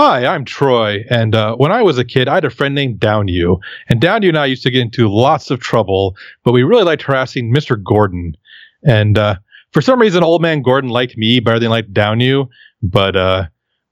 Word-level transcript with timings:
Hi, 0.00 0.26
I'm 0.26 0.44
Troy, 0.44 1.04
and 1.10 1.34
uh, 1.34 1.56
when 1.56 1.72
I 1.72 1.82
was 1.82 1.98
a 1.98 2.04
kid, 2.04 2.28
I 2.28 2.34
had 2.34 2.44
a 2.44 2.50
friend 2.50 2.72
named 2.72 3.00
Downew, 3.00 3.58
and 3.88 4.00
Downew 4.00 4.28
and 4.28 4.38
I 4.38 4.46
used 4.46 4.62
to 4.62 4.70
get 4.70 4.82
into 4.82 5.08
lots 5.08 5.50
of 5.50 5.58
trouble, 5.58 6.16
but 6.44 6.52
we 6.52 6.62
really 6.62 6.84
liked 6.84 7.02
harassing 7.02 7.52
Mr. 7.52 7.82
Gordon. 7.82 8.36
And 8.84 9.18
uh, 9.18 9.38
for 9.72 9.82
some 9.82 10.00
reason, 10.00 10.22
Old 10.22 10.40
Man 10.40 10.62
Gordon 10.62 10.90
liked 10.90 11.16
me 11.16 11.40
better 11.40 11.58
than 11.58 11.66
he 11.66 11.70
liked 11.70 11.92
Downew, 11.92 12.46
but 12.80 13.16
uh, 13.16 13.46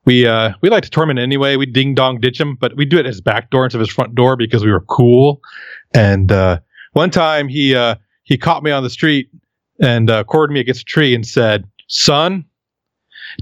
we 0.04 0.28
uh, 0.28 0.52
we 0.60 0.70
liked 0.70 0.84
to 0.84 0.90
torment 0.90 1.18
him 1.18 1.24
anyway. 1.24 1.56
We 1.56 1.66
ding 1.66 1.96
dong 1.96 2.20
ditch 2.20 2.40
him, 2.40 2.54
but 2.54 2.76
we'd 2.76 2.88
do 2.88 2.98
it 2.98 3.00
at 3.00 3.06
his 3.06 3.20
back 3.20 3.50
door 3.50 3.64
instead 3.64 3.78
of 3.78 3.88
his 3.88 3.92
front 3.92 4.14
door 4.14 4.36
because 4.36 4.64
we 4.64 4.70
were 4.70 4.82
cool. 4.82 5.40
And 5.92 6.30
uh, 6.30 6.60
one 6.92 7.10
time 7.10 7.48
he 7.48 7.74
uh, 7.74 7.96
he 8.22 8.38
caught 8.38 8.62
me 8.62 8.70
on 8.70 8.84
the 8.84 8.90
street 8.90 9.28
and 9.80 10.08
uh, 10.08 10.22
me 10.50 10.60
against 10.60 10.82
a 10.82 10.84
tree 10.84 11.16
and 11.16 11.26
said, 11.26 11.64
"Son, 11.88 12.44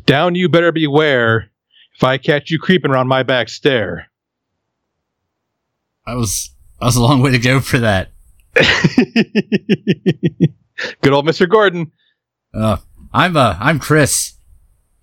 down 0.07 0.35
you 0.35 0.49
better 0.49 0.73
beware 0.73 1.51
if 1.95 2.05
I 2.05 2.19
catch 2.19 2.51
you 2.51 2.59
creeping 2.59 2.91
around 2.91 3.09
my 3.09 3.23
back 3.23 3.49
stair." 3.49 4.11
I 6.07 6.15
was 6.15 6.51
that 6.81 6.87
was 6.87 6.97
a 6.97 7.03
long 7.03 7.23
way 7.23 7.31
to 7.31 7.39
go 7.39 7.61
for 7.61 7.79
that. 7.79 8.11
Good 11.01 11.13
old 11.13 11.25
Mister 11.27 11.47
Gordon. 11.47 11.93
Uh, 12.53 12.77
I'm 13.13 13.37
uh 13.37 13.57
I'm 13.59 13.79
Chris, 13.79 14.35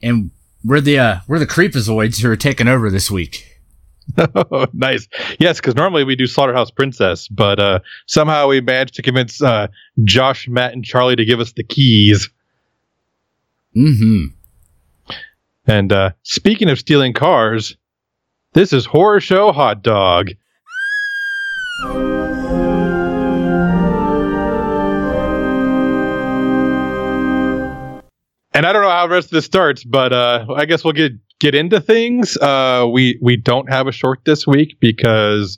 and 0.01 0.31
we're 0.63 0.81
the 0.81 0.99
uh 0.99 1.19
we're 1.27 1.39
the 1.39 1.47
creepazoids 1.47 2.21
who 2.21 2.29
are 2.29 2.35
taking 2.35 2.67
over 2.67 2.89
this 2.89 3.09
week. 3.09 3.47
Oh, 4.17 4.67
nice. 4.73 5.07
Yes, 5.39 5.57
because 5.57 5.75
normally 5.75 6.03
we 6.03 6.15
do 6.15 6.27
Slaughterhouse 6.27 6.71
Princess, 6.71 7.27
but 7.27 7.59
uh, 7.59 7.79
somehow 8.07 8.47
we 8.47 8.61
managed 8.61 8.95
to 8.95 9.01
convince 9.01 9.41
uh, 9.41 9.67
Josh, 10.03 10.47
Matt, 10.47 10.73
and 10.73 10.83
Charlie 10.83 11.15
to 11.15 11.25
give 11.25 11.39
us 11.39 11.53
the 11.53 11.63
keys. 11.63 12.29
Mm-hmm. 13.75 14.25
And 15.71 15.93
uh, 15.93 16.11
speaking 16.23 16.69
of 16.69 16.79
stealing 16.79 17.13
cars, 17.13 17.77
this 18.51 18.73
is 18.73 18.85
Horror 18.85 19.21
Show 19.21 19.53
Hot 19.53 19.81
Dog. 19.81 20.31
And 28.53 28.65
I 28.65 28.73
don't 28.73 28.81
know 28.81 28.89
how 28.89 29.07
the 29.07 29.13
rest 29.13 29.27
of 29.27 29.31
this 29.31 29.45
starts, 29.45 29.85
but 29.85 30.11
uh, 30.11 30.45
I 30.53 30.65
guess 30.65 30.83
we'll 30.83 30.91
get 30.91 31.13
get 31.39 31.55
into 31.55 31.79
things. 31.79 32.35
Uh, 32.35 32.85
we 32.91 33.17
we 33.21 33.37
don't 33.37 33.71
have 33.71 33.87
a 33.87 33.93
short 33.93 34.25
this 34.25 34.45
week 34.45 34.75
because 34.81 35.57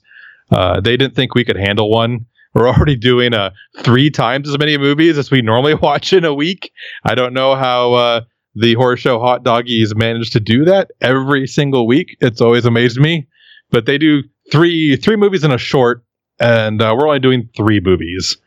uh, 0.51 0.79
they 0.79 0.95
didn't 0.95 1.15
think 1.15 1.33
we 1.33 1.43
could 1.43 1.57
handle 1.57 1.89
one. 1.89 2.27
We're 2.53 2.67
already 2.69 2.95
doing 2.95 3.33
uh, 3.33 3.49
three 3.79 4.11
times 4.11 4.47
as 4.47 4.59
many 4.59 4.77
movies 4.77 5.17
as 5.17 5.31
we 5.31 5.41
normally 5.41 5.73
watch 5.81 6.13
in 6.13 6.23
a 6.23 6.35
week. 6.35 6.71
I 7.03 7.15
don't 7.15 7.33
know 7.33 7.55
how 7.55 7.93
uh, 7.93 8.21
the 8.55 8.75
horror 8.75 8.97
show 8.97 9.19
Hot 9.19 9.43
Doggies 9.43 9.95
managed 9.95 10.33
to 10.33 10.39
do 10.39 10.65
that 10.65 10.91
every 11.01 11.47
single 11.47 11.87
week. 11.87 12.17
It's 12.21 12.41
always 12.41 12.65
amazed 12.65 12.99
me. 12.99 13.27
But 13.71 13.85
they 13.85 13.97
do 13.97 14.23
three 14.51 14.95
three 14.95 15.15
movies 15.15 15.43
in 15.43 15.51
a 15.51 15.57
short, 15.57 16.03
and 16.39 16.81
uh, 16.81 16.95
we're 16.97 17.07
only 17.07 17.19
doing 17.19 17.49
three 17.55 17.79
movies. 17.79 18.37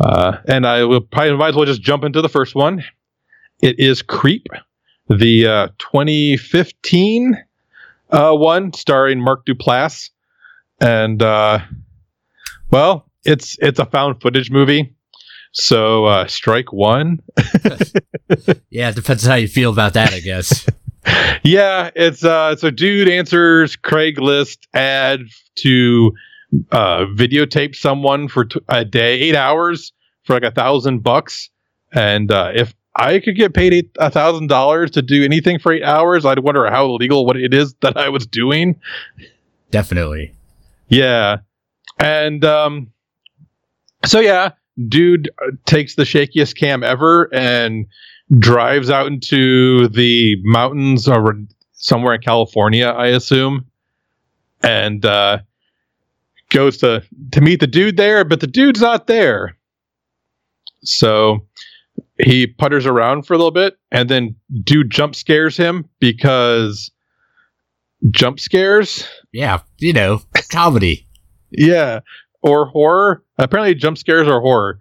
Uh, 0.00 0.38
and 0.46 0.66
I 0.66 0.84
will 0.84 1.00
probably 1.00 1.36
might 1.36 1.50
as 1.50 1.56
well 1.56 1.64
just 1.64 1.82
jump 1.82 2.04
into 2.04 2.22
the 2.22 2.28
first 2.28 2.54
one. 2.54 2.84
It 3.60 3.78
is 3.78 4.02
Creep, 4.02 4.46
the 5.08 5.46
uh, 5.46 5.68
2015 5.78 7.36
uh, 8.10 8.32
one 8.32 8.72
starring 8.72 9.20
Mark 9.20 9.44
Duplass, 9.46 10.10
and 10.80 11.22
uh, 11.22 11.60
well, 12.70 13.10
it's 13.24 13.58
it's 13.60 13.78
a 13.78 13.86
found 13.86 14.20
footage 14.20 14.50
movie. 14.50 14.94
So 15.58 16.04
uh, 16.04 16.26
strike 16.28 16.72
one. 16.72 17.20
Yeah, 18.70 18.90
it 18.90 18.94
depends 18.94 19.24
on 19.24 19.30
how 19.30 19.36
you 19.36 19.48
feel 19.48 19.72
about 19.72 19.94
that, 19.94 20.12
I 20.12 20.20
guess. 20.20 20.66
yeah, 21.42 21.90
it's 21.96 22.22
uh, 22.22 22.50
it's 22.52 22.62
a 22.62 22.70
dude 22.70 23.08
answers 23.08 23.76
Craigslist 23.76 24.58
ad 24.74 25.20
to 25.56 26.12
uh, 26.70 27.06
videotape 27.14 27.74
someone 27.74 28.28
for 28.28 28.44
t- 28.44 28.60
a 28.68 28.84
day, 28.84 29.18
eight 29.20 29.34
hours 29.34 29.92
for 30.24 30.34
like 30.34 30.42
a 30.42 30.50
thousand 30.50 31.02
bucks, 31.02 31.48
and 31.92 32.30
uh, 32.30 32.52
if 32.54 32.74
I 32.94 33.18
could 33.18 33.34
get 33.36 33.54
paid 33.54 33.90
a 33.98 34.10
thousand 34.10 34.48
dollars 34.48 34.90
to 34.92 35.02
do 35.02 35.24
anything 35.24 35.58
for 35.58 35.72
eight 35.72 35.82
hours, 35.82 36.26
I'd 36.26 36.40
wonder 36.40 36.70
how 36.70 36.84
illegal 36.84 37.24
what 37.24 37.36
it 37.38 37.54
is 37.54 37.74
that 37.80 37.96
I 37.96 38.10
was 38.10 38.26
doing. 38.26 38.78
Definitely. 39.70 40.34
Yeah, 40.88 41.38
and 41.98 42.44
um, 42.44 42.92
so 44.04 44.20
yeah, 44.20 44.52
dude 44.86 45.30
uh, 45.42 45.50
takes 45.66 45.94
the 45.94 46.04
shakiest 46.04 46.56
cam 46.56 46.82
ever 46.82 47.32
and 47.34 47.86
drives 48.38 48.90
out 48.90 49.06
into 49.06 49.88
the 49.88 50.36
mountains 50.44 51.08
or 51.08 51.34
somewhere 51.72 52.14
in 52.14 52.20
California, 52.20 52.86
I 52.86 53.08
assume, 53.08 53.66
and 54.62 55.04
uh, 55.04 55.38
goes 56.50 56.76
to 56.78 57.02
to 57.32 57.40
meet 57.40 57.60
the 57.60 57.66
dude 57.66 57.96
there, 57.96 58.24
but 58.24 58.40
the 58.40 58.46
dude's 58.46 58.80
not 58.80 59.06
there. 59.06 59.56
So 60.82 61.46
he 62.18 62.46
putters 62.46 62.86
around 62.86 63.22
for 63.26 63.34
a 63.34 63.36
little 63.36 63.50
bit, 63.50 63.78
and 63.90 64.08
then 64.08 64.36
dude 64.62 64.90
jump 64.90 65.14
scares 65.14 65.56
him 65.56 65.88
because 66.00 66.90
jump 68.10 68.40
scares, 68.40 69.08
Yeah, 69.32 69.60
you 69.78 69.92
know, 69.92 70.20
comedy. 70.50 71.06
yeah, 71.50 72.00
or 72.48 72.66
horror. 72.66 73.22
Apparently, 73.38 73.74
jump 73.74 73.98
scares 73.98 74.26
are 74.28 74.40
horror. 74.40 74.78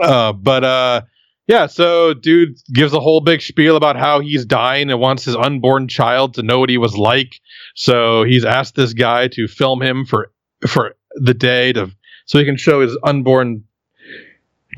Uh, 0.00 0.32
but 0.32 0.64
uh, 0.64 1.00
yeah. 1.46 1.66
So, 1.66 2.14
dude 2.14 2.56
gives 2.72 2.92
a 2.92 3.00
whole 3.00 3.20
big 3.20 3.42
spiel 3.42 3.76
about 3.76 3.96
how 3.96 4.20
he's 4.20 4.44
dying 4.46 4.90
and 4.90 5.00
wants 5.00 5.24
his 5.24 5.36
unborn 5.36 5.88
child 5.88 6.34
to 6.34 6.42
know 6.42 6.58
what 6.60 6.70
he 6.70 6.78
was 6.78 6.96
like. 6.96 7.34
So 7.74 8.24
he's 8.24 8.44
asked 8.44 8.74
this 8.74 8.92
guy 8.94 9.28
to 9.28 9.46
film 9.48 9.82
him 9.82 10.04
for 10.06 10.30
for 10.66 10.94
the 11.16 11.34
day 11.34 11.72
to 11.74 11.90
so 12.26 12.38
he 12.38 12.44
can 12.44 12.56
show 12.56 12.80
his 12.80 12.96
unborn. 13.02 13.64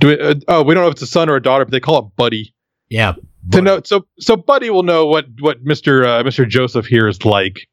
Do 0.01 0.09
it, 0.11 0.21
uh, 0.21 0.35
oh, 0.49 0.63
we 0.65 0.75
don't 0.75 0.83
know 0.83 0.89
if 0.89 0.95
it's 0.95 1.03
a 1.03 1.07
son 1.07 1.29
or 1.29 1.37
a 1.37 1.43
daughter, 1.43 1.65
but 1.65 1.71
they 1.71 1.79
call 1.81 1.99
it 2.01 2.17
Buddy 2.17 2.53
Yeah. 2.89 3.15
to 3.53 3.63
know 3.63 3.81
so 3.85 4.07
so 4.19 4.37
buddy 4.37 4.71
will 4.71 4.83
know 4.83 5.07
what 5.07 5.27
what 5.41 5.63
mr 5.65 6.05
uh, 6.05 6.23
mr 6.25 6.49
joseph 6.49 6.87
here 6.87 7.07
is 7.07 7.25
like 7.25 7.69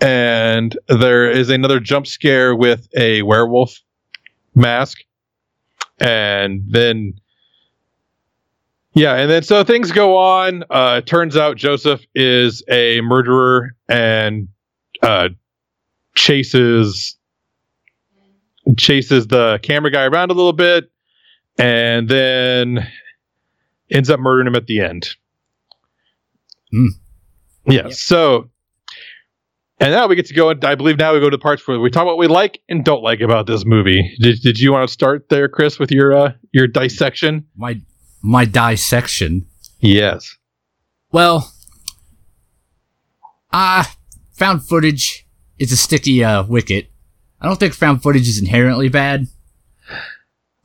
and 0.00 0.78
there 0.88 1.30
is 1.30 1.50
another 1.50 1.80
jump 1.80 2.06
scare 2.06 2.54
with 2.54 2.88
a 2.96 3.22
werewolf 3.22 3.80
mask 4.54 4.98
and 6.00 6.62
then 6.68 7.14
yeah 8.94 9.14
and 9.14 9.30
then 9.30 9.42
so 9.42 9.64
things 9.64 9.90
go 9.92 10.16
on 10.16 10.64
uh 10.70 10.96
it 10.98 11.06
turns 11.06 11.36
out 11.36 11.56
joseph 11.56 12.00
is 12.14 12.62
a 12.68 13.00
murderer 13.00 13.74
and 13.88 14.48
uh 15.02 15.28
chases 16.14 17.16
chases 18.76 19.26
the 19.28 19.58
camera 19.62 19.90
guy 19.90 20.04
around 20.04 20.30
a 20.30 20.34
little 20.34 20.52
bit 20.52 20.90
and 21.58 22.08
then 22.08 22.86
ends 23.90 24.10
up 24.10 24.20
murdering 24.20 24.46
him 24.46 24.54
at 24.54 24.66
the 24.66 24.80
end. 24.80 25.08
Hmm. 26.70 26.86
Yeah. 27.66 27.84
Yep. 27.84 27.92
So, 27.92 28.50
and 29.80 29.92
now 29.92 30.06
we 30.06 30.16
get 30.16 30.26
to 30.26 30.34
go. 30.34 30.50
And 30.50 30.64
I 30.64 30.74
believe 30.74 30.98
now 30.98 31.14
we 31.14 31.20
go 31.20 31.30
to 31.30 31.36
the 31.36 31.40
parts 31.40 31.66
where 31.66 31.78
we 31.78 31.90
talk 31.90 32.02
about 32.02 32.16
what 32.16 32.18
we 32.18 32.26
like 32.26 32.60
and 32.68 32.84
don't 32.84 33.02
like 33.02 33.20
about 33.20 33.46
this 33.46 33.64
movie. 33.64 34.16
Did, 34.20 34.40
did 34.40 34.58
you 34.58 34.72
want 34.72 34.88
to 34.88 34.92
start 34.92 35.28
there, 35.28 35.48
Chris, 35.48 35.78
with 35.78 35.90
your 35.90 36.16
uh, 36.16 36.32
your 36.52 36.66
dissection? 36.66 37.46
my 37.56 37.80
my 38.22 38.44
dissection. 38.44 39.46
Yes. 39.80 40.36
Well, 41.12 41.52
ah, 43.52 43.94
found 44.32 44.64
footage 44.64 45.26
is 45.58 45.72
a 45.72 45.76
sticky 45.76 46.24
uh, 46.24 46.44
wicket. 46.44 46.90
I 47.40 47.46
don't 47.46 47.58
think 47.58 47.74
found 47.74 48.02
footage 48.02 48.28
is 48.28 48.40
inherently 48.40 48.88
bad, 48.88 49.28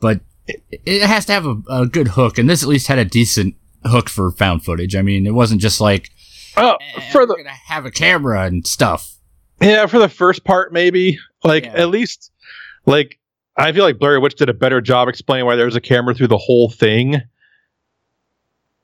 but 0.00 0.20
it, 0.46 0.62
it 0.84 1.02
has 1.02 1.24
to 1.26 1.32
have 1.32 1.46
a, 1.46 1.56
a 1.68 1.86
good 1.86 2.08
hook, 2.08 2.36
and 2.36 2.50
this 2.50 2.62
at 2.62 2.68
least 2.68 2.88
had 2.88 2.98
a 2.98 3.04
decent 3.04 3.54
hook 3.84 4.08
for 4.08 4.30
found 4.32 4.64
footage. 4.64 4.96
I 4.96 5.02
mean, 5.02 5.26
it 5.26 5.34
wasn't 5.34 5.60
just 5.60 5.80
like 5.80 6.10
Oh, 6.56 6.76
for 7.12 7.26
the 7.26 7.34
gonna 7.36 7.50
have 7.50 7.84
a 7.86 7.90
camera 7.90 8.42
and 8.44 8.66
stuff. 8.66 9.12
yeah, 9.60 9.86
for 9.86 9.98
the 9.98 10.08
first 10.08 10.44
part, 10.44 10.72
maybe 10.72 11.18
like 11.42 11.64
Yeah. 11.64 11.72
at 11.82 11.88
least 11.90 12.30
like 12.86 13.18
I 13.56 13.72
feel 13.72 13.84
like 13.84 13.98
Blair 13.98 14.20
Witch 14.20 14.34
did 14.34 14.48
a 14.48 14.54
better 14.54 14.80
job 14.80 15.08
explaining 15.08 15.46
why 15.46 15.56
there 15.56 15.64
was 15.66 15.76
a 15.76 15.80
camera 15.80 16.14
through 16.14 16.26
the 16.28 16.38
whole 16.38 16.68
thing. 16.70 17.22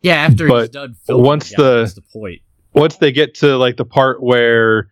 Yeah, 0.02 0.14
after 0.14 0.46
he's 0.48 0.68
done 0.70 0.94
filming, 1.06 1.24
once 1.26 1.50
yeah, 1.52 1.56
the- 1.58 1.78
that's 1.80 1.94
the 1.94 2.02
point. 2.02 2.40
once 2.74 2.96
they 2.96 3.12
get 3.12 3.34
to 3.36 3.56
like 3.56 3.76
the 3.76 3.84
part 3.84 4.22
where 4.22 4.88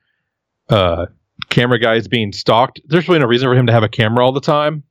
uh 0.69 1.07
camera 1.49 1.79
guy 1.79 1.95
is 1.95 2.09
being 2.09 2.33
stalked 2.33 2.81
there's 2.89 3.09
really 3.09 3.21
no 3.21 3.27
reason 3.27 3.49
for 3.49 3.55
him 3.55 3.67
to 3.67 3.73
have 3.73 3.83
a 3.85 3.89
camera 3.89 4.23
all 4.25 4.33
the 4.33 4.41
time 4.41 4.83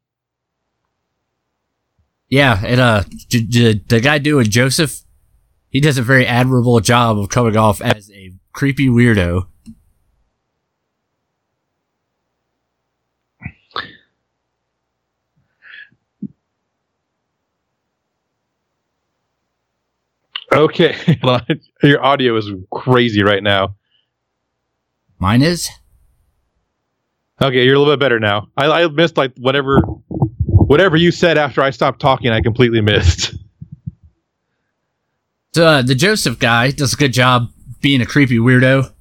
Yeah, 2.30 2.60
and 2.66 2.82
uh, 2.82 3.04
j- 3.30 3.44
j- 3.44 3.82
the 3.88 4.02
guy 4.02 4.18
doing 4.18 4.46
Joseph, 4.50 5.02
he 5.70 5.80
does 5.80 5.98
a 5.98 6.02
very 6.02 6.26
admirable 6.26 6.80
job 6.80 7.18
of 7.18 7.30
coming 7.30 7.58
off 7.58 7.82
as 7.82 8.12
a 8.12 8.34
creepy 8.54 8.88
weirdo. 8.88 9.48
okay 20.54 20.96
your 21.84 22.04
audio 22.04 22.36
is 22.38 22.50
crazy 22.72 23.22
right 23.22 23.44
now 23.44 23.76
Mine 25.20 25.42
is. 25.42 25.70
Okay, 27.42 27.66
you're 27.66 27.76
a 27.76 27.80
little 27.80 27.94
bit 27.94 28.00
better 28.00 28.20
now. 28.20 28.50
I, 28.56 28.84
I 28.84 28.88
missed 28.88 29.18
like 29.18 29.34
whatever, 29.38 29.80
whatever 30.08 30.98
you 30.98 31.12
said 31.12 31.38
after 31.38 31.62
I 31.62 31.70
stopped 31.72 32.00
talking. 32.00 32.32
I 32.32 32.42
completely 32.42 32.82
missed. 32.82 33.36
Uh, 35.58 35.82
the 35.82 35.96
Joseph 35.96 36.40
guy 36.40 36.72
does 36.72 36.94
a 36.94 36.98
good 36.98 37.14
job 37.14 37.50
being 37.82 38.02
a 38.02 38.06
creepy 38.06 38.38
weirdo. 38.38 38.92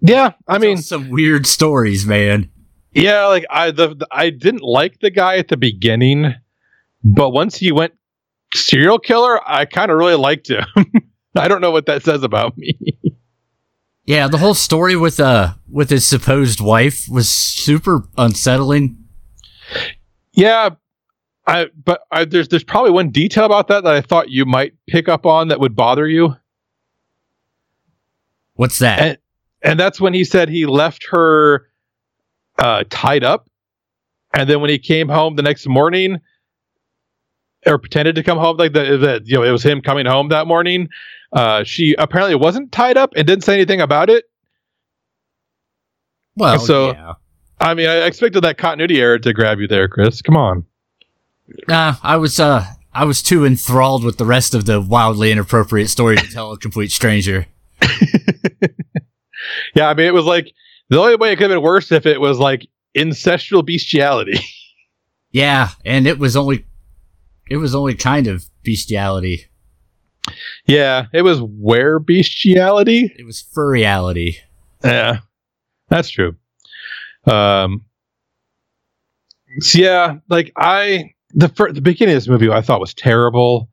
Yeah, 0.00 0.32
I 0.48 0.58
mean, 0.58 0.78
some 0.78 1.10
weird 1.10 1.46
stories, 1.46 2.06
man. 2.06 2.50
yeah, 2.92 3.26
like 3.26 3.44
I 3.50 3.70
the, 3.70 3.94
the 3.94 4.06
I 4.10 4.30
didn't 4.30 4.62
like 4.62 5.00
the 5.00 5.10
guy 5.10 5.36
at 5.36 5.48
the 5.48 5.56
beginning, 5.58 6.34
but 7.04 7.30
once 7.30 7.56
he 7.56 7.70
went 7.70 7.92
serial 8.54 8.98
killer, 8.98 9.38
I 9.48 9.66
kind 9.66 9.90
of 9.90 9.98
really 9.98 10.14
liked 10.14 10.48
him. 10.48 10.64
I 11.36 11.48
don't 11.48 11.60
know 11.60 11.70
what 11.70 11.86
that 11.86 12.02
says 12.02 12.22
about 12.22 12.56
me. 12.56 12.78
Yeah, 14.04 14.26
the 14.26 14.38
whole 14.38 14.54
story 14.54 14.96
with 14.96 15.20
uh 15.20 15.54
with 15.70 15.90
his 15.90 16.06
supposed 16.08 16.60
wife 16.60 17.04
was 17.08 17.28
super 17.28 18.08
unsettling. 18.16 18.96
yeah, 20.32 20.70
I 21.50 21.66
but 21.84 22.02
I, 22.12 22.24
there's 22.24 22.46
there's 22.46 22.62
probably 22.62 22.92
one 22.92 23.10
detail 23.10 23.44
about 23.44 23.66
that 23.68 23.82
that 23.82 23.92
I 23.92 24.00
thought 24.00 24.30
you 24.30 24.46
might 24.46 24.72
pick 24.86 25.08
up 25.08 25.26
on 25.26 25.48
that 25.48 25.58
would 25.58 25.74
bother 25.74 26.06
you. 26.06 26.36
What's 28.54 28.78
that? 28.78 29.00
And, 29.00 29.18
and 29.62 29.80
that's 29.80 30.00
when 30.00 30.14
he 30.14 30.22
said 30.22 30.48
he 30.48 30.66
left 30.66 31.08
her 31.10 31.66
uh, 32.60 32.84
tied 32.88 33.24
up, 33.24 33.50
and 34.32 34.48
then 34.48 34.60
when 34.60 34.70
he 34.70 34.78
came 34.78 35.08
home 35.08 35.34
the 35.34 35.42
next 35.42 35.66
morning, 35.66 36.20
or 37.66 37.78
pretended 37.78 38.14
to 38.14 38.22
come 38.22 38.38
home, 38.38 38.56
like 38.56 38.72
the 38.72 39.20
you 39.24 39.36
know 39.36 39.42
it 39.42 39.50
was 39.50 39.64
him 39.64 39.80
coming 39.80 40.06
home 40.06 40.28
that 40.28 40.46
morning. 40.46 40.88
Uh, 41.32 41.64
she 41.64 41.96
apparently 41.98 42.36
wasn't 42.36 42.70
tied 42.70 42.96
up 42.96 43.12
and 43.16 43.26
didn't 43.26 43.42
say 43.42 43.54
anything 43.54 43.80
about 43.80 44.08
it. 44.08 44.24
well, 46.36 46.60
so- 46.60 46.92
yeah. 46.92 47.14
I 47.62 47.74
mean, 47.74 47.88
I 47.88 48.06
expected 48.06 48.42
that 48.44 48.56
continuity 48.56 49.02
error 49.02 49.18
to 49.18 49.34
grab 49.34 49.58
you 49.58 49.68
there, 49.68 49.86
Chris. 49.86 50.22
Come 50.22 50.34
on. 50.36 50.64
Nah, 51.68 51.96
I 52.02 52.16
was 52.16 52.38
uh 52.40 52.64
I 52.92 53.04
was 53.04 53.22
too 53.22 53.44
enthralled 53.44 54.04
with 54.04 54.18
the 54.18 54.24
rest 54.26 54.54
of 54.54 54.64
the 54.66 54.80
wildly 54.80 55.30
inappropriate 55.30 55.88
story 55.90 56.16
to 56.16 56.26
tell 56.28 56.52
a 56.52 56.58
complete 56.58 56.90
stranger. 56.92 57.46
Yeah, 59.74 59.88
I 59.88 59.94
mean, 59.94 60.06
it 60.06 60.14
was 60.14 60.26
like 60.26 60.52
the 60.90 61.00
only 61.00 61.16
way 61.16 61.32
it 61.32 61.36
could 61.36 61.50
have 61.50 61.56
been 61.56 61.62
worse 61.62 61.90
if 61.92 62.04
it 62.06 62.20
was 62.20 62.38
like 62.38 62.68
incestual 62.96 63.64
bestiality. 63.64 64.38
Yeah, 65.32 65.68
and 65.84 66.08
it 66.08 66.18
was 66.18 66.34
only 66.36 66.66
it 67.48 67.58
was 67.58 67.72
only 67.72 67.94
kind 67.94 68.26
of 68.26 68.46
bestiality. 68.64 69.46
yeah, 70.66 71.06
it 71.12 71.22
was 71.22 71.40
where 71.40 72.00
bestiality. 72.00 73.14
It 73.16 73.24
was 73.24 73.40
furryality. 73.40 74.38
Yeah, 74.82 75.18
that's 75.88 76.10
true. 76.10 76.34
Um, 77.26 77.84
so 79.60 79.78
yeah, 79.78 80.16
like 80.28 80.50
I 80.56 81.12
the 81.32 81.48
fir- 81.48 81.72
the 81.72 81.80
beginning 81.80 82.14
of 82.14 82.22
this 82.22 82.28
movie 82.28 82.50
I 82.50 82.60
thought 82.60 82.80
was 82.80 82.94
terrible. 82.94 83.68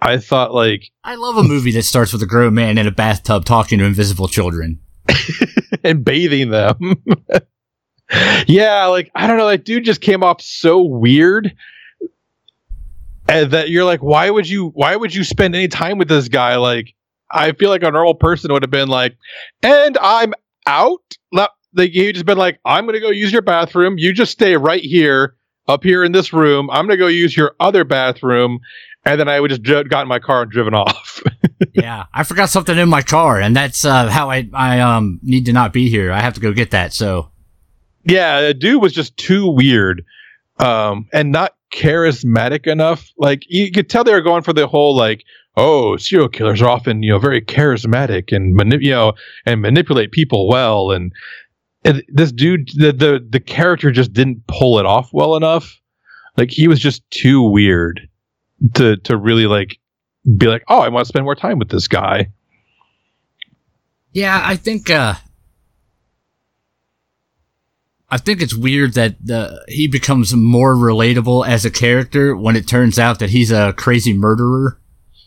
I 0.00 0.18
thought 0.18 0.52
like 0.52 0.90
I 1.02 1.14
love 1.14 1.36
a 1.36 1.42
movie 1.42 1.72
that 1.72 1.82
starts 1.84 2.12
with 2.12 2.22
a 2.22 2.26
grown 2.26 2.54
man 2.54 2.78
in 2.78 2.86
a 2.86 2.90
bathtub 2.90 3.44
talking 3.44 3.78
to 3.78 3.84
invisible 3.84 4.28
children. 4.28 4.80
and 5.84 6.04
bathing 6.04 6.50
them. 6.50 6.76
yeah, 8.46 8.86
like 8.86 9.10
I 9.14 9.26
don't 9.26 9.38
know, 9.38 9.48
that 9.48 9.64
dude 9.64 9.84
just 9.84 10.00
came 10.00 10.22
off 10.22 10.40
so 10.40 10.82
weird. 10.82 11.54
And 13.26 13.52
that 13.52 13.70
you're 13.70 13.86
like, 13.86 14.02
why 14.02 14.28
would 14.28 14.48
you 14.48 14.68
why 14.74 14.94
would 14.94 15.14
you 15.14 15.24
spend 15.24 15.54
any 15.54 15.68
time 15.68 15.96
with 15.96 16.08
this 16.08 16.28
guy? 16.28 16.56
Like, 16.56 16.94
I 17.30 17.52
feel 17.52 17.70
like 17.70 17.82
a 17.82 17.90
normal 17.90 18.14
person 18.14 18.52
would 18.52 18.62
have 18.62 18.70
been 18.70 18.88
like, 18.88 19.16
and 19.62 19.96
I'm 19.98 20.34
out. 20.66 21.00
Like 21.32 21.90
he 21.90 22.12
just 22.12 22.26
been 22.26 22.38
like, 22.38 22.60
I'm 22.64 22.86
gonna 22.86 23.00
go 23.00 23.10
use 23.10 23.32
your 23.32 23.42
bathroom. 23.42 23.94
You 23.96 24.12
just 24.12 24.32
stay 24.32 24.56
right 24.56 24.82
here, 24.82 25.36
up 25.66 25.82
here 25.82 26.04
in 26.04 26.12
this 26.12 26.32
room. 26.32 26.70
I'm 26.70 26.86
gonna 26.86 26.96
go 26.96 27.06
use 27.06 27.36
your 27.36 27.54
other 27.60 27.84
bathroom, 27.84 28.60
and 29.04 29.18
then 29.18 29.28
I 29.28 29.40
would 29.40 29.48
just 29.50 29.62
dri- 29.62 29.84
got 29.84 30.02
in 30.02 30.08
my 30.08 30.18
car 30.18 30.42
and 30.42 30.50
driven 30.50 30.74
off. 30.74 31.22
yeah, 31.72 32.04
I 32.12 32.22
forgot 32.24 32.50
something 32.50 32.76
in 32.76 32.88
my 32.88 33.02
car, 33.02 33.40
and 33.40 33.54
that's 33.56 33.84
uh, 33.84 34.08
how 34.08 34.30
I 34.30 34.48
I 34.52 34.80
um 34.80 35.20
need 35.22 35.46
to 35.46 35.52
not 35.52 35.72
be 35.72 35.88
here. 35.88 36.12
I 36.12 36.20
have 36.20 36.34
to 36.34 36.40
go 36.40 36.52
get 36.52 36.70
that. 36.72 36.92
So 36.92 37.30
yeah, 38.04 38.40
the 38.42 38.54
dude 38.54 38.82
was 38.82 38.92
just 38.92 39.16
too 39.16 39.48
weird, 39.50 40.04
um, 40.58 41.08
and 41.12 41.32
not 41.32 41.54
charismatic 41.72 42.66
enough. 42.66 43.10
Like 43.16 43.44
you 43.48 43.70
could 43.72 43.88
tell 43.88 44.04
they 44.04 44.12
were 44.12 44.20
going 44.20 44.42
for 44.42 44.52
the 44.52 44.66
whole 44.66 44.94
like, 44.94 45.24
oh, 45.56 45.96
serial 45.96 46.28
killers 46.28 46.60
are 46.60 46.68
often 46.68 47.02
you 47.02 47.10
know 47.12 47.18
very 47.18 47.40
charismatic 47.40 48.34
and 48.34 48.54
manip- 48.58 48.82
you 48.82 48.90
know 48.90 49.14
and 49.46 49.62
manipulate 49.62 50.12
people 50.12 50.48
well, 50.48 50.90
and, 50.90 51.12
this 52.08 52.32
dude, 52.32 52.70
the, 52.76 52.92
the 52.92 53.26
the 53.28 53.40
character 53.40 53.90
just 53.90 54.12
didn't 54.12 54.46
pull 54.46 54.78
it 54.78 54.86
off 54.86 55.12
well 55.12 55.36
enough. 55.36 55.78
Like 56.36 56.50
he 56.50 56.66
was 56.66 56.80
just 56.80 57.08
too 57.10 57.42
weird 57.42 58.08
to 58.74 58.96
to 58.98 59.16
really 59.16 59.46
like 59.46 59.78
be 60.36 60.46
like, 60.46 60.64
oh, 60.68 60.80
I 60.80 60.88
want 60.88 61.04
to 61.04 61.08
spend 61.08 61.24
more 61.24 61.34
time 61.34 61.58
with 61.58 61.68
this 61.68 61.86
guy. 61.86 62.30
yeah, 64.12 64.40
I 64.42 64.56
think 64.56 64.88
uh, 64.88 65.14
I 68.10 68.16
think 68.16 68.40
it's 68.40 68.54
weird 68.54 68.94
that 68.94 69.16
uh, 69.30 69.56
he 69.68 69.88
becomes 69.88 70.34
more 70.34 70.74
relatable 70.74 71.46
as 71.46 71.64
a 71.64 71.70
character 71.70 72.36
when 72.36 72.56
it 72.56 72.68
turns 72.68 72.98
out 72.98 73.18
that 73.18 73.30
he's 73.30 73.50
a 73.50 73.72
crazy 73.76 74.12
murderer. 74.12 74.78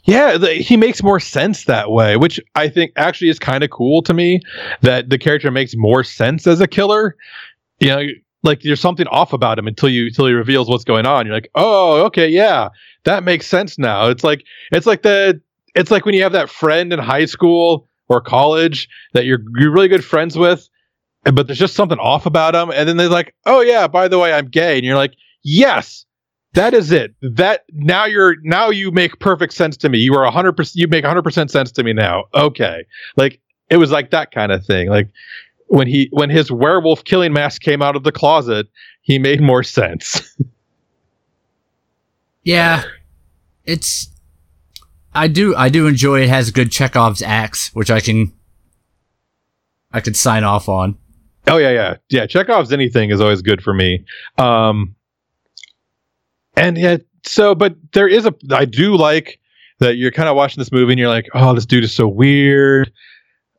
Yeah, 0.08 0.38
the, 0.38 0.54
he 0.54 0.78
makes 0.78 1.04
more 1.04 1.20
sense 1.20 1.66
that 1.66 1.92
way, 1.92 2.16
which 2.16 2.40
I 2.56 2.70
think 2.70 2.94
actually 2.96 3.28
is 3.28 3.40
kind 3.40 3.62
of 3.62 3.70
cool 3.70 4.02
to 4.04 4.14
me. 4.14 4.40
That 4.82 5.10
the 5.10 5.18
character 5.18 5.52
makes 5.52 5.76
more 5.76 6.04
sense 6.04 6.48
as 6.48 6.62
a 6.62 6.68
killer. 6.68 7.18
You 7.82 7.88
know, 7.90 8.04
like 8.42 8.62
there's 8.62 8.80
something 8.80 9.06
off 9.08 9.34
about 9.34 9.60
him 9.60 9.68
until 9.68 9.90
you 9.90 10.08
until 10.08 10.28
he 10.28 10.32
reveals 10.32 10.70
what's 10.70 10.86
going 10.86 11.06
on. 11.06 11.26
You're 11.26 11.36
like, 11.36 11.52
oh, 11.56 12.06
okay, 12.06 12.28
yeah, 12.30 12.70
that 13.04 13.26
makes 13.26 13.46
sense 13.48 13.78
now. 13.78 14.08
It's 14.08 14.24
like 14.24 14.46
it's 14.72 14.86
like 14.88 15.02
the 15.02 15.42
it's 15.76 15.92
like 15.92 16.06
when 16.06 16.16
you 16.16 16.24
have 16.24 16.32
that 16.32 16.50
friend 16.50 16.94
in 16.94 17.00
high 17.00 17.26
school 17.26 17.90
or 18.08 18.22
college 18.22 18.88
that 19.14 19.26
you're 19.26 19.42
you're 19.58 19.72
really 19.72 19.90
good 19.90 20.06
friends 20.06 20.38
with, 20.38 20.70
but 21.26 21.48
there's 21.48 21.60
just 21.60 21.76
something 21.76 22.00
off 22.00 22.26
about 22.26 22.56
him, 22.56 22.72
and 22.74 22.88
then 22.88 22.96
they're 22.96 23.10
like, 23.10 23.36
oh 23.46 23.60
yeah, 23.60 23.88
by 23.88 24.08
the 24.08 24.18
way, 24.18 24.32
I'm 24.32 24.48
gay, 24.48 24.78
and 24.78 24.86
you're 24.86 24.96
like, 24.96 25.16
yes. 25.44 26.06
That 26.58 26.74
is 26.74 26.92
it. 26.92 27.14
That 27.22 27.66
now 27.72 28.06
you're 28.06 28.36
now 28.42 28.72
you 28.72 28.90
make 28.90 29.20
perfect 29.20 29.54
sense 29.54 29.78
to 29.78 29.90
me. 29.90 30.00
You 30.00 30.16
are 30.16 30.30
hundred 30.32 30.54
percent. 30.54 30.76
You 30.76 30.88
make 30.88 31.06
hundred 31.06 31.22
percent 31.22 31.52
sense 31.52 31.72
to 31.74 31.84
me 31.84 31.94
now. 31.94 32.24
Okay, 32.34 32.84
like 33.16 33.40
it 33.70 33.78
was 33.78 33.92
like 33.92 34.10
that 34.10 34.32
kind 34.32 34.52
of 34.52 34.66
thing. 34.66 34.90
Like 34.90 35.08
when 35.68 35.86
he 35.86 36.10
when 36.12 36.32
his 36.32 36.52
werewolf 36.52 37.04
killing 37.04 37.32
mask 37.32 37.62
came 37.62 37.84
out 37.84 37.96
of 37.96 38.04
the 38.04 38.12
closet, 38.12 38.66
he 39.02 39.20
made 39.20 39.40
more 39.40 39.62
sense. 39.64 40.36
Yeah, 42.48 42.86
it's 43.66 44.08
I 45.14 45.28
do 45.28 45.54
I 45.54 45.68
do 45.68 45.86
enjoy 45.86 46.22
it. 46.22 46.30
Has 46.30 46.50
good 46.50 46.72
Chekhov's 46.72 47.22
axe, 47.22 47.72
which 47.74 47.92
I 47.92 48.00
can 48.00 48.32
I 49.92 50.00
could 50.00 50.16
sign 50.16 50.46
off 50.46 50.70
on. 50.70 50.98
oh 51.48 51.58
yeah, 51.58 51.72
yeah, 51.72 51.98
yeah. 52.08 52.26
Chekhov's 52.26 52.72
anything 52.72 53.10
is 53.10 53.20
always 53.20 53.42
good 53.42 53.62
for 53.62 53.74
me. 53.74 54.06
Um, 54.38 54.96
and 56.58 56.78
yeah, 56.78 56.98
so 57.26 57.56
but 57.56 57.76
there 57.94 58.08
is 58.08 58.26
a 58.26 58.34
I 58.52 58.66
do 58.66 58.98
like 58.98 59.40
that 59.80 59.96
you're 59.96 60.12
kind 60.12 60.28
of 60.28 60.36
watching 60.36 60.60
this 60.60 60.72
movie 60.72 60.94
and 60.94 61.00
you're 61.00 61.08
like, 61.08 61.28
oh, 61.34 61.54
this 61.54 61.66
dude 61.66 61.84
is 61.84 61.94
so 61.94 62.08
weird. 62.08 62.92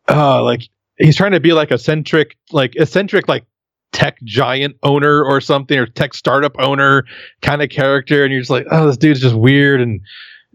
Uh, 0.08 0.42
like 0.42 0.62
he's 0.98 1.16
trying 1.16 1.32
to 1.32 1.40
be 1.40 1.52
like 1.52 1.70
eccentric, 1.70 2.36
like 2.50 2.74
eccentric, 2.76 3.28
like 3.28 3.44
tech 3.92 4.18
giant 4.24 4.76
owner 4.82 5.24
or 5.24 5.40
something, 5.40 5.78
or 5.78 5.86
tech 5.86 6.12
startup 6.12 6.54
owner 6.58 7.04
kind 7.40 7.62
of 7.62 7.70
character, 7.70 8.24
and 8.24 8.32
you're 8.32 8.40
just 8.40 8.50
like, 8.50 8.66
oh, 8.70 8.86
this 8.86 8.96
dude's 8.96 9.20
just 9.20 9.36
weird 9.36 9.80
and 9.80 10.00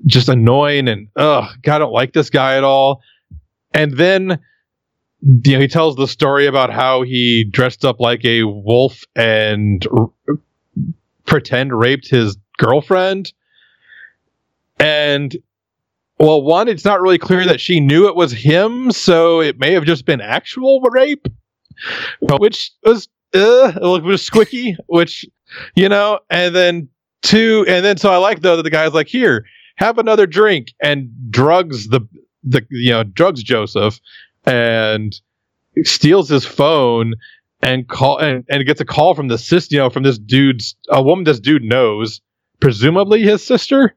just 0.05 0.27
annoying, 0.27 0.87
and 0.87 1.07
oh, 1.15 1.49
God, 1.61 1.75
I 1.75 1.79
don't 1.79 1.93
like 1.93 2.13
this 2.13 2.29
guy 2.29 2.57
at 2.57 2.63
all. 2.63 3.01
And 3.73 3.95
then 3.97 4.39
you 5.21 5.53
know, 5.53 5.59
he 5.59 5.67
tells 5.69 5.95
the 5.95 6.07
story 6.07 6.47
about 6.47 6.69
how 6.69 7.03
he 7.03 7.45
dressed 7.45 7.85
up 7.85 8.01
like 8.01 8.25
a 8.25 8.43
wolf 8.43 9.03
and 9.15 9.85
pretend 11.25 11.77
raped 11.77 12.09
his 12.09 12.37
girlfriend. 12.57 13.33
And 14.79 15.35
well, 16.19 16.41
one, 16.41 16.67
it's 16.67 16.85
not 16.85 17.01
really 17.01 17.17
clear 17.17 17.45
that 17.45 17.59
she 17.59 17.79
knew 17.79 18.07
it 18.07 18.15
was 18.15 18.31
him, 18.31 18.91
so 18.91 19.41
it 19.41 19.59
may 19.59 19.73
have 19.73 19.85
just 19.85 20.05
been 20.05 20.21
actual 20.21 20.81
rape, 20.81 21.27
which 22.21 22.71
was 22.83 23.07
uh, 23.33 23.73
it 23.75 24.03
was 24.03 24.27
squicky, 24.27 24.75
which 24.87 25.25
you 25.75 25.89
know. 25.89 26.19
And 26.29 26.55
then 26.55 26.87
two, 27.21 27.65
and 27.67 27.83
then 27.83 27.97
so 27.97 28.11
I 28.11 28.17
like 28.17 28.41
though 28.41 28.55
that 28.55 28.63
the 28.63 28.69
guy's 28.69 28.93
like, 28.93 29.07
here, 29.07 29.45
have 29.75 29.97
another 29.97 30.27
drink, 30.27 30.73
and 30.81 31.09
drugs 31.29 31.89
the 31.89 32.01
the 32.43 32.65
you 32.69 32.91
know 32.91 33.03
drugs 33.03 33.43
Joseph, 33.43 33.99
and 34.45 35.19
steals 35.83 36.29
his 36.29 36.45
phone 36.45 37.15
and 37.63 37.87
call 37.87 38.17
and, 38.17 38.43
and 38.49 38.65
gets 38.65 38.81
a 38.81 38.85
call 38.85 39.15
from 39.15 39.29
the 39.29 39.37
sister, 39.37 39.75
you 39.75 39.81
know, 39.81 39.89
from 39.89 40.03
this 40.03 40.19
dude's 40.19 40.75
a 40.89 41.01
woman 41.01 41.23
this 41.23 41.39
dude 41.39 41.63
knows, 41.63 42.21
presumably 42.59 43.21
his 43.23 43.43
sister 43.45 43.95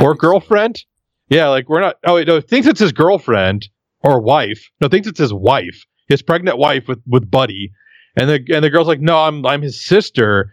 or 0.00 0.14
girlfriend. 0.14 0.84
Yeah, 1.28 1.48
like 1.48 1.68
we're 1.68 1.80
not. 1.80 1.96
Oh 2.06 2.14
wait, 2.14 2.28
no, 2.28 2.40
thinks 2.40 2.66
it's 2.66 2.80
his 2.80 2.92
girlfriend 2.92 3.68
or 4.02 4.20
wife. 4.20 4.70
No, 4.80 4.88
thinks 4.88 5.08
it's 5.08 5.18
his 5.18 5.34
wife. 5.34 5.84
his 6.08 6.22
pregnant 6.22 6.58
wife 6.58 6.88
with 6.88 7.00
with 7.06 7.30
Buddy, 7.30 7.72
and 8.16 8.30
the 8.30 8.54
and 8.54 8.64
the 8.64 8.70
girl's 8.70 8.88
like, 8.88 9.00
no, 9.00 9.18
I'm 9.18 9.44
I'm 9.44 9.62
his 9.62 9.84
sister, 9.84 10.52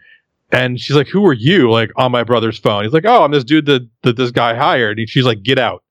and 0.50 0.80
she's 0.80 0.96
like, 0.96 1.08
who 1.08 1.24
are 1.26 1.32
you? 1.32 1.70
Like 1.70 1.90
on 1.96 2.12
my 2.12 2.24
brother's 2.24 2.58
phone. 2.58 2.84
He's 2.84 2.92
like, 2.92 3.06
oh, 3.06 3.24
I'm 3.24 3.32
this 3.32 3.44
dude 3.44 3.66
that 3.66 3.88
that 4.02 4.16
this 4.16 4.32
guy 4.32 4.54
hired, 4.54 4.98
and 4.98 5.08
she's 5.08 5.24
like, 5.24 5.42
get 5.42 5.58
out, 5.58 5.84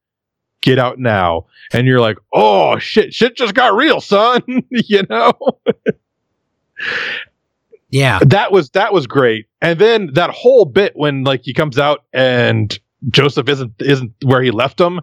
get 0.61 0.79
out 0.79 0.99
now, 0.99 1.45
and 1.73 1.87
you're 1.87 2.01
like, 2.01 2.17
oh 2.33 2.77
shit, 2.77 3.13
shit 3.13 3.37
just 3.37 3.53
got 3.53 3.73
real, 3.75 4.01
son, 4.01 4.41
you 4.69 5.03
know. 5.09 5.33
Yeah. 7.89 8.19
that 8.25 8.51
was 8.51 8.69
that 8.71 8.91
was 8.93 9.07
great 9.07 9.45
and 9.61 9.79
then 9.79 10.09
that 10.13 10.29
whole 10.31 10.65
bit 10.65 10.93
when 10.95 11.23
like 11.23 11.41
he 11.43 11.53
comes 11.53 11.77
out 11.79 12.03
and 12.11 12.77
joseph 13.09 13.47
isn't 13.47 13.71
isn't 13.79 14.11
where 14.23 14.41
he 14.41 14.51
left 14.51 14.79
him 14.79 14.99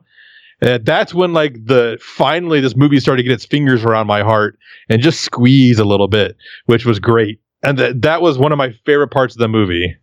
uh, 0.63 0.79
that's 0.83 1.15
when 1.15 1.33
like 1.33 1.55
the 1.65 1.99
finally 2.03 2.61
this 2.61 2.77
movie 2.77 3.01
started 3.01 3.23
to 3.23 3.29
get 3.29 3.33
its 3.35 3.47
fingers 3.47 3.85
around 3.85 4.07
my 4.07 4.23
heart 4.23 4.59
and 4.91 5.01
just 5.01 5.23
squeeze 5.23 5.79
a 5.79 5.85
little 5.85 6.09
bit 6.09 6.37
which 6.67 6.85
was 6.85 6.99
great 7.01 7.41
and 7.63 7.79
that 7.79 8.03
that 8.03 8.21
was 8.21 8.37
one 8.37 8.53
of 8.53 8.59
my 8.59 8.71
favorite 8.85 9.09
parts 9.11 9.35
of 9.35 9.39
the 9.41 9.49
movie 9.49 9.97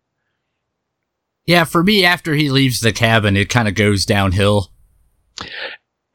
Yeah, 1.46 1.64
for 1.66 1.84
me, 1.84 2.04
after 2.06 2.34
he 2.36 2.50
leaves 2.50 2.80
the 2.82 2.92
cabin, 2.94 3.36
it 3.38 3.50
kind 3.50 3.68
of 3.68 3.76
goes 3.76 4.06
downhill. 4.06 4.72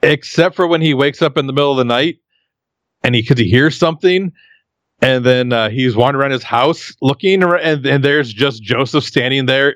except 0.02 0.54
for 0.56 0.66
when 0.66 0.80
he 0.80 0.94
wakes 0.94 1.22
up 1.22 1.36
in 1.36 1.46
the 1.46 1.52
middle 1.52 1.70
of 1.72 1.78
the 1.78 1.84
night 1.84 2.16
and 3.02 3.14
he 3.14 3.22
because 3.22 3.38
he 3.38 3.48
hears 3.48 3.76
something 3.76 4.32
and 5.02 5.24
then 5.24 5.52
uh, 5.52 5.68
he's 5.68 5.94
wandering 5.96 6.22
around 6.22 6.30
his 6.32 6.42
house 6.42 6.92
looking 7.02 7.42
ar- 7.42 7.56
and, 7.56 7.84
and 7.86 8.04
there's 8.04 8.32
just 8.32 8.62
joseph 8.62 9.04
standing 9.04 9.46
there 9.46 9.74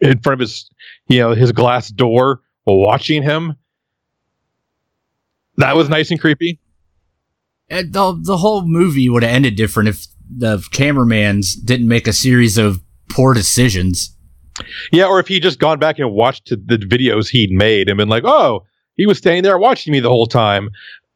in 0.00 0.18
front 0.20 0.34
of 0.34 0.40
his 0.40 0.68
you 1.08 1.18
know 1.18 1.34
his 1.34 1.52
glass 1.52 1.88
door 1.88 2.40
watching 2.66 3.22
him. 3.22 3.54
That 5.56 5.76
was 5.76 5.88
nice 5.88 6.10
and 6.10 6.20
creepy. 6.20 6.60
And 7.70 7.92
the, 7.92 8.18
the 8.22 8.36
whole 8.36 8.66
movie 8.66 9.08
would 9.08 9.22
have 9.22 9.32
ended 9.32 9.56
different 9.56 9.88
if 9.88 10.06
the 10.28 10.62
cameramans 10.72 11.54
didn't 11.54 11.88
make 11.88 12.06
a 12.06 12.12
series 12.12 12.58
of 12.58 12.82
poor 13.08 13.32
decisions. 13.34 14.14
yeah 14.92 15.06
or 15.06 15.20
if 15.20 15.28
he 15.28 15.38
just 15.40 15.58
gone 15.58 15.78
back 15.78 15.98
and 15.98 16.12
watched 16.12 16.48
the 16.48 16.76
videos 16.76 17.28
he'd 17.28 17.50
made 17.50 17.88
and 17.88 17.96
been 17.96 18.08
like 18.08 18.24
oh 18.24 18.64
he 18.96 19.06
was 19.06 19.18
standing 19.18 19.42
there 19.42 19.58
watching 19.58 19.92
me 19.92 20.00
the 20.00 20.08
whole 20.08 20.26
time 20.26 20.70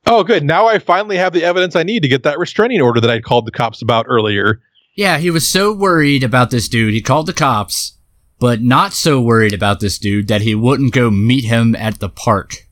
oh 0.07 0.25
good 0.25 0.43
now 0.45 0.67
i 0.67 0.79
finally 0.79 1.17
have 1.17 1.33
the 1.33 1.45
evidence 1.45 1.77
i 1.77 1.83
need 1.83 2.03
to 2.03 2.09
get 2.09 2.23
that 2.23 2.39
restraining 2.39 2.81
order 2.81 3.01
that 3.01 3.11
i 3.11 3.21
called 3.21 3.47
the 3.47 3.51
cops 3.51 3.83
about 3.83 4.07
earlier 4.09 4.61
Yeah, 4.97 5.19
he 5.19 5.31
was 5.31 5.47
so 5.47 5.73
worried 5.73 6.23
about 6.25 6.51
this 6.51 6.69
dude, 6.69 6.93
he 6.95 7.01
called 7.01 7.27
the 7.27 7.33
cops, 7.33 7.97
but 8.39 8.61
not 8.61 8.93
so 8.93 9.21
worried 9.21 9.55
about 9.55 9.81
this 9.81 9.99
dude 9.99 10.29
that 10.29 10.43
he 10.43 10.55
wouldn't 10.55 10.93
go 10.93 11.11
meet 11.11 11.45
him 11.45 11.75
at 11.77 12.01
the 12.01 12.09
park. 12.09 12.67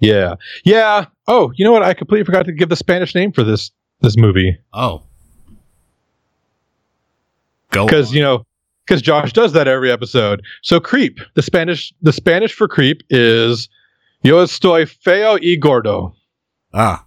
Yeah. 0.00 0.34
Yeah. 0.64 1.06
Oh, 1.28 1.52
you 1.56 1.64
know 1.64 1.72
what? 1.72 1.82
I 1.82 1.94
completely 1.94 2.24
forgot 2.24 2.44
to 2.46 2.52
give 2.52 2.68
the 2.68 2.76
Spanish 2.76 3.14
name 3.14 3.32
for 3.32 3.44
this 3.44 3.70
this 4.00 4.16
movie 4.18 4.58
Oh. 4.74 5.04
Go. 7.70 7.86
because 7.86 8.12
you 8.12 8.20
know 8.22 8.44
because 8.86 9.00
Josh 9.02 9.32
does 9.32 9.52
that 9.52 9.68
every 9.68 9.90
episode. 9.90 10.42
So 10.62 10.80
creep, 10.80 11.18
the 11.34 11.42
Spanish 11.42 11.92
the 12.02 12.12
Spanish 12.12 12.52
for 12.52 12.68
creep 12.68 13.02
is 13.10 13.68
yo 14.26 14.42
estoy 14.42 14.86
feo 14.86 15.38
y 15.40 15.56
gordo. 15.56 16.14
Ah. 16.72 17.06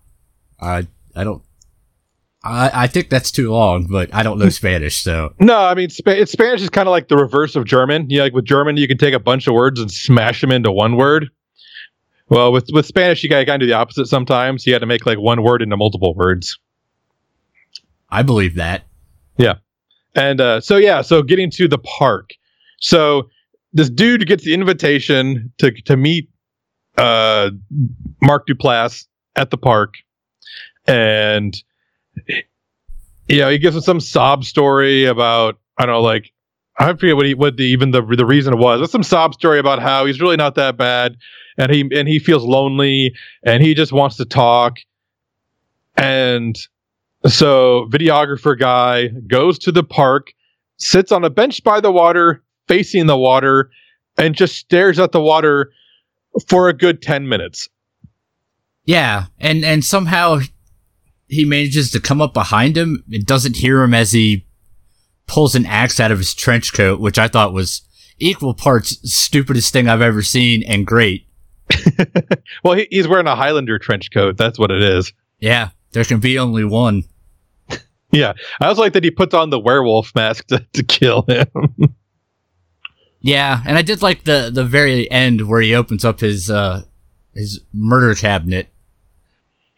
I, 0.61 0.88
I 1.15 1.23
don't. 1.23 1.41
I, 2.43 2.71
I 2.73 2.88
think 2.88 3.09
that's 3.09 3.31
too 3.31 3.51
long, 3.51 3.88
but 3.88 4.13
I 4.13 4.23
don't 4.23 4.39
know 4.39 4.49
Spanish, 4.49 4.97
so. 4.97 5.33
No, 5.39 5.57
I 5.57 5.75
mean 5.75 5.89
it's 5.89 6.31
Spanish 6.31 6.61
is 6.61 6.69
kind 6.69 6.88
of 6.88 6.91
like 6.91 7.07
the 7.07 7.17
reverse 7.17 7.55
of 7.55 7.65
German. 7.65 8.09
You 8.09 8.19
know, 8.19 8.23
like 8.23 8.33
with 8.33 8.45
German, 8.45 8.77
you 8.77 8.88
can 8.88 8.97
take 8.97 9.13
a 9.13 9.19
bunch 9.19 9.47
of 9.47 9.53
words 9.53 9.79
and 9.79 9.91
smash 9.91 10.41
them 10.41 10.51
into 10.51 10.71
one 10.71 10.95
word. 10.95 11.29
Well, 12.29 12.51
with 12.51 12.69
with 12.71 12.85
Spanish, 12.85 13.23
you 13.23 13.29
got 13.29 13.45
to 13.45 13.57
do 13.57 13.65
the 13.65 13.73
opposite 13.73 14.07
sometimes. 14.07 14.65
You 14.65 14.73
had 14.73 14.79
to 14.79 14.85
make 14.85 15.05
like 15.05 15.19
one 15.19 15.43
word 15.43 15.61
into 15.61 15.75
multiple 15.75 16.13
words. 16.13 16.57
I 18.09 18.23
believe 18.23 18.55
that. 18.55 18.83
Yeah, 19.38 19.55
and 20.15 20.39
uh, 20.39 20.61
so 20.61 20.77
yeah, 20.77 21.01
so 21.01 21.23
getting 21.23 21.51
to 21.51 21.67
the 21.67 21.77
park. 21.79 22.31
So 22.79 23.29
this 23.73 23.89
dude 23.89 24.25
gets 24.27 24.43
the 24.43 24.53
invitation 24.53 25.51
to 25.57 25.71
to 25.71 25.97
meet 25.97 26.29
uh, 27.00 27.51
Mark 28.22 28.48
Duplass 28.48 29.06
at 29.36 29.50
the 29.50 29.58
park, 29.58 29.96
and 30.86 31.56
you 33.27 33.39
know 33.39 33.50
he 33.50 33.58
gives 33.58 33.75
him 33.75 33.82
some 33.82 34.00
sob 34.00 34.44
story 34.44 35.06
about 35.06 35.60
I 35.77 35.86
don't 35.86 35.96
know 35.96 36.01
like 36.01 36.32
I 36.77 36.88
forget 36.94 37.15
what 37.15 37.25
he 37.25 37.34
what 37.34 37.58
the 37.58 37.63
even 37.63 37.91
the 37.91 38.01
the 38.01 38.25
reason 38.25 38.58
was. 38.58 38.82
It's 38.82 38.91
some 38.91 39.03
sob 39.03 39.34
story 39.34 39.60
about 39.60 39.82
how 39.82 40.06
he's 40.06 40.22
really 40.22 40.38
not 40.38 40.56
that 40.56 40.77
bad, 40.77 41.18
and 41.58 41.72
he 41.72 41.89
and 41.94 42.08
he 42.08 42.20
feels 42.20 42.44
lonely, 42.44 43.15
and 43.44 43.63
he 43.63 43.74
just 43.74 43.91
wants 43.91 44.18
to 44.18 44.25
talk, 44.25 44.77
and 45.96 46.58
so, 47.27 47.88
videographer 47.91 48.58
guy 48.58 49.08
goes 49.27 49.60
to 49.60 49.72
the 49.72 49.84
park, 49.84 50.34
sits 50.77 51.12
on 51.12 51.25
a 51.25 51.29
bench 51.29 51.63
by 51.63 51.82
the 51.82 51.91
water, 51.91 52.41
facing 52.68 53.08
the 53.08 53.18
water, 53.18 53.70
and 54.18 54.36
just 54.36 54.56
stares 54.56 55.00
at 55.00 55.12
the 55.12 55.20
water 55.20 55.72
for 56.48 56.69
a 56.69 56.74
good 56.74 57.01
10 57.01 57.27
minutes. 57.27 57.67
Yeah, 58.86 59.25
and 59.38 59.63
and 59.63 59.86
somehow 59.86 60.39
he 61.27 61.45
manages 61.45 61.91
to 61.91 62.00
come 62.00 62.21
up 62.21 62.33
behind 62.33 62.75
him 62.75 63.03
and 63.12 63.24
doesn't 63.24 63.57
hear 63.57 63.83
him 63.83 63.93
as 63.93 64.12
he 64.12 64.48
pulls 65.27 65.53
an 65.53 65.67
axe 65.67 66.00
out 66.00 66.12
of 66.12 66.17
his 66.17 66.33
trench 66.33 66.74
coat, 66.74 67.00
which 67.00 67.19
I 67.19 67.27
thought 67.27 67.53
was 67.53 67.83
equal 68.17 68.55
parts 68.55 68.98
stupidest 69.03 69.71
thing 69.71 69.88
I've 69.88 70.01
ever 70.01 70.24
seen 70.24 70.63
and 70.63 70.88
great. 70.88 71.27
well, 72.63 72.74
he, 72.74 72.88
he's 72.89 73.07
wearing 73.07 73.27
a 73.27 73.36
Highlander 73.36 73.77
trench 73.77 74.12
coat. 74.12 74.38
That's 74.38 74.57
what 74.57 74.71
it 74.71 74.81
is. 74.81 75.13
Yeah, 75.39 75.69
there 75.91 76.03
can 76.03 76.19
be 76.19 76.39
only 76.39 76.65
one. 76.65 77.03
Yeah. 78.12 78.33
I 78.59 78.65
also 78.65 78.81
like 78.81 78.93
that 78.93 79.03
he 79.03 79.12
puts 79.12 79.36
on 79.36 79.51
the 79.51 79.59
werewolf 79.59 80.15
mask 80.15 80.48
to, 80.48 80.65
to 80.74 80.81
kill 80.81 81.25
him. 81.27 81.45
Yeah, 83.21 83.61
and 83.65 83.77
I 83.77 83.81
did 83.81 84.01
like 84.01 84.23
the 84.23 84.49
the 84.53 84.63
very 84.63 85.09
end 85.11 85.47
where 85.47 85.61
he 85.61 85.75
opens 85.75 86.05
up 86.05 86.19
his 86.21 86.49
uh 86.49 86.83
his 87.33 87.59
murder 87.73 88.15
cabinet. 88.15 88.69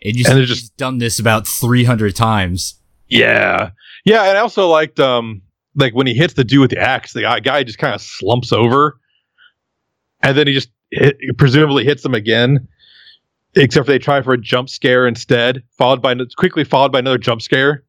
And 0.03 0.15
you 0.15 0.21
And 0.25 0.27
see 0.27 0.33
there's 0.33 0.49
he's 0.49 0.59
just- 0.61 0.77
done 0.77 0.97
this 0.97 1.19
about 1.19 1.47
300 1.47 2.15
times. 2.15 2.75
yeah. 3.07 3.71
Yeah. 4.03 4.23
And 4.29 4.35
I 4.37 4.41
also 4.41 4.67
liked, 4.67 4.99
um, 4.99 5.43
like 5.75 5.93
when 5.93 6.07
he 6.07 6.15
hits 6.15 6.33
the 6.33 6.43
dude 6.43 6.61
with 6.61 6.71
the 6.71 6.79
axe, 6.79 7.13
the 7.13 7.21
guy, 7.21 7.39
guy 7.39 7.63
just 7.63 7.77
kind 7.77 7.93
of 7.93 8.01
slumps 8.01 8.51
over 8.51 8.99
and 10.23 10.35
then 10.35 10.47
he 10.47 10.53
just 10.53 10.69
hit, 10.89 11.17
presumably 11.37 11.83
hits 11.85 12.03
him 12.03 12.15
again. 12.15 12.67
Except 13.53 13.85
they 13.85 13.99
try 13.99 14.21
for 14.23 14.33
a 14.33 14.41
jump 14.41 14.69
scare 14.69 15.05
instead, 15.07 15.61
followed 15.77 16.01
by 16.01 16.15
quickly 16.37 16.63
followed 16.63 16.91
by 16.91 16.99
another 16.99 17.17
jump 17.19 17.41
scare, 17.43 17.83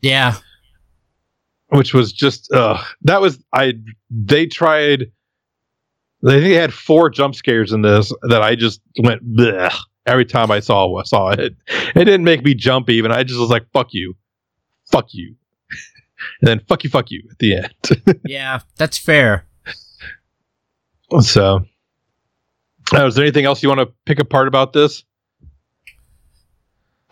Yeah, 0.00 0.36
which 1.68 1.92
was 1.92 2.12
just 2.12 2.50
uh 2.52 2.80
that 3.02 3.20
was 3.20 3.42
I 3.52 3.74
they 4.10 4.46
tried 4.46 5.10
I 6.26 6.32
think 6.32 6.42
they 6.42 6.54
had 6.54 6.74
four 6.74 7.08
jump 7.08 7.34
scares 7.34 7.72
in 7.72 7.82
this 7.82 8.12
that 8.22 8.42
I 8.42 8.54
just 8.54 8.80
went 8.98 9.24
Bleh, 9.24 9.74
every 10.06 10.26
time 10.26 10.50
I 10.50 10.60
saw 10.60 11.02
saw 11.04 11.30
it. 11.30 11.54
It 11.68 11.94
didn't 11.94 12.24
make 12.24 12.44
me 12.44 12.54
jump 12.54 12.90
even. 12.90 13.10
I 13.10 13.22
just 13.22 13.40
was 13.40 13.48
like, 13.48 13.66
fuck 13.72 13.94
you. 13.94 14.14
Fuck 14.90 15.14
you. 15.14 15.34
and 16.40 16.48
then 16.48 16.60
fuck 16.68 16.84
you, 16.84 16.90
fuck 16.90 17.10
you 17.10 17.22
at 17.30 17.38
the 17.38 17.56
end. 17.56 18.20
yeah, 18.26 18.60
that's 18.76 18.98
fair. 18.98 19.46
so 21.20 21.64
uh, 22.92 23.06
is 23.06 23.14
there 23.14 23.24
anything 23.24 23.46
else 23.46 23.62
you 23.62 23.68
want 23.68 23.80
to 23.80 23.88
pick 24.04 24.18
apart 24.18 24.48
about 24.48 24.72
this? 24.72 25.04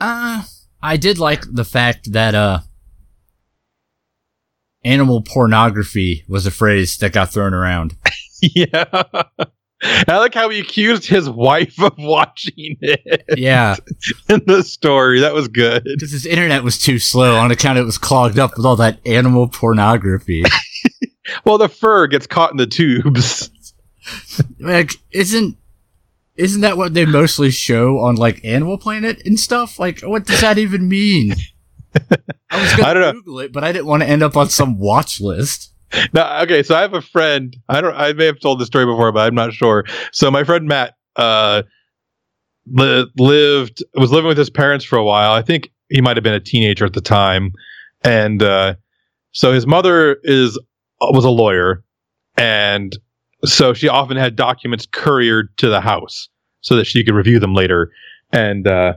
Uh, 0.01 0.43
I 0.83 0.97
did 0.97 1.19
like 1.19 1.45
the 1.51 1.65
fact 1.65 2.13
that 2.13 2.35
uh 2.35 2.61
animal 4.85 5.23
pornography 5.23 6.25
was 6.29 6.47
a 6.47 6.51
phrase 6.51 6.97
that 6.99 7.13
got 7.13 7.31
thrown 7.33 7.55
around. 7.55 7.97
yeah. 8.43 8.85
I 9.83 10.17
like 10.19 10.35
how 10.35 10.49
he 10.49 10.59
accused 10.59 11.07
his 11.07 11.31
wife 11.31 11.81
of 11.81 11.93
watching 11.99 12.77
it 12.81 13.23
Yeah, 13.37 13.77
in 14.29 14.43
the 14.47 14.63
story. 14.65 15.21
That 15.21 15.35
was 15.35 15.47
good. 15.49 15.85
because 15.85 16.11
his 16.11 16.27
internet 16.27 16.65
was 16.65 16.79
too 16.79 16.99
slow 16.99 17.37
on 17.37 17.51
account 17.53 17.79
it 17.79 17.85
was 17.85 17.97
clogged 17.99 18.39
up 18.41 18.57
with 18.57 18.67
all 18.67 18.77
that 18.77 18.99
animal 19.07 19.49
pornography. 19.49 20.43
Well, 21.45 21.59
the 21.59 21.69
fur 21.69 22.07
gets 22.07 22.27
caught 22.27 22.53
in 22.53 22.57
the 22.57 22.67
tubes. 22.67 23.51
like, 24.59 24.93
isn't 25.11 25.59
isn't 26.37 26.63
that 26.63 26.79
what 26.79 26.95
they 26.95 27.05
mostly 27.05 27.51
show 27.51 27.99
on 27.99 28.15
like 28.17 28.43
Animal 28.47 28.79
Planet 28.79 29.21
and 29.27 29.39
stuff? 29.39 29.79
Like, 29.79 30.01
what 30.01 30.25
does 30.27 30.41
that 30.41 30.57
even 30.57 30.89
mean? 30.89 31.35
I 32.51 32.61
was 32.63 32.75
gonna 32.75 32.89
I 32.89 32.95
don't 32.95 33.03
know. 33.03 33.13
Google 33.13 33.41
it, 33.41 33.53
but 33.53 33.65
I 33.65 33.73
didn't 33.73 33.87
want 33.87 34.03
to 34.03 34.09
end 34.09 34.23
up 34.23 34.37
on 34.37 34.49
some 34.49 34.79
watch 34.79 35.21
list. 35.21 35.73
No, 36.13 36.41
okay, 36.43 36.63
so 36.63 36.75
I 36.77 36.83
have 36.83 36.93
a 36.93 37.01
friend. 37.01 37.57
I 37.71 37.81
don't. 37.81 37.95
I 37.95 38.13
may 38.13 38.27
have 38.27 38.39
told 38.41 38.61
this 38.61 38.67
story 38.67 38.85
before, 38.85 39.11
but 39.11 39.21
I'm 39.21 39.35
not 39.35 39.55
sure. 39.55 39.87
So 40.13 40.31
my 40.31 40.45
friend 40.45 40.69
Matt 40.69 40.93
uh, 41.17 41.63
li- 42.67 43.11
lived 43.17 43.83
was 43.95 44.13
living 44.13 44.29
with 44.29 44.37
his 44.37 44.51
parents 44.51 44.85
for 44.85 44.99
a 44.99 45.05
while. 45.05 45.33
I 45.33 45.41
think 45.41 45.71
he 45.89 46.03
might 46.03 46.19
have 46.19 46.25
been 46.25 46.35
a 46.35 46.41
teenager 46.41 46.85
at 46.85 46.93
the 46.93 47.01
time, 47.01 47.53
and 48.03 48.43
uh, 48.43 48.75
so 49.33 49.51
his 49.51 49.67
mother 49.67 50.19
is 50.25 50.61
was 51.01 51.25
a 51.25 51.31
lawyer, 51.31 51.83
and 52.37 52.95
so 53.47 53.73
she 53.73 53.89
often 53.89 54.19
had 54.19 54.37
documents 54.37 54.85
couriered 54.85 55.57
to 55.57 55.71
the 55.71 55.81
house 55.81 56.29
so 56.61 56.77
that 56.77 56.87
she 56.87 57.03
could 57.03 57.15
review 57.15 57.39
them 57.39 57.55
later. 57.55 57.91
And 58.31 58.67
uh, 58.67 58.95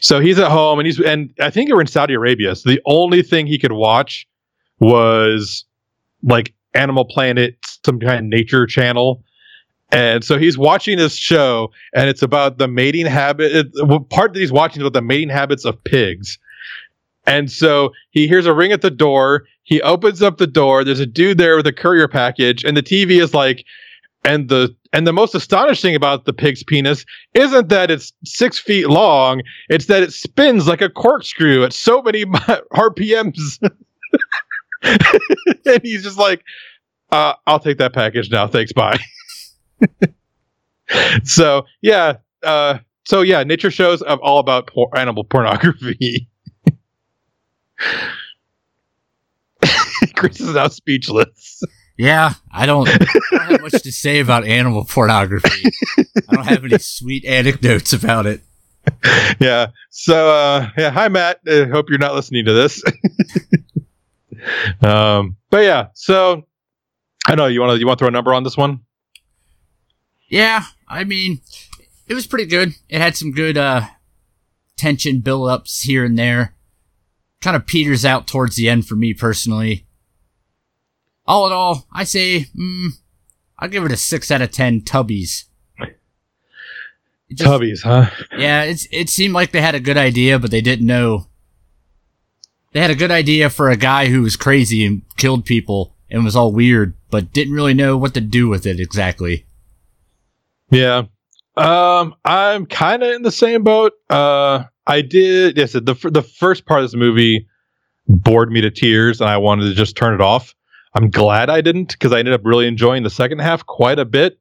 So 0.00 0.20
he's 0.20 0.38
at 0.38 0.50
home 0.50 0.78
and 0.78 0.86
he's 0.86 1.00
and 1.00 1.32
I 1.40 1.50
think 1.50 1.70
were 1.70 1.80
in 1.80 1.86
Saudi 1.86 2.14
Arabia. 2.14 2.54
So 2.54 2.70
the 2.70 2.80
only 2.86 3.22
thing 3.22 3.46
he 3.46 3.58
could 3.58 3.72
watch 3.72 4.26
was 4.80 5.64
like 6.22 6.54
Animal 6.74 7.04
Planet, 7.04 7.56
some 7.84 8.00
kind 8.00 8.18
of 8.18 8.24
nature 8.24 8.66
channel. 8.66 9.22
And 9.90 10.24
so 10.24 10.38
he's 10.38 10.56
watching 10.56 10.96
this 10.96 11.16
show, 11.16 11.70
and 11.94 12.08
it's 12.08 12.22
about 12.22 12.56
the 12.56 12.66
mating 12.66 13.04
habit. 13.04 13.54
It, 13.54 13.66
well, 13.86 14.00
part 14.00 14.32
that 14.32 14.40
he's 14.40 14.52
watching 14.52 14.80
is 14.80 14.86
about 14.86 14.94
the 14.94 15.02
mating 15.02 15.28
habits 15.28 15.66
of 15.66 15.82
pigs. 15.84 16.38
And 17.26 17.52
so 17.52 17.92
he 18.10 18.26
hears 18.26 18.46
a 18.46 18.54
ring 18.54 18.72
at 18.72 18.80
the 18.80 18.90
door. 18.90 19.44
He 19.64 19.82
opens 19.82 20.22
up 20.22 20.38
the 20.38 20.46
door. 20.46 20.82
There's 20.82 20.98
a 20.98 21.06
dude 21.06 21.36
there 21.36 21.56
with 21.56 21.66
a 21.66 21.72
courier 21.72 22.08
package, 22.08 22.64
and 22.64 22.74
the 22.74 22.82
TV 22.82 23.22
is 23.22 23.34
like, 23.34 23.66
and 24.24 24.48
the 24.48 24.74
and 24.92 25.06
the 25.06 25.12
most 25.12 25.34
astonishing 25.34 25.94
about 25.94 26.24
the 26.24 26.32
pig's 26.32 26.62
penis 26.62 27.04
isn't 27.34 27.68
that 27.70 27.90
it's 27.90 28.12
six 28.24 28.58
feet 28.58 28.88
long; 28.88 29.42
it's 29.68 29.86
that 29.86 30.02
it 30.02 30.12
spins 30.12 30.66
like 30.66 30.80
a 30.80 30.90
corkscrew 30.90 31.64
at 31.64 31.72
so 31.72 32.02
many 32.02 32.24
RPMs. 32.74 33.58
and 34.82 35.80
he's 35.82 36.02
just 36.02 36.18
like, 36.18 36.44
uh, 37.10 37.34
"I'll 37.46 37.60
take 37.60 37.78
that 37.78 37.92
package 37.92 38.30
now, 38.30 38.46
thanks, 38.46 38.72
bye." 38.72 38.98
so 41.24 41.64
yeah, 41.80 42.18
uh, 42.42 42.78
so 43.04 43.22
yeah, 43.22 43.42
nature 43.42 43.70
shows 43.70 44.02
are 44.02 44.18
all 44.18 44.38
about 44.38 44.66
por- 44.66 44.90
animal 44.96 45.24
pornography. 45.24 46.28
Chris 50.14 50.40
is 50.40 50.54
now 50.54 50.68
speechless. 50.68 51.62
Yeah, 51.96 52.34
I 52.50 52.66
don't, 52.66 52.88
I 52.88 52.96
don't 53.30 53.50
have 53.50 53.60
much 53.60 53.82
to 53.82 53.92
say 53.92 54.20
about 54.20 54.46
animal 54.46 54.84
pornography. 54.84 55.70
I 55.98 56.34
don't 56.34 56.46
have 56.46 56.64
any 56.64 56.78
sweet 56.78 57.24
anecdotes 57.24 57.92
about 57.92 58.26
it. 58.26 58.40
Yeah. 59.40 59.68
So 59.90 60.30
uh, 60.30 60.70
yeah, 60.76 60.90
hi 60.90 61.08
Matt. 61.08 61.40
I 61.46 61.64
hope 61.64 61.88
you're 61.88 61.98
not 61.98 62.14
listening 62.14 62.46
to 62.46 62.52
this. 62.52 62.82
um, 64.82 65.36
but 65.50 65.64
yeah, 65.64 65.88
so 65.94 66.46
I 67.26 67.34
know 67.34 67.46
you 67.46 67.60
want 67.60 67.74
to 67.74 67.78
you 67.78 67.86
want 67.86 67.98
to 67.98 68.02
throw 68.02 68.08
a 68.08 68.12
number 68.12 68.34
on 68.34 68.42
this 68.42 68.56
one. 68.56 68.80
Yeah, 70.28 70.64
I 70.88 71.04
mean, 71.04 71.40
it 72.08 72.14
was 72.14 72.26
pretty 72.26 72.46
good. 72.46 72.74
It 72.88 73.00
had 73.00 73.16
some 73.16 73.32
good 73.32 73.58
uh, 73.58 73.82
tension 74.76 75.20
build 75.20 75.48
ups 75.50 75.82
here 75.82 76.04
and 76.04 76.18
there. 76.18 76.54
Kind 77.40 77.56
of 77.56 77.66
peters 77.66 78.04
out 78.04 78.26
towards 78.26 78.56
the 78.56 78.68
end 78.68 78.86
for 78.86 78.96
me 78.96 79.14
personally. 79.14 79.86
All 81.32 81.46
in 81.46 81.52
all, 81.54 81.86
I 81.90 82.04
say, 82.04 82.44
mm, 82.54 82.88
I'll 83.58 83.70
give 83.70 83.84
it 83.86 83.90
a 83.90 83.96
six 83.96 84.30
out 84.30 84.42
of 84.42 84.50
ten. 84.52 84.82
Tubbies. 84.82 85.44
Just- 87.32 87.50
Tubbies, 87.50 87.82
huh? 87.82 88.10
yeah, 88.36 88.64
it's 88.64 88.86
it 88.92 89.08
seemed 89.08 89.32
like 89.32 89.50
they 89.50 89.62
had 89.62 89.74
a 89.74 89.80
good 89.80 89.96
idea, 89.96 90.38
but 90.38 90.50
they 90.50 90.60
didn't 90.60 90.86
know. 90.86 91.28
They 92.74 92.80
had 92.80 92.90
a 92.90 92.94
good 92.94 93.10
idea 93.10 93.48
for 93.48 93.70
a 93.70 93.76
guy 93.78 94.08
who 94.08 94.20
was 94.20 94.36
crazy 94.36 94.84
and 94.84 95.00
killed 95.16 95.46
people 95.46 95.96
and 96.10 96.22
was 96.22 96.36
all 96.36 96.52
weird, 96.52 96.92
but 97.10 97.32
didn't 97.32 97.54
really 97.54 97.72
know 97.72 97.96
what 97.96 98.12
to 98.12 98.20
do 98.20 98.48
with 98.50 98.66
it 98.66 98.78
exactly. 98.78 99.46
Yeah. 100.70 101.04
Um, 101.56 102.14
I'm 102.26 102.66
kind 102.66 103.02
of 103.02 103.10
in 103.14 103.22
the 103.22 103.32
same 103.32 103.62
boat. 103.62 103.94
Uh, 104.10 104.64
I 104.86 105.00
did. 105.00 105.56
Yes, 105.56 105.72
the 105.72 105.80
the 105.80 106.22
first 106.22 106.66
part 106.66 106.80
of 106.80 106.90
this 106.90 106.94
movie 106.94 107.46
bored 108.06 108.52
me 108.52 108.60
to 108.60 108.70
tears, 108.70 109.22
and 109.22 109.30
I 109.30 109.38
wanted 109.38 109.64
to 109.70 109.74
just 109.74 109.96
turn 109.96 110.12
it 110.12 110.20
off. 110.20 110.54
I'm 110.94 111.10
glad 111.10 111.50
I 111.50 111.60
didn't 111.60 111.92
because 111.92 112.12
I 112.12 112.18
ended 112.18 112.34
up 112.34 112.42
really 112.44 112.66
enjoying 112.66 113.02
the 113.02 113.10
second 113.10 113.40
half 113.40 113.64
quite 113.64 113.98
a 113.98 114.04
bit. 114.04 114.38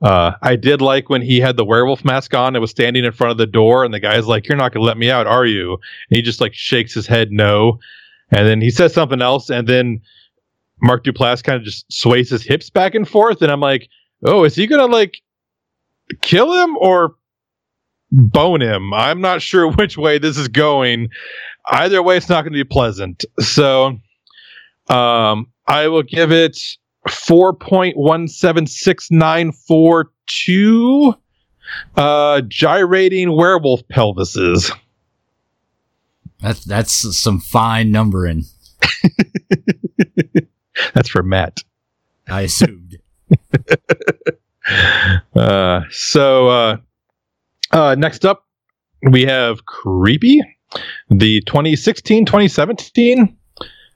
Uh, 0.00 0.32
I 0.42 0.54
did 0.54 0.80
like 0.80 1.08
when 1.08 1.22
he 1.22 1.40
had 1.40 1.56
the 1.56 1.64
werewolf 1.64 2.04
mask 2.04 2.32
on 2.34 2.54
and 2.54 2.60
was 2.60 2.70
standing 2.70 3.04
in 3.04 3.10
front 3.12 3.32
of 3.32 3.38
the 3.38 3.46
door, 3.46 3.84
and 3.84 3.92
the 3.92 3.98
guy's 3.98 4.26
like, 4.26 4.46
"You're 4.48 4.56
not 4.56 4.72
gonna 4.72 4.86
let 4.86 4.96
me 4.96 5.10
out, 5.10 5.26
are 5.26 5.44
you?" 5.46 5.72
And 5.72 6.16
he 6.16 6.22
just 6.22 6.40
like 6.40 6.54
shakes 6.54 6.94
his 6.94 7.06
head 7.08 7.32
no, 7.32 7.80
and 8.30 8.46
then 8.46 8.60
he 8.60 8.70
says 8.70 8.94
something 8.94 9.20
else, 9.20 9.50
and 9.50 9.66
then 9.66 10.00
Mark 10.80 11.02
Duplass 11.02 11.42
kind 11.42 11.56
of 11.56 11.64
just 11.64 11.92
sways 11.92 12.30
his 12.30 12.44
hips 12.44 12.70
back 12.70 12.94
and 12.94 13.08
forth, 13.08 13.42
and 13.42 13.50
I'm 13.50 13.60
like, 13.60 13.88
"Oh, 14.24 14.44
is 14.44 14.54
he 14.54 14.68
gonna 14.68 14.86
like 14.86 15.20
kill 16.22 16.52
him 16.52 16.76
or 16.76 17.16
bone 18.10 18.62
him. 18.62 18.92
I'm 18.94 19.20
not 19.20 19.42
sure 19.42 19.70
which 19.72 19.96
way 19.96 20.18
this 20.18 20.36
is 20.36 20.48
going. 20.48 21.10
Either 21.70 22.02
way, 22.02 22.16
it's 22.16 22.28
not 22.28 22.42
going 22.42 22.52
to 22.52 22.58
be 22.58 22.64
pleasant. 22.64 23.24
So, 23.40 23.98
um, 24.88 25.48
I 25.68 25.88
will 25.88 26.02
give 26.02 26.32
it 26.32 26.58
four 27.08 27.54
point 27.54 27.96
one 27.96 28.28
seven 28.28 28.66
six 28.66 29.10
nine 29.10 29.52
four 29.52 30.10
two. 30.26 31.14
Uh, 31.96 32.40
gyrating 32.48 33.36
werewolf 33.36 33.82
pelvises. 33.88 34.74
That's 36.40 36.64
that's 36.64 37.16
some 37.16 37.40
fine 37.40 37.90
numbering. 37.90 38.44
That's 40.94 41.08
for 41.08 41.22
Matt. 41.22 41.62
I 42.28 42.42
assumed. 42.42 42.98
Uh, 45.34 45.80
so 45.90 46.48
uh, 46.48 46.76
uh, 47.70 47.94
next 47.98 48.26
up, 48.26 48.44
we 49.10 49.24
have 49.24 49.64
Creepy, 49.64 50.42
the 51.08 51.40
2016 51.42 52.26
2017 52.26 53.36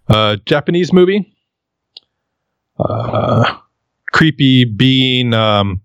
uh, 0.08 0.36
Japanese 0.46 0.92
movie. 0.92 1.31
Uh, 2.88 3.58
creepy 4.12 4.64
being 4.64 5.34
um, 5.34 5.80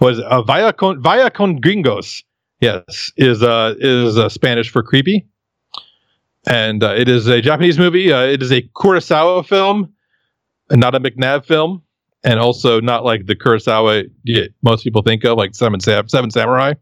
was 0.00 0.20
uh, 0.20 0.42
via 0.42 0.72
con 0.72 1.00
Vaya 1.02 1.30
con 1.30 1.60
Gringos. 1.60 2.22
Yes, 2.60 3.10
is 3.16 3.42
uh, 3.42 3.74
is 3.78 4.18
uh, 4.18 4.28
Spanish 4.28 4.70
for 4.70 4.82
creepy, 4.82 5.26
and 6.46 6.82
uh, 6.84 6.94
it 6.96 7.08
is 7.08 7.26
a 7.26 7.40
Japanese 7.40 7.78
movie. 7.78 8.12
Uh, 8.12 8.22
it 8.22 8.42
is 8.42 8.52
a 8.52 8.62
Kurosawa 8.76 9.46
film, 9.46 9.92
and 10.68 10.80
not 10.80 10.94
a 10.94 11.00
McNabb 11.00 11.46
film 11.46 11.82
and 12.24 12.38
also 12.38 12.80
not 12.80 13.04
like 13.04 13.26
the 13.26 13.34
Kurosawa 13.34 14.10
most 14.62 14.84
people 14.84 15.02
think 15.02 15.24
of, 15.24 15.38
like 15.38 15.54
Seven, 15.54 15.80
Sam- 15.80 16.08
Seven 16.08 16.30
Samurai. 16.30 16.74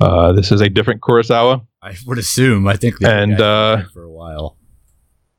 Uh, 0.00 0.32
this 0.32 0.52
is 0.52 0.60
a 0.60 0.68
different 0.68 1.00
Kurosawa. 1.00 1.64
I 1.82 1.94
would 2.06 2.18
assume. 2.18 2.66
I 2.66 2.76
think. 2.76 2.96
And, 3.02 3.40
uh, 3.40 3.84
for 3.92 4.02
a 4.02 4.10
while. 4.10 4.56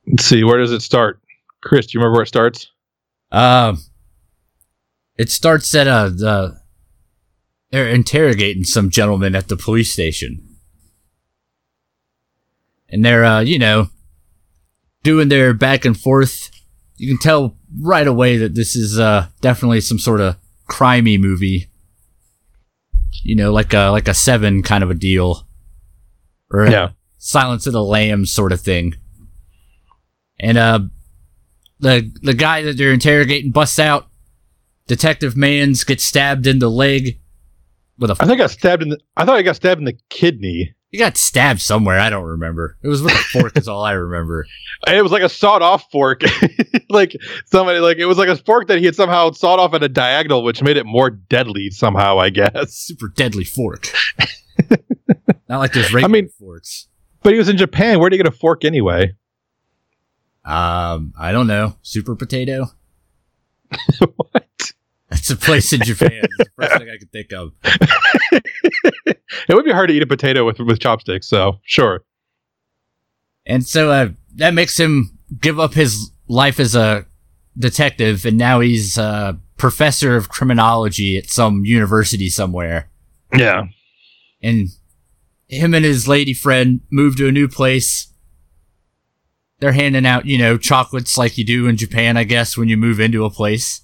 Let's 0.07 0.25
see, 0.25 0.43
where 0.43 0.57
does 0.57 0.71
it 0.71 0.81
start? 0.81 1.21
Chris, 1.61 1.87
do 1.87 1.97
you 1.97 1.99
remember 1.99 2.15
where 2.15 2.23
it 2.23 2.27
starts? 2.27 2.71
Um, 3.31 3.79
it 5.17 5.29
starts 5.29 5.73
at 5.75 5.87
uh 5.87 6.09
the 6.09 6.59
they're 7.71 7.89
interrogating 7.89 8.63
some 8.63 8.89
gentleman 8.89 9.35
at 9.35 9.47
the 9.49 9.57
police 9.57 9.91
station, 9.91 10.57
and 12.89 13.03
they're 13.03 13.25
uh 13.25 13.41
you 13.41 13.59
know 13.59 13.89
doing 15.03 15.29
their 15.29 15.53
back 15.53 15.85
and 15.85 15.99
forth. 15.99 16.49
You 16.95 17.07
can 17.09 17.21
tell 17.21 17.57
right 17.81 18.07
away 18.07 18.37
that 18.37 18.55
this 18.55 18.75
is 18.75 18.97
uh 18.99 19.27
definitely 19.41 19.81
some 19.81 19.99
sort 19.99 20.21
of 20.21 20.37
crimey 20.69 21.19
movie. 21.19 21.67
You 23.23 23.35
know, 23.35 23.51
like 23.51 23.73
a 23.73 23.89
like 23.89 24.07
a 24.07 24.13
seven 24.13 24.63
kind 24.63 24.83
of 24.83 24.89
a 24.91 24.95
deal, 24.95 25.47
or 26.51 26.61
a 26.65 26.71
Yeah. 26.71 26.89
Silence 27.17 27.65
of 27.67 27.73
the 27.73 27.83
Lambs 27.83 28.31
sort 28.31 28.53
of 28.53 28.61
thing. 28.61 28.95
And 30.39 30.57
uh 30.57 30.79
the 31.79 32.11
the 32.21 32.33
guy 32.33 32.61
that 32.63 32.77
they're 32.77 32.93
interrogating 32.93 33.51
busts 33.51 33.79
out. 33.79 34.07
Detective 34.87 35.35
Mans 35.35 35.83
gets 35.83 36.03
stabbed 36.05 36.47
in 36.47 36.59
the 36.59 36.69
leg 36.69 37.19
with 37.99 38.09
a. 38.09 38.13
I 38.13 38.25
think 38.25 38.39
I 38.39 38.43
got 38.43 38.51
stabbed 38.51 38.83
in 38.83 38.89
the. 38.89 38.99
I 39.17 39.25
thought 39.25 39.35
I 39.37 39.41
got 39.41 39.57
stabbed 39.57 39.79
in 39.79 39.85
the 39.85 39.97
kidney. 40.09 40.73
he 40.91 40.97
got 40.97 41.17
stabbed 41.17 41.59
somewhere. 41.61 41.99
I 41.99 42.09
don't 42.09 42.23
remember. 42.23 42.77
It 42.81 42.87
was 42.87 43.01
with 43.01 43.11
a 43.13 43.17
fork. 43.17 43.57
is 43.57 43.67
all 43.67 43.83
I 43.83 43.91
remember. 43.91 44.45
It 44.87 45.01
was 45.01 45.11
like 45.11 45.23
a 45.23 45.27
sawed-off 45.29 45.89
fork, 45.91 46.21
like 46.89 47.13
somebody 47.47 47.79
like 47.79 47.97
it 47.97 48.05
was 48.05 48.17
like 48.17 48.29
a 48.29 48.37
fork 48.37 48.67
that 48.67 48.77
he 48.77 48.85
had 48.85 48.95
somehow 48.95 49.31
sawed 49.31 49.59
off 49.59 49.73
at 49.73 49.83
a 49.83 49.89
diagonal, 49.89 50.43
which 50.43 50.61
made 50.61 50.77
it 50.77 50.85
more 50.85 51.09
deadly 51.09 51.69
somehow. 51.71 52.17
I 52.19 52.29
guess. 52.29 52.71
Super 52.73 53.09
deadly 53.09 53.43
fork. 53.43 53.87
Not 55.49 55.59
like 55.59 55.73
those 55.73 55.91
regular 55.91 56.09
mean- 56.09 56.29
forks. 56.39 56.87
But 57.23 57.33
he 57.33 57.39
was 57.39 57.49
in 57.49 57.57
Japan. 57.57 57.99
Where 57.99 58.09
did 58.09 58.17
he 58.17 58.23
get 58.23 58.31
a 58.33 58.37
fork 58.37 58.63
anyway? 58.63 59.13
Um, 60.47 61.13
I 61.19 61.33
don't 61.33 61.47
know. 61.47 61.75
Super 61.81 62.15
potato. 62.15 62.67
what? 64.15 64.73
That's 65.09 65.29
a 65.29 65.35
place 65.35 65.73
in 65.73 65.81
Japan. 65.81 66.21
It's 66.23 66.37
the 66.37 66.45
first 66.55 66.77
thing 66.77 66.89
I 66.89 66.97
could 66.97 67.11
think 67.11 67.33
of. 67.33 67.51
it 69.49 69.53
would 69.53 69.65
be 69.65 69.71
hard 69.71 69.89
to 69.89 69.93
eat 69.93 70.01
a 70.01 70.07
potato 70.07 70.45
with 70.45 70.59
with 70.59 70.79
chopsticks. 70.79 71.27
So 71.27 71.59
sure. 71.63 72.03
And 73.45 73.65
so 73.65 73.91
uh, 73.91 74.09
that 74.35 74.53
makes 74.53 74.77
him 74.77 75.17
give 75.39 75.59
up 75.59 75.73
his 75.73 76.11
life 76.27 76.59
as 76.59 76.75
a 76.75 77.05
detective, 77.57 78.25
and 78.25 78.37
now 78.37 78.61
he's 78.61 78.97
a 78.97 79.37
professor 79.57 80.15
of 80.15 80.29
criminology 80.29 81.17
at 81.17 81.29
some 81.29 81.65
university 81.65 82.29
somewhere. 82.29 82.89
Yeah. 83.35 83.63
And 84.41 84.69
him 85.47 85.73
and 85.73 85.83
his 85.83 86.07
lady 86.07 86.33
friend 86.33 86.81
move 86.91 87.17
to 87.17 87.27
a 87.27 87.31
new 87.31 87.47
place. 87.47 88.13
They're 89.59 89.71
handing 89.71 90.05
out, 90.05 90.25
you 90.25 90.37
know, 90.37 90.57
chocolates 90.57 91.17
like 91.17 91.37
you 91.37 91.43
do 91.45 91.67
in 91.67 91.77
Japan, 91.77 92.15
I 92.17 92.23
guess, 92.25 92.55
when 92.57 92.69
you 92.69 92.77
move 92.77 92.99
into 92.99 93.25
a 93.25 93.29
place. 93.29 93.81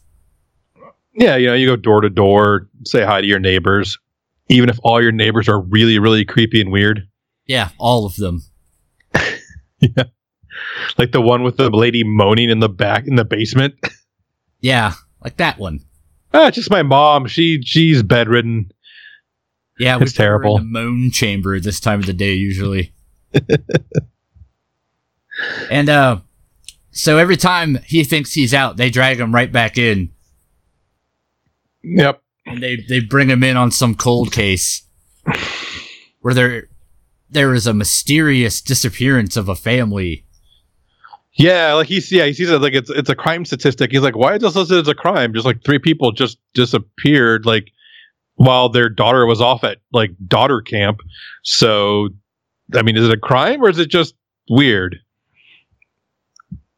Yeah, 1.16 1.36
you 1.36 1.48
know, 1.48 1.54
you 1.56 1.68
go 1.68 1.76
door 1.76 2.02
to 2.02 2.10
door, 2.10 2.70
say 2.86 3.04
hi 3.04 3.22
to 3.22 3.28
your 3.28 3.40
neighbors, 3.40 3.98
even 4.50 4.70
if 4.70 4.78
all 4.84 5.02
your 5.02 5.12
neighbors 5.12 5.48
are 5.50 5.60
really, 5.62 5.98
really 6.00 6.26
creepy 6.26 6.62
and 6.62 6.72
weird. 6.72 7.08
Yeah, 7.48 7.70
all 7.80 8.06
of 8.06 8.16
them. 8.16 8.42
yeah. 9.80 10.04
Like 10.98 11.12
the 11.12 11.22
one 11.22 11.44
with 11.44 11.58
the 11.58 11.70
lady 11.70 12.04
moaning 12.04 12.50
in 12.50 12.60
the 12.60 12.70
back 12.70 13.08
in 13.08 13.16
the 13.16 13.26
basement. 13.26 13.76
Yeah, 14.62 14.94
like 15.22 15.36
that 15.38 15.60
one. 15.60 15.82
Ah, 16.34 16.50
just 16.50 16.72
my 16.72 16.84
mom. 16.84 17.28
She 17.28 17.62
she's 17.64 18.02
bedridden. 18.02 18.72
Yeah, 19.78 19.98
It's 20.00 20.00
we 20.00 20.06
put 20.06 20.18
her 20.20 20.24
in 20.24 20.42
terrible. 20.42 20.58
the 20.60 20.64
moan 20.64 21.12
chamber 21.12 21.60
this 21.60 21.82
time 21.82 22.00
of 22.00 22.06
the 22.06 22.14
day 22.14 22.32
usually. 22.36 22.94
and 25.69 25.89
uh, 25.89 26.19
so 26.91 27.17
every 27.17 27.38
time 27.38 27.80
he 27.86 28.04
thinks 28.04 28.34
he's 28.34 28.54
out, 28.54 28.78
they 28.78 28.89
drag 28.89 29.19
him 29.19 29.34
right 29.34 29.52
back 29.52 29.78
in, 29.78 30.12
Yep. 31.84 32.22
and 32.46 32.62
they 32.63 32.78
they 32.88 33.00
bring 33.00 33.30
him 33.30 33.43
in 33.43 33.58
on 33.58 33.72
some 33.72 33.96
cold 33.96 34.32
case 34.32 34.84
where 36.22 36.34
there 36.34 36.67
there 37.30 37.54
is 37.54 37.65
a 37.67 37.74
mysterious 37.74 38.62
disappearance 38.62 39.36
of 39.38 39.50
a 39.50 39.56
family. 39.56 40.26
Yeah, 41.36 41.74
like 41.74 41.88
he's 41.88 42.12
yeah, 42.12 42.26
he 42.26 42.34
sees 42.34 42.50
it 42.50 42.62
like 42.62 42.74
it's 42.74 42.89
it's 42.91 43.10
a 43.10 43.15
crime 43.15 43.43
statistic. 43.43 43.91
He's 43.91 44.02
like, 44.02 44.15
why 44.15 44.36
is 44.36 44.41
this 44.41 44.56
listed 44.56 44.80
as 44.82 44.88
a 44.88 44.93
crime? 44.96 45.34
Just 45.34 45.46
like 45.48 45.63
three 45.63 45.80
people 45.80 46.12
just 46.12 46.38
disappeared, 46.54 47.46
like 47.46 47.72
while 48.36 48.69
their 48.69 48.88
daughter 48.89 49.26
was 49.26 49.41
off 49.41 49.63
at 49.63 49.80
like 49.91 50.12
daughter 50.28 50.62
camp. 50.62 51.00
So, 51.43 52.10
I 52.76 52.84
mean, 52.84 52.96
is 52.98 53.06
it 53.08 53.13
a 53.13 53.19
crime 53.19 53.63
or 53.63 53.69
is 53.69 53.80
it 53.80 53.89
just 53.89 54.13
weird? 54.50 54.98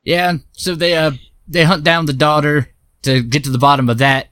Yeah, 0.06 0.38
so 0.54 0.76
they 0.76 0.96
uh 0.96 1.12
they 1.48 1.64
hunt 1.64 1.84
down 1.84 2.06
the 2.06 2.14
daughter 2.14 2.70
to 3.02 3.22
get 3.22 3.44
to 3.44 3.50
the 3.50 3.58
bottom 3.58 3.90
of 3.90 3.98
that, 3.98 4.30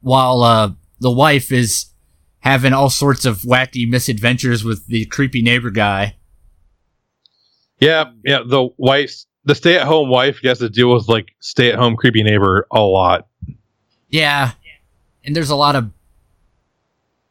while 0.00 0.42
uh 0.42 0.72
the 1.00 1.10
wife 1.10 1.50
is 1.52 1.86
having 2.40 2.72
all 2.74 2.90
sorts 2.90 3.24
of 3.24 3.38
wacky 3.42 3.88
misadventures 3.88 4.64
with 4.64 4.86
the 4.88 5.06
creepy 5.06 5.40
neighbor 5.40 5.70
guy. 5.70 6.16
Yeah, 7.80 8.10
yeah. 8.24 8.40
The 8.46 8.68
wife, 8.76 9.14
the 9.44 9.54
stay-at-home 9.54 10.08
wife, 10.08 10.40
has 10.44 10.58
to 10.58 10.68
deal 10.68 10.92
with 10.92 11.08
like 11.08 11.28
stay-at-home 11.40 11.96
creepy 11.96 12.22
neighbor 12.22 12.66
a 12.70 12.80
lot. 12.80 13.26
Yeah, 14.08 14.52
and 15.24 15.34
there's 15.34 15.50
a 15.50 15.56
lot 15.56 15.74
of 15.76 15.90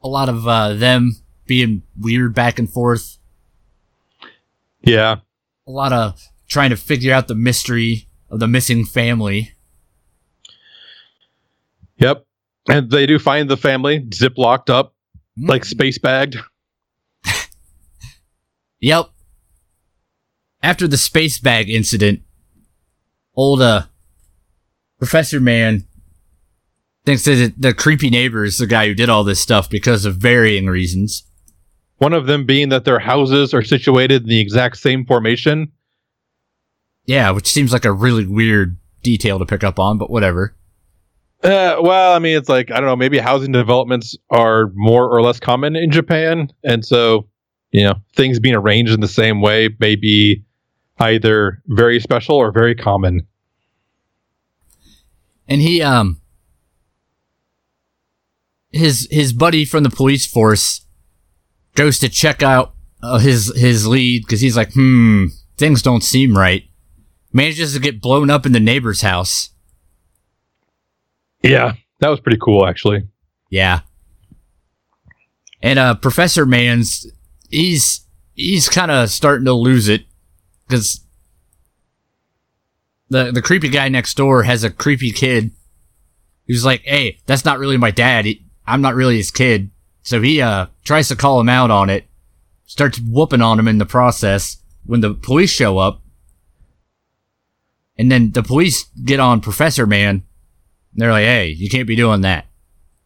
a 0.02 0.08
lot 0.08 0.30
of 0.30 0.48
uh 0.48 0.74
them 0.74 1.18
being 1.46 1.84
weird 2.00 2.34
back 2.34 2.60
and 2.60 2.70
forth. 2.70 3.18
Yeah, 4.84 5.18
A 5.68 5.72
lot 5.72 5.94
of 5.94 6.22
trying 6.48 6.70
to 6.70 6.78
figure 6.78 7.14
out 7.14 7.28
the 7.28 7.36
mystery 7.36 8.08
of 8.30 8.40
the 8.40 8.48
missing 8.48 8.86
family. 8.86 9.54
yep. 11.98 12.26
And 12.70 12.90
they 12.90 13.06
do 13.06 13.20
find 13.20 13.50
the 13.50 13.58
family 13.58 14.08
zip 14.14 14.34
locked 14.38 14.70
up, 14.70 14.94
Hmm. 15.38 15.48
like 15.50 15.66
space 15.66 15.98
bagged. 15.98 16.38
Yep. 18.80 19.10
After 20.62 20.88
the 20.90 20.98
space 20.98 21.40
bag 21.40 21.70
incident, 21.70 22.22
old 23.36 23.62
uh 23.62 23.84
Professor 25.00 25.40
Man 25.40 25.86
thinks 27.06 27.24
that 27.26 27.54
the 27.58 27.74
creepy 27.74 28.10
neighbor 28.10 28.44
is 28.44 28.58
the 28.58 28.68
guy 28.68 28.88
who 28.88 28.94
did 28.94 29.10
all 29.10 29.24
this 29.24 29.40
stuff 29.40 29.70
because 29.70 30.04
of 30.06 30.18
varying 30.18 30.68
reasons. 30.68 31.24
One 31.98 32.14
of 32.14 32.26
them 32.28 32.46
being 32.46 32.70
that 32.70 32.84
their 32.86 33.00
houses 33.00 33.54
are 33.54 33.64
situated 33.64 34.24
in 34.24 34.30
the 34.30 34.40
exact 34.42 34.78
same 34.78 35.06
formation. 35.06 35.72
Yeah, 37.06 37.32
which 37.32 37.48
seems 37.48 37.74
like 37.74 37.86
a 37.86 37.92
really 37.92 38.26
weird 38.26 38.78
detail 39.02 39.40
to 39.40 39.46
pick 39.46 39.64
up 39.64 39.80
on, 39.80 39.98
but 39.98 40.10
whatever. 40.10 40.56
Uh, 41.44 41.76
well, 41.82 42.14
I 42.14 42.20
mean, 42.20 42.38
it's 42.38 42.48
like 42.48 42.72
I 42.72 42.76
don't 42.76 42.86
know. 42.86 42.96
Maybe 42.96 43.20
housing 43.20 43.52
developments 43.52 44.18
are 44.30 44.72
more 44.76 45.10
or 45.10 45.22
less 45.22 45.40
common 45.40 45.76
in 45.76 45.92
Japan, 45.92 46.50
and 46.64 46.86
so 46.86 47.28
you 47.72 47.84
know 47.84 47.96
things 48.16 48.40
being 48.40 48.56
arranged 48.56 48.94
in 48.94 49.02
the 49.02 49.10
same 49.10 49.42
way 49.42 49.70
may 49.80 49.96
be 49.96 50.44
either 51.00 51.62
very 51.68 52.00
special 52.00 52.36
or 52.36 52.52
very 52.52 52.76
common. 52.76 53.28
And 55.50 55.62
he 55.62 55.82
um 55.82 56.22
his 58.72 59.08
his 59.12 59.34
buddy 59.34 59.66
from 59.66 59.84
the 59.84 59.90
police 59.90 60.26
force 60.26 60.86
goes 61.76 62.00
to 62.00 62.08
check 62.08 62.42
out 62.42 62.74
uh, 63.02 63.18
his 63.20 63.54
his 63.58 63.86
lead 63.86 64.24
because 64.24 64.40
he's 64.40 64.56
like, 64.56 64.72
hmm, 64.74 65.26
things 65.58 65.82
don't 65.82 66.04
seem 66.04 66.38
right. 66.38 66.64
Manages 67.34 67.74
to 67.74 67.80
get 67.80 68.00
blown 68.00 68.30
up 68.30 68.46
in 68.46 68.52
the 68.52 68.60
neighbor's 68.60 69.02
house. 69.02 69.50
Yeah, 71.42 71.74
that 72.00 72.10
was 72.10 72.20
pretty 72.20 72.38
cool, 72.40 72.66
actually. 72.66 73.08
Yeah. 73.50 73.82
And 75.62 75.80
uh 75.80 75.96
Professor 75.96 76.46
Man's 76.46 77.08
he's 77.50 78.06
he's 78.34 78.70
kind 78.70 78.92
of 78.92 79.10
starting 79.10 79.46
to 79.46 79.54
lose 79.54 79.88
it 79.88 80.06
cuz 80.70 81.02
the 83.10 83.32
the 83.32 83.42
creepy 83.42 83.70
guy 83.70 83.90
next 83.90 84.16
door 84.16 84.44
has 84.44 84.64
a 84.64 84.70
creepy 84.70 85.12
kid 85.12 85.52
who's 86.48 86.66
like, 86.66 86.82
"Hey, 86.84 87.20
that's 87.26 87.46
not 87.46 87.60
really 87.60 87.78
my 87.78 87.92
dad. 87.92 88.26
He, 88.26 88.46
I'm 88.68 88.82
not 88.82 88.96
really 88.96 89.18
his 89.18 89.32
kid." 89.32 89.72
So 90.02 90.22
he 90.22 90.42
uh 90.42 90.68
tries 90.84 91.08
to 91.08 91.16
call 91.16 91.40
him 91.40 91.50
out 91.50 91.72
on 91.72 91.90
it. 91.90 92.06
Starts 92.66 93.00
whooping 93.00 93.42
on 93.42 93.60
him 93.60 93.68
in 93.68 93.78
the 93.78 93.86
process 93.86 94.58
when 94.86 95.02
the 95.02 95.14
police 95.14 95.52
show 95.52 95.78
up. 95.78 96.02
And 97.98 98.12
then 98.12 98.32
the 98.32 98.44
police 98.44 98.86
get 99.06 99.20
on 99.20 99.42
Professor 99.42 99.86
Man. 99.86 100.24
They're 100.94 101.12
like, 101.12 101.26
"Hey, 101.26 101.50
you 101.50 101.70
can't 101.70 101.88
be 101.88 101.96
doing 101.96 102.22
that." 102.22 102.48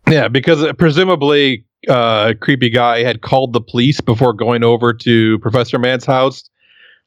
Yeah, 0.09 0.27
because 0.27 0.65
presumably, 0.77 1.65
uh, 1.87 2.33
creepy 2.39 2.69
guy 2.69 3.03
had 3.03 3.21
called 3.21 3.53
the 3.53 3.61
police 3.61 3.99
before 4.01 4.33
going 4.33 4.63
over 4.63 4.93
to 4.93 5.39
Professor 5.39 5.77
Man's 5.77 6.05
house 6.05 6.49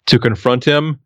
to 0.06 0.18
confront 0.18 0.64
him, 0.64 0.98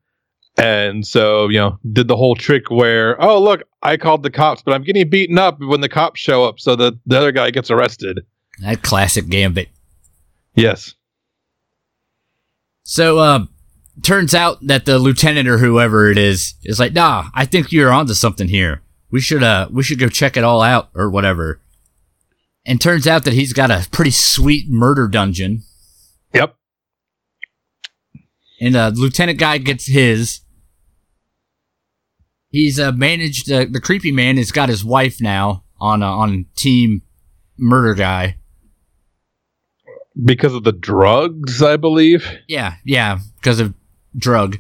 and 0.57 1.07
so 1.07 1.49
you 1.49 1.59
know 1.59 1.79
did 1.93 2.09
the 2.09 2.17
whole 2.17 2.35
trick 2.35 2.71
where, 2.71 3.21
oh 3.23 3.41
look, 3.41 3.63
I 3.83 3.97
called 3.97 4.23
the 4.23 4.31
cops, 4.31 4.63
but 4.63 4.75
I'm 4.75 4.83
getting 4.83 5.09
beaten 5.09 5.39
up 5.39 5.61
when 5.61 5.81
the 5.81 5.89
cops 5.89 6.21
show 6.21 6.45
up, 6.45 6.59
so 6.59 6.75
that 6.77 6.95
the 7.07 7.17
other 7.17 7.33
guy 7.33 7.51
gets 7.51 7.71
arrested. 7.71 8.21
That 8.61 8.83
classic 8.83 9.29
gambit. 9.29 9.69
Yes. 10.55 10.95
So, 12.85 13.19
uh, 13.19 13.47
turns 14.03 14.35
out 14.35 14.59
that 14.63 14.85
the 14.85 14.99
lieutenant 14.99 15.49
or 15.49 15.59
whoever 15.59 16.11
it 16.11 16.19
is 16.19 16.55
is 16.65 16.81
like, 16.81 16.93
nah, 16.93 17.31
I 17.35 17.45
think 17.45 17.73
you're 17.73 17.93
onto 17.93 18.15
something 18.15 18.49
here. 18.49 18.83
We 19.11 19.21
should, 19.21 19.43
uh, 19.43 19.69
we 19.71 19.83
should 19.83 19.99
go 19.99 20.09
check 20.09 20.37
it 20.37 20.45
all 20.45 20.63
out 20.63 20.91
or 20.95 21.09
whatever. 21.09 21.61
And 22.67 22.81
turns 22.81 23.07
out 23.07 23.25
that 23.25 23.35
he's 23.35 23.53
got 23.53 23.71
a 23.71 23.87
pretty 23.93 24.11
sweet 24.11 24.69
murder 24.69 25.07
dungeon. 25.07 25.63
Yep. 26.33 26.57
And, 28.61 28.75
uh, 28.75 28.91
lieutenant 28.95 29.39
guy 29.39 29.59
gets 29.59 29.87
his. 29.87 30.41
He's, 32.51 32.81
uh, 32.81 32.93
managed, 32.93 33.51
uh, 33.51 33.67
the 33.71 33.81
creepy 33.81 34.11
man 34.11 34.37
has 34.39 34.51
got 34.51 34.69
his 34.69 34.85
wife 34.85 35.21
now 35.21 35.65
on, 35.81 36.03
uh, 36.03 36.11
on 36.11 36.47
team 36.57 37.03
murder 37.57 37.95
guy. 37.95 38.39
Because 40.25 40.55
of 40.55 40.65
the 40.65 40.73
drugs, 40.73 41.63
I 41.63 41.77
believe. 41.77 42.27
Yeah, 42.49 42.77
yeah, 42.85 43.19
because 43.37 43.61
of 43.61 43.75
drug. 44.17 44.59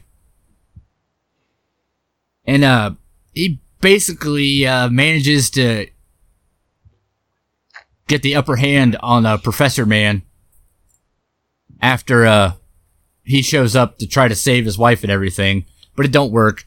And 2.44 2.64
uh 2.64 2.92
he 3.32 3.60
basically 3.80 4.66
uh 4.66 4.88
manages 4.88 5.50
to 5.50 5.88
get 8.06 8.22
the 8.22 8.34
upper 8.34 8.56
hand 8.56 8.96
on 9.00 9.24
uh, 9.24 9.38
Professor 9.38 9.86
Man 9.86 10.22
after 11.80 12.26
uh 12.26 12.52
he 13.22 13.42
shows 13.42 13.74
up 13.74 13.98
to 13.98 14.06
try 14.06 14.28
to 14.28 14.34
save 14.34 14.64
his 14.64 14.76
wife 14.78 15.02
and 15.02 15.10
everything, 15.10 15.64
but 15.96 16.04
it 16.04 16.12
don't 16.12 16.30
work. 16.32 16.66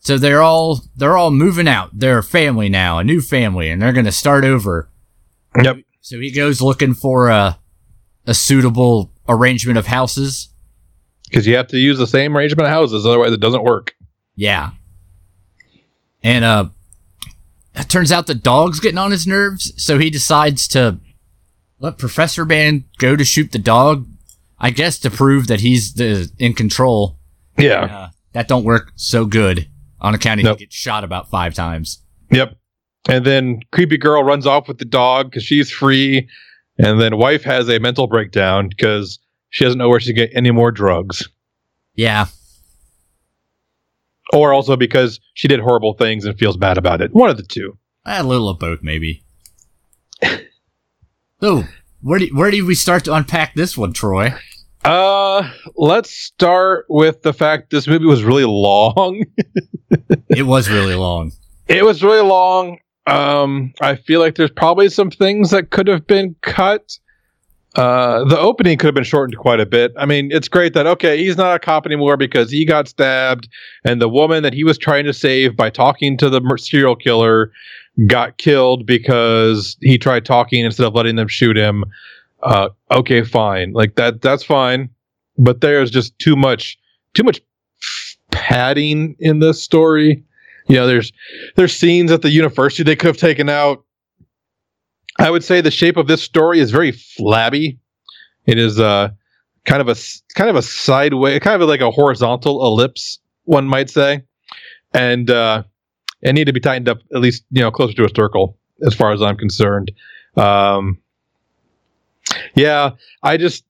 So 0.00 0.18
they're 0.18 0.42
all 0.42 0.80
they're 0.96 1.16
all 1.16 1.30
moving 1.30 1.68
out. 1.68 1.90
They're 1.92 2.18
a 2.18 2.24
family 2.24 2.68
now, 2.68 2.98
a 2.98 3.04
new 3.04 3.20
family, 3.20 3.70
and 3.70 3.80
they're 3.80 3.92
gonna 3.92 4.12
start 4.12 4.44
over. 4.44 4.90
Yep. 5.62 5.78
So 6.00 6.18
he 6.18 6.32
goes 6.32 6.60
looking 6.60 6.94
for 6.94 7.28
a 7.28 7.58
a 8.26 8.34
suitable 8.34 9.12
arrangement 9.28 9.78
of 9.78 9.86
houses. 9.86 10.49
Because 11.30 11.46
you 11.46 11.56
have 11.56 11.68
to 11.68 11.78
use 11.78 11.96
the 11.96 12.06
same 12.06 12.36
arrangement 12.36 12.66
of 12.66 12.72
houses, 12.72 13.06
otherwise 13.06 13.32
it 13.32 13.40
doesn't 13.40 13.62
work. 13.62 13.94
Yeah. 14.34 14.70
And 16.22 16.44
uh 16.44 16.66
it 17.74 17.88
turns 17.88 18.10
out 18.10 18.26
the 18.26 18.34
dog's 18.34 18.80
getting 18.80 18.98
on 18.98 19.12
his 19.12 19.26
nerves, 19.26 19.72
so 19.82 19.98
he 19.98 20.10
decides 20.10 20.66
to 20.68 20.98
let 21.78 21.98
Professor 21.98 22.44
Man 22.44 22.84
go 22.98 23.14
to 23.16 23.24
shoot 23.24 23.52
the 23.52 23.58
dog. 23.58 24.06
I 24.58 24.70
guess 24.70 24.98
to 25.00 25.10
prove 25.10 25.46
that 25.46 25.60
he's 25.60 25.94
the 25.94 26.30
in 26.38 26.52
control. 26.54 27.16
Yeah. 27.58 27.84
Uh, 27.84 28.08
that 28.32 28.48
don't 28.48 28.64
work 28.64 28.92
so 28.96 29.24
good 29.24 29.68
on 30.00 30.14
account 30.14 30.40
of 30.40 30.44
Nope. 30.44 30.58
he 30.58 30.64
gets 30.66 30.74
shot 30.76 31.04
about 31.04 31.30
five 31.30 31.54
times. 31.54 32.02
Yep. 32.30 32.56
And 33.08 33.24
then 33.24 33.60
creepy 33.72 33.96
girl 33.96 34.22
runs 34.22 34.46
off 34.46 34.68
with 34.68 34.78
the 34.78 34.84
dog 34.84 35.30
because 35.30 35.44
she's 35.44 35.70
free. 35.70 36.28
And 36.78 37.00
then 37.00 37.16
wife 37.16 37.42
has 37.44 37.68
a 37.68 37.78
mental 37.78 38.06
breakdown 38.06 38.68
because 38.68 39.18
she 39.50 39.64
doesn't 39.64 39.78
know 39.78 39.88
where 39.88 40.00
she 40.00 40.14
can 40.14 40.26
get 40.26 40.30
any 40.34 40.50
more 40.50 40.70
drugs. 40.72 41.28
Yeah. 41.94 42.26
Or 44.32 44.52
also 44.52 44.76
because 44.76 45.20
she 45.34 45.48
did 45.48 45.60
horrible 45.60 45.94
things 45.94 46.24
and 46.24 46.38
feels 46.38 46.56
bad 46.56 46.78
about 46.78 47.02
it. 47.02 47.12
One 47.12 47.30
of 47.30 47.36
the 47.36 47.42
two. 47.42 47.76
A 48.06 48.22
little 48.22 48.48
of 48.48 48.58
both, 48.58 48.78
maybe. 48.82 49.22
so, 51.40 51.64
where 52.00 52.18
do 52.18 52.28
where 52.32 52.50
do 52.50 52.64
we 52.64 52.74
start 52.74 53.04
to 53.04 53.14
unpack 53.14 53.54
this 53.54 53.76
one, 53.76 53.92
Troy? 53.92 54.34
Uh, 54.84 55.50
let's 55.76 56.10
start 56.10 56.86
with 56.88 57.22
the 57.22 57.34
fact 57.34 57.70
this 57.70 57.86
movie 57.86 58.06
was 58.06 58.24
really 58.24 58.44
long. 58.44 59.24
it 60.30 60.44
was 60.44 60.70
really 60.70 60.94
long. 60.94 61.32
It 61.68 61.84
was 61.84 62.02
really 62.02 62.26
long. 62.26 62.78
Um, 63.06 63.74
I 63.80 63.96
feel 63.96 64.20
like 64.20 64.36
there's 64.36 64.50
probably 64.50 64.88
some 64.88 65.10
things 65.10 65.50
that 65.50 65.70
could 65.70 65.88
have 65.88 66.06
been 66.06 66.34
cut. 66.40 66.98
Uh, 67.76 68.24
the 68.24 68.38
opening 68.38 68.76
could 68.76 68.86
have 68.86 68.94
been 68.94 69.04
shortened 69.04 69.38
quite 69.38 69.60
a 69.60 69.66
bit. 69.66 69.92
I 69.96 70.04
mean, 70.04 70.32
it's 70.32 70.48
great 70.48 70.74
that 70.74 70.86
okay, 70.86 71.16
he's 71.18 71.36
not 71.36 71.54
a 71.54 71.58
cop 71.58 71.86
anymore 71.86 72.16
because 72.16 72.50
he 72.50 72.64
got 72.64 72.88
stabbed, 72.88 73.48
and 73.84 74.02
the 74.02 74.08
woman 74.08 74.42
that 74.42 74.52
he 74.52 74.64
was 74.64 74.76
trying 74.76 75.04
to 75.04 75.12
save 75.12 75.56
by 75.56 75.70
talking 75.70 76.16
to 76.18 76.28
the 76.28 76.40
serial 76.58 76.96
killer 76.96 77.52
got 78.06 78.38
killed 78.38 78.86
because 78.86 79.76
he 79.80 79.98
tried 79.98 80.24
talking 80.24 80.64
instead 80.64 80.86
of 80.86 80.94
letting 80.94 81.16
them 81.16 81.28
shoot 81.28 81.56
him. 81.56 81.84
Uh, 82.42 82.70
okay, 82.90 83.22
fine, 83.22 83.72
like 83.72 83.94
that. 83.94 84.20
That's 84.20 84.42
fine, 84.42 84.88
but 85.38 85.60
there's 85.60 85.92
just 85.92 86.18
too 86.18 86.34
much, 86.34 86.76
too 87.14 87.22
much 87.22 87.40
padding 88.32 89.14
in 89.20 89.38
this 89.38 89.62
story. 89.62 90.24
You 90.66 90.76
know, 90.76 90.86
there's 90.88 91.12
there's 91.54 91.76
scenes 91.76 92.10
at 92.10 92.22
the 92.22 92.30
university 92.30 92.82
they 92.82 92.96
could 92.96 93.08
have 93.08 93.16
taken 93.16 93.48
out 93.48 93.84
I 95.20 95.30
would 95.30 95.44
say 95.44 95.60
the 95.60 95.70
shape 95.70 95.98
of 95.98 96.06
this 96.06 96.22
story 96.22 96.60
is 96.60 96.70
very 96.70 96.92
flabby. 96.92 97.78
It 98.46 98.58
is 98.58 98.80
uh, 98.80 99.10
kind 99.66 99.82
of 99.82 99.88
a 99.88 99.94
kind 100.34 100.48
of 100.48 100.56
a 100.56 100.62
sideways, 100.62 101.40
kind 101.40 101.60
of 101.60 101.68
like 101.68 101.82
a 101.82 101.90
horizontal 101.90 102.66
ellipse, 102.66 103.18
one 103.44 103.66
might 103.66 103.90
say, 103.90 104.22
and 104.94 105.30
uh, 105.30 105.62
it 106.22 106.32
need 106.32 106.46
to 106.46 106.54
be 106.54 106.60
tightened 106.60 106.88
up 106.88 107.00
at 107.14 107.20
least 107.20 107.44
you 107.50 107.60
know 107.60 107.70
closer 107.70 107.92
to 107.92 108.04
a 108.06 108.08
circle, 108.16 108.56
as 108.82 108.94
far 108.94 109.12
as 109.12 109.20
I'm 109.20 109.36
concerned. 109.36 109.92
Um, 110.36 110.98
yeah, 112.54 112.92
I 113.22 113.36
just 113.36 113.64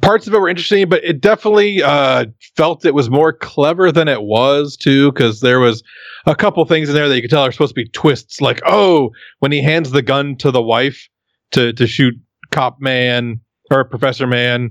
parts 0.00 0.26
of 0.26 0.34
it 0.34 0.38
were 0.38 0.48
interesting, 0.48 0.88
but 0.88 1.04
it 1.04 1.20
definitely 1.20 1.82
uh, 1.82 2.26
felt 2.56 2.84
it 2.84 2.94
was 2.94 3.10
more 3.10 3.32
clever 3.32 3.92
than 3.92 4.08
it 4.08 4.22
was 4.22 4.76
too, 4.76 5.12
because 5.12 5.40
there 5.40 5.60
was 5.60 5.82
a 6.26 6.34
couple 6.34 6.64
things 6.64 6.88
in 6.88 6.94
there 6.94 7.08
that 7.08 7.14
you 7.14 7.22
could 7.22 7.30
tell 7.30 7.42
are 7.42 7.52
supposed 7.52 7.74
to 7.74 7.82
be 7.82 7.88
twists, 7.88 8.40
like 8.40 8.60
oh, 8.66 9.10
when 9.40 9.52
he 9.52 9.62
hands 9.62 9.90
the 9.90 10.02
gun 10.02 10.36
to 10.36 10.50
the 10.50 10.62
wife 10.62 11.08
to 11.52 11.72
to 11.74 11.86
shoot 11.86 12.14
Cop 12.50 12.80
Man 12.80 13.40
or 13.70 13.84
Professor 13.84 14.26
Man, 14.26 14.70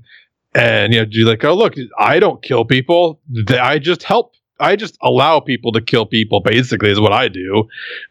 and 0.56 0.94
you 0.94 1.02
know, 1.02 1.08
you 1.10 1.26
like, 1.26 1.44
oh 1.44 1.54
look, 1.54 1.76
I 1.98 2.20
don't 2.20 2.42
kill 2.42 2.66
people, 2.66 3.22
I 3.50 3.80
just 3.80 4.04
help, 4.04 4.34
I 4.60 4.76
just 4.76 4.98
allow 5.02 5.40
people 5.40 5.72
to 5.74 5.82
kill 5.82 6.06
people. 6.06 6.42
Basically, 6.42 6.90
is 6.90 7.00
what 7.00 7.14
I 7.14 7.28
do, 7.28 7.68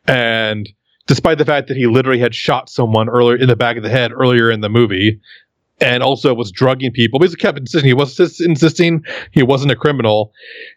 and 0.07 0.69
despite 1.07 1.39
the 1.39 1.45
fact 1.45 1.67
that 1.69 1.77
he 1.77 1.87
literally 1.87 2.21
had 2.21 2.35
shot 2.35 2.71
someone 2.71 3.09
earlier 3.09 3.37
in 3.37 3.49
the 3.49 3.57
back 3.57 3.77
of 3.77 3.83
the 3.83 3.91
head 3.91 4.13
earlier 4.13 4.51
in 4.51 4.61
the 4.61 4.69
movie 4.69 5.21
and 5.83 6.03
also 6.03 6.33
was 6.33 6.51
drugging 6.51 6.93
people. 6.93 7.19
But 7.19 7.29
he 7.29 7.37
kept 7.37 7.59
insisting 7.59 7.89
he 7.89 7.95
was 7.95 8.19
insisting 8.41 9.05
he 9.33 9.43
wasn't 9.43 9.73
a 9.73 9.77
criminal, 9.77 10.33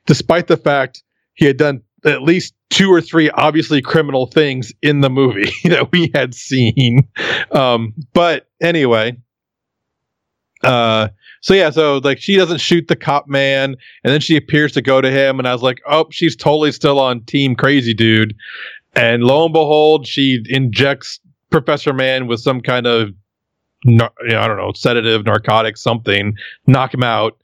despite 0.06 0.48
the 0.48 0.58
fact 0.58 1.04
he 1.36 1.46
had 1.46 1.58
done 1.58 1.82
at 2.06 2.24
least 2.24 2.54
two 2.70 2.92
or 2.92 3.02
three 3.02 3.30
obviously 3.32 3.82
criminal 3.82 4.26
things 4.28 4.74
in 4.82 5.02
the 5.02 5.10
movie 5.10 5.52
that 5.70 5.92
we 5.92 6.12
had 6.14 6.34
seen. 6.34 7.08
Um, 7.52 7.94
but 8.14 8.48
anyway, 8.62 9.18
uh, 10.64 11.10
so 11.42 11.54
yeah, 11.54 11.70
so 11.70 12.00
like 12.04 12.20
she 12.20 12.36
doesn't 12.36 12.60
shoot 12.60 12.88
the 12.88 12.96
cop 12.96 13.28
man, 13.28 13.76
and 14.04 14.14
then 14.14 14.22
she 14.22 14.36
appears 14.36 14.72
to 14.74 14.82
go 14.82 15.00
to 15.00 15.12
him, 15.12 15.38
and 15.38 15.48
I 15.48 15.54
was 15.54 15.62
like, 15.62 15.82
oh, 15.88 16.08
she's 16.10 16.36
totally 16.36 16.72
still 16.72 17.00
on 17.00 17.22
Team 17.22 17.56
Crazy 17.56 17.94
Dude. 17.94 18.36
And 18.96 19.24
lo 19.24 19.44
and 19.46 19.54
behold, 19.54 20.08
she 20.08 20.42
injects 20.50 21.20
Professor 21.52 21.94
Man 21.94 22.28
with 22.28 22.40
some 22.40 22.62
kind 22.62 22.88
of 22.88 23.10
I 23.88 24.48
don't 24.48 24.58
know, 24.58 24.72
sedative, 24.74 25.26
narcotic, 25.26 25.78
something, 25.78 26.36
knock 26.68 26.94
him 26.94 27.04
out, 27.04 27.38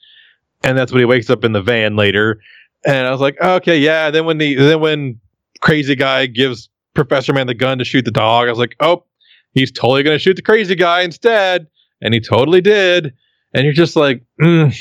and 0.63 0.77
that's 0.77 0.91
when 0.91 0.99
he 0.99 1.05
wakes 1.05 1.29
up 1.29 1.43
in 1.43 1.51
the 1.51 1.61
van 1.61 1.95
later. 1.95 2.39
And 2.85 3.07
I 3.07 3.11
was 3.11 3.21
like, 3.21 3.39
okay, 3.39 3.77
yeah. 3.77 4.09
Then 4.09 4.25
when 4.25 4.37
the 4.39 4.55
then 4.55 4.79
when 4.79 5.19
crazy 5.61 5.95
guy 5.95 6.25
gives 6.25 6.69
Professor 6.93 7.33
Man 7.33 7.47
the 7.47 7.53
gun 7.53 7.77
to 7.77 7.85
shoot 7.85 8.05
the 8.05 8.11
dog, 8.11 8.47
I 8.47 8.51
was 8.51 8.59
like, 8.59 8.75
oh, 8.79 9.03
he's 9.53 9.71
totally 9.71 10.03
gonna 10.03 10.19
shoot 10.19 10.35
the 10.35 10.41
crazy 10.41 10.75
guy 10.75 11.01
instead, 11.01 11.67
and 12.01 12.13
he 12.13 12.19
totally 12.19 12.61
did. 12.61 13.13
And 13.53 13.65
you're 13.65 13.73
just 13.73 13.95
like, 13.95 14.23
mm. 14.41 14.75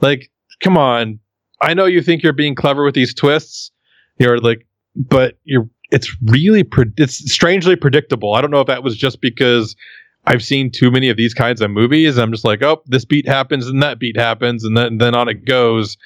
like, 0.00 0.30
come 0.62 0.78
on. 0.78 1.18
I 1.60 1.74
know 1.74 1.84
you 1.84 2.02
think 2.02 2.22
you're 2.22 2.32
being 2.32 2.54
clever 2.54 2.84
with 2.84 2.94
these 2.94 3.14
twists. 3.14 3.70
You're 4.18 4.38
like, 4.38 4.66
but 4.96 5.38
you're 5.44 5.68
it's 5.92 6.16
really 6.24 6.64
pre- 6.64 6.92
it's 6.96 7.30
strangely 7.30 7.76
predictable. 7.76 8.34
I 8.34 8.40
don't 8.40 8.50
know 8.50 8.60
if 8.60 8.66
that 8.66 8.82
was 8.82 8.96
just 8.96 9.20
because 9.20 9.76
I've 10.24 10.42
seen 10.42 10.70
too 10.70 10.90
many 10.90 11.08
of 11.08 11.16
these 11.16 11.34
kinds 11.34 11.60
of 11.60 11.70
movies. 11.70 12.16
I'm 12.16 12.30
just 12.30 12.44
like, 12.44 12.62
oh, 12.62 12.82
this 12.86 13.04
beat 13.04 13.26
happens 13.26 13.66
and 13.66 13.82
that 13.82 13.98
beat 13.98 14.16
happens, 14.16 14.64
and 14.64 14.76
then 14.76 14.98
then 14.98 15.14
on 15.14 15.28
it 15.28 15.44
goes, 15.44 15.96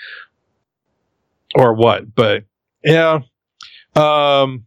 or 1.54 1.74
what? 1.74 2.14
But 2.14 2.44
yeah, 2.82 3.20
um, 3.94 4.64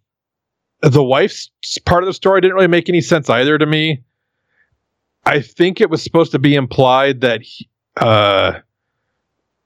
the 0.82 1.04
wife's 1.04 1.50
part 1.86 2.04
of 2.04 2.08
the 2.08 2.14
story 2.14 2.42
didn't 2.42 2.56
really 2.56 2.68
make 2.68 2.90
any 2.90 3.02
sense 3.02 3.30
either 3.30 3.58
to 3.58 3.66
me. 3.66 4.04
I 5.26 5.42
think 5.42 5.82
it 5.82 5.90
was 5.90 6.04
supposed 6.04 6.32
to 6.32 6.40
be 6.40 6.56
implied 6.56 7.22
that 7.22 7.42
he, 7.42 7.70
uh, 7.98 8.54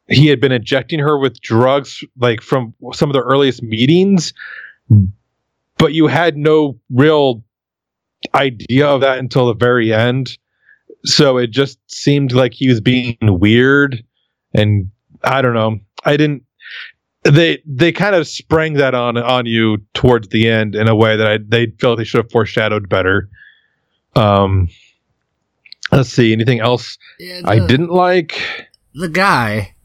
he 0.10 0.28
had 0.28 0.42
been 0.42 0.52
injecting 0.52 1.00
her 1.00 1.18
with 1.18 1.40
drugs, 1.40 2.04
like 2.18 2.42
from 2.42 2.74
some 2.94 3.10
of 3.10 3.14
the 3.14 3.22
earliest 3.22 3.64
meetings, 3.64 4.34
but 5.78 5.94
you 5.94 6.08
had 6.08 6.36
no 6.36 6.80
real 6.90 7.44
idea 8.34 8.88
of 8.88 9.02
that 9.02 9.20
until 9.20 9.48
the 9.48 9.56
very 9.56 9.94
end. 9.94 10.38
So 11.06 11.38
it 11.38 11.52
just 11.52 11.80
seemed 11.88 12.32
like 12.32 12.54
he 12.54 12.70
was 12.70 12.82
being 12.82 13.18
weird 13.22 14.04
and 14.54 14.90
I 15.24 15.42
don't 15.42 15.54
know. 15.54 15.80
I 16.06 16.18
didn't 16.18 16.44
they 17.24 17.62
they 17.66 17.92
kind 17.92 18.16
of 18.16 18.28
sprang 18.28 18.74
that 18.74 18.94
on 18.94 19.18
on 19.18 19.46
you 19.46 19.78
towards 19.94 20.30
the 20.30 20.50
end 20.50 20.76
in 20.76 20.88
a 20.88 20.96
way 20.96 21.16
that 21.16 21.28
I 21.28 21.38
they 21.38 21.68
felt 21.80 21.98
they 21.98 22.04
should 22.04 22.24
have 22.24 22.32
foreshadowed 22.32 22.90
better. 22.90 23.30
Um 24.16 24.70
let's 25.92 26.10
see 26.10 26.34
anything 26.34 26.60
else 26.60 26.98
yeah, 27.20 27.42
the, 27.42 27.50
I 27.50 27.68
didn't 27.68 27.92
like 27.92 28.42
the 28.94 29.10
guy 29.10 29.76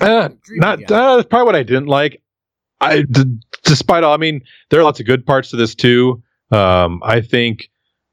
uh, 0.00 0.28
not 0.50 0.84
guy. 0.86 0.94
Uh, 0.94 1.16
that's 1.16 1.28
probably 1.28 1.46
what 1.46 1.56
I 1.56 1.64
didn't 1.64 1.86
like. 1.86 2.22
I 2.80 3.02
d- 3.02 3.38
despite 3.64 4.04
all 4.04 4.14
I 4.14 4.16
mean 4.16 4.42
there 4.70 4.80
are 4.80 4.84
lots 4.84 5.00
of 5.00 5.06
good 5.06 5.26
parts 5.26 5.50
to 5.50 5.56
this 5.56 5.74
too. 5.74 6.22
Um 6.50 7.02
I 7.04 7.20
think 7.20 7.70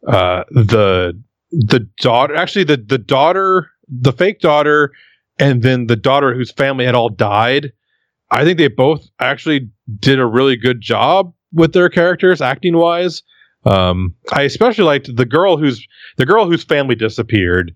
uh, 0.08 0.44
the 0.52 1.22
the 1.52 1.88
daughter 2.00 2.36
actually 2.36 2.66
the 2.66 2.78
the 2.78 2.98
daughter 2.98 3.70
the 3.88 4.12
fake 4.12 4.40
daughter 4.40 4.92
and 5.40 5.62
then 5.62 5.88
the 5.88 5.96
daughter 5.96 6.34
whose 6.34 6.52
family 6.52 6.86
had 6.86 6.96
all 6.96 7.10
died. 7.10 7.72
I 8.32 8.44
think 8.44 8.58
they 8.58 8.68
both 8.68 9.08
actually 9.20 9.70
did 10.00 10.20
a 10.20 10.26
really 10.26 10.56
good 10.56 10.82
job 10.82 11.34
with 11.54 11.74
their 11.74 11.90
characters 11.90 12.42
acting 12.42 12.76
wise 12.76 13.22
um, 13.66 14.14
i 14.32 14.44
especially 14.44 14.84
liked 14.84 15.14
the 15.16 15.26
girl 15.26 15.58
whose 15.58 15.86
the 16.18 16.26
girl 16.26 16.50
whose 16.50 16.64
family 16.64 16.96
disappeared. 16.96 17.76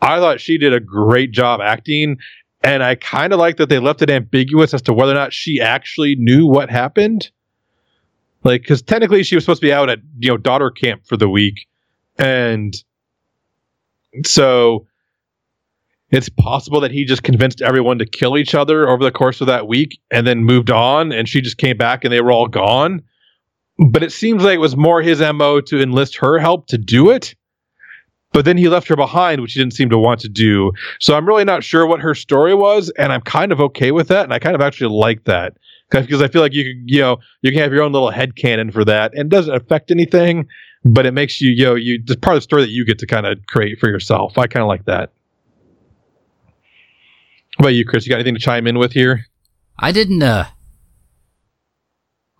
I 0.00 0.18
thought 0.18 0.40
she 0.40 0.58
did 0.58 0.72
a 0.72 0.80
great 0.80 1.32
job 1.32 1.60
acting 1.60 2.18
and 2.62 2.82
i 2.82 2.94
kind 2.94 3.32
of 3.32 3.38
like 3.38 3.56
that 3.58 3.68
they 3.68 3.78
left 3.78 4.02
it 4.02 4.10
ambiguous 4.10 4.74
as 4.74 4.82
to 4.82 4.92
whether 4.92 5.12
or 5.12 5.16
not 5.16 5.32
she 5.32 5.60
actually 5.60 6.16
knew 6.16 6.46
what 6.46 6.70
happened 6.70 7.30
like 8.44 8.62
because 8.62 8.82
technically 8.82 9.22
she 9.22 9.34
was 9.34 9.44
supposed 9.44 9.60
to 9.60 9.66
be 9.66 9.72
out 9.72 9.90
at 9.90 10.00
you 10.18 10.28
know 10.28 10.36
daughter 10.36 10.70
camp 10.70 11.06
for 11.06 11.16
the 11.16 11.28
week. 11.28 11.66
And 12.18 12.74
so 14.24 14.86
it's 16.10 16.28
possible 16.28 16.80
that 16.80 16.90
he 16.90 17.04
just 17.04 17.22
convinced 17.22 17.60
everyone 17.60 17.98
to 17.98 18.06
kill 18.06 18.38
each 18.38 18.54
other 18.54 18.88
over 18.88 19.04
the 19.04 19.12
course 19.12 19.40
of 19.40 19.46
that 19.46 19.68
week 19.68 19.98
and 20.10 20.26
then 20.26 20.44
moved 20.44 20.70
on 20.70 21.12
and 21.12 21.28
she 21.28 21.40
just 21.40 21.58
came 21.58 21.76
back 21.76 22.04
and 22.04 22.12
they 22.12 22.20
were 22.20 22.32
all 22.32 22.48
gone. 22.48 23.02
But 23.90 24.02
it 24.02 24.12
seems 24.12 24.42
like 24.42 24.56
it 24.56 24.60
was 24.60 24.76
more 24.76 25.02
his 25.02 25.20
mo 25.20 25.60
to 25.60 25.80
enlist 25.80 26.16
her 26.16 26.38
help 26.38 26.66
to 26.68 26.78
do 26.78 27.10
it. 27.10 27.34
But 28.32 28.44
then 28.44 28.56
he 28.56 28.68
left 28.68 28.88
her 28.88 28.96
behind 28.96 29.40
which 29.40 29.52
he 29.52 29.60
didn't 29.60 29.74
seem 29.74 29.90
to 29.90 29.98
want 29.98 30.20
to 30.20 30.28
do. 30.28 30.72
So 31.00 31.14
i'm 31.14 31.26
really 31.26 31.44
not 31.44 31.64
sure 31.64 31.86
what 31.86 32.00
her 32.00 32.14
story 32.14 32.54
was 32.54 32.90
and 32.98 33.12
i'm 33.12 33.22
kind 33.22 33.52
of 33.52 33.60
okay 33.60 33.90
with 33.90 34.08
that 34.08 34.24
and 34.24 34.32
i 34.32 34.38
kind 34.38 34.54
of 34.54 34.60
actually 34.60 34.94
like 34.94 35.24
that 35.24 35.56
because 35.90 36.20
I 36.20 36.28
feel 36.28 36.42
like 36.42 36.52
you 36.52 36.64
you 36.84 37.00
know, 37.00 37.18
you 37.42 37.50
can 37.50 37.60
have 37.60 37.72
your 37.72 37.82
own 37.82 37.92
little 37.92 38.10
head 38.10 38.36
canon 38.36 38.70
for 38.70 38.84
that, 38.84 39.12
and 39.12 39.22
it 39.22 39.28
doesn't 39.28 39.54
affect 39.54 39.90
anything, 39.90 40.46
but 40.84 41.06
it 41.06 41.12
makes 41.12 41.40
you, 41.40 41.50
you 41.50 41.64
know, 41.64 41.74
you 41.74 42.00
it's 42.02 42.16
part 42.16 42.36
of 42.36 42.38
the 42.38 42.42
story 42.42 42.62
that 42.62 42.70
you 42.70 42.84
get 42.84 42.98
to 42.98 43.06
kind 43.06 43.26
of 43.26 43.38
create 43.46 43.78
for 43.78 43.88
yourself. 43.88 44.36
I 44.36 44.46
kind 44.46 44.62
of 44.62 44.68
like 44.68 44.84
that. 44.84 45.12
What 47.56 47.66
about 47.66 47.74
you, 47.74 47.84
Chris? 47.84 48.06
You 48.06 48.10
got 48.10 48.16
anything 48.16 48.34
to 48.34 48.40
chime 48.40 48.66
in 48.66 48.78
with 48.78 48.92
here? 48.92 49.26
I 49.78 49.92
didn't. 49.92 50.22
uh 50.22 50.46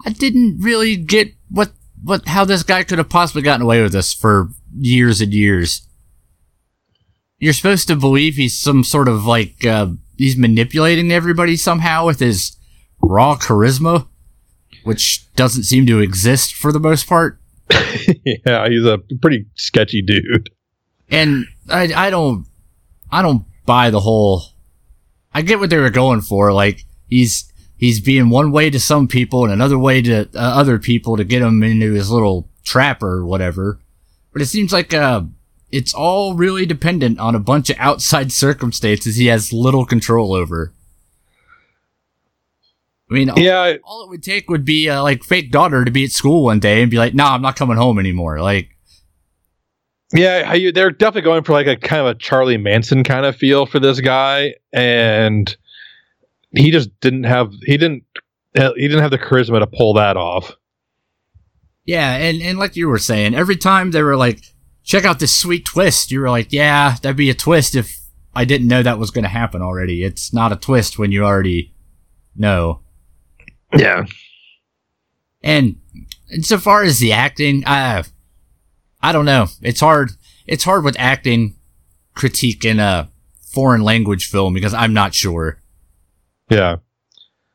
I 0.04 0.10
didn't 0.10 0.60
really 0.60 0.96
get 0.96 1.32
what 1.50 1.72
what 2.02 2.28
how 2.28 2.44
this 2.44 2.62
guy 2.62 2.84
could 2.84 2.98
have 2.98 3.08
possibly 3.08 3.42
gotten 3.42 3.62
away 3.62 3.82
with 3.82 3.92
this 3.92 4.12
for 4.14 4.50
years 4.78 5.20
and 5.20 5.32
years. 5.32 5.82
You're 7.38 7.52
supposed 7.52 7.88
to 7.88 7.96
believe 7.96 8.34
he's 8.34 8.58
some 8.58 8.84
sort 8.84 9.08
of 9.08 9.24
like 9.24 9.64
uh, 9.64 9.88
he's 10.16 10.36
manipulating 10.36 11.12
everybody 11.12 11.56
somehow 11.56 12.06
with 12.06 12.20
his 12.20 12.56
raw 13.00 13.36
charisma, 13.36 14.08
which 14.84 15.32
doesn't 15.34 15.64
seem 15.64 15.86
to 15.86 16.00
exist 16.00 16.54
for 16.54 16.72
the 16.72 16.80
most 16.80 17.08
part. 17.08 17.40
yeah, 18.24 18.68
he's 18.68 18.84
a 18.84 18.98
pretty 19.20 19.46
sketchy 19.54 20.02
dude. 20.02 20.50
And 21.10 21.46
I, 21.68 21.92
I 21.94 22.10
don't, 22.10 22.46
I 23.10 23.22
don't 23.22 23.44
buy 23.66 23.90
the 23.90 24.00
whole. 24.00 24.42
I 25.32 25.42
get 25.42 25.58
what 25.58 25.70
they 25.70 25.78
were 25.78 25.90
going 25.90 26.20
for. 26.20 26.52
Like 26.52 26.84
he's 27.08 27.52
he's 27.76 28.00
being 28.00 28.28
one 28.28 28.50
way 28.50 28.70
to 28.70 28.80
some 28.80 29.08
people 29.08 29.44
and 29.44 29.52
another 29.52 29.78
way 29.78 30.02
to 30.02 30.22
uh, 30.22 30.26
other 30.34 30.78
people 30.78 31.16
to 31.16 31.24
get 31.24 31.42
him 31.42 31.62
into 31.62 31.92
his 31.92 32.10
little 32.10 32.48
trap 32.64 33.02
or 33.02 33.24
whatever. 33.24 33.80
But 34.32 34.42
it 34.42 34.46
seems 34.46 34.72
like 34.72 34.92
uh, 34.92 35.22
it's 35.70 35.94
all 35.94 36.34
really 36.34 36.66
dependent 36.66 37.18
on 37.18 37.34
a 37.34 37.40
bunch 37.40 37.70
of 37.70 37.76
outside 37.78 38.32
circumstances 38.44 39.16
he 39.16 39.26
has 39.26 39.52
little 39.52 39.86
control 39.86 40.34
over. 40.34 40.72
I 43.10 43.14
mean, 43.14 43.30
all, 43.30 43.38
Yeah, 43.38 43.76
all 43.84 44.04
it 44.04 44.10
would 44.10 44.22
take 44.22 44.50
would 44.50 44.64
be 44.64 44.88
uh, 44.88 45.02
like 45.02 45.24
fake 45.24 45.50
daughter 45.50 45.84
to 45.84 45.90
be 45.90 46.04
at 46.04 46.10
school 46.10 46.44
one 46.44 46.60
day 46.60 46.82
and 46.82 46.90
be 46.90 46.98
like, 46.98 47.14
"No, 47.14 47.24
nah, 47.24 47.34
I'm 47.34 47.42
not 47.42 47.56
coming 47.56 47.76
home 47.76 47.98
anymore." 47.98 48.40
Like, 48.40 48.76
yeah, 50.12 50.52
you, 50.52 50.72
they're 50.72 50.90
definitely 50.90 51.22
going 51.22 51.44
for 51.44 51.52
like 51.52 51.66
a 51.66 51.76
kind 51.76 52.00
of 52.02 52.08
a 52.08 52.14
Charlie 52.14 52.58
Manson 52.58 53.04
kind 53.04 53.24
of 53.24 53.36
feel 53.36 53.64
for 53.66 53.78
this 53.78 54.00
guy, 54.00 54.54
and 54.72 55.54
he 56.52 56.70
just 56.70 56.90
didn't 57.00 57.24
have 57.24 57.52
he 57.64 57.76
didn't 57.76 58.04
uh, 58.56 58.72
he 58.76 58.88
didn't 58.88 59.02
have 59.02 59.10
the 59.10 59.18
charisma 59.18 59.58
to 59.58 59.66
pull 59.66 59.94
that 59.94 60.16
off. 60.16 60.54
yeah, 61.86 62.16
and 62.16 62.42
and 62.42 62.58
like 62.58 62.76
you 62.76 62.88
were 62.88 62.98
saying, 62.98 63.34
every 63.34 63.56
time 63.56 63.90
they 63.90 64.02
were 64.02 64.16
like, 64.16 64.40
"Check 64.82 65.04
out 65.04 65.18
this 65.18 65.34
sweet 65.34 65.64
twist," 65.64 66.10
you 66.10 66.20
were 66.20 66.30
like, 66.30 66.52
"Yeah, 66.52 66.96
that'd 67.02 67.16
be 67.16 67.30
a 67.30 67.34
twist 67.34 67.74
if 67.74 68.00
I 68.34 68.44
didn't 68.44 68.68
know 68.68 68.82
that 68.82 68.98
was 68.98 69.10
going 69.10 69.24
to 69.24 69.30
happen 69.30 69.62
already." 69.62 70.04
It's 70.04 70.32
not 70.32 70.52
a 70.52 70.56
twist 70.56 70.98
when 70.98 71.10
you 71.10 71.24
already 71.24 71.74
know. 72.36 72.80
Yeah, 73.76 74.06
And 75.42 75.76
so 76.40 76.58
far 76.58 76.82
as 76.84 76.98
the 77.00 77.12
acting, 77.12 77.64
I, 77.66 78.02
I 79.02 79.12
don't 79.12 79.24
know. 79.26 79.46
It's 79.62 79.80
hard. 79.80 80.12
It's 80.46 80.64
hard 80.64 80.84
with 80.84 80.96
acting 80.98 81.56
critique 82.14 82.64
in 82.64 82.80
a 82.80 83.10
foreign 83.52 83.82
language 83.82 84.26
film 84.30 84.54
because 84.54 84.74
I'm 84.74 84.92
not 84.94 85.14
sure. 85.14 85.60
yeah. 86.50 86.76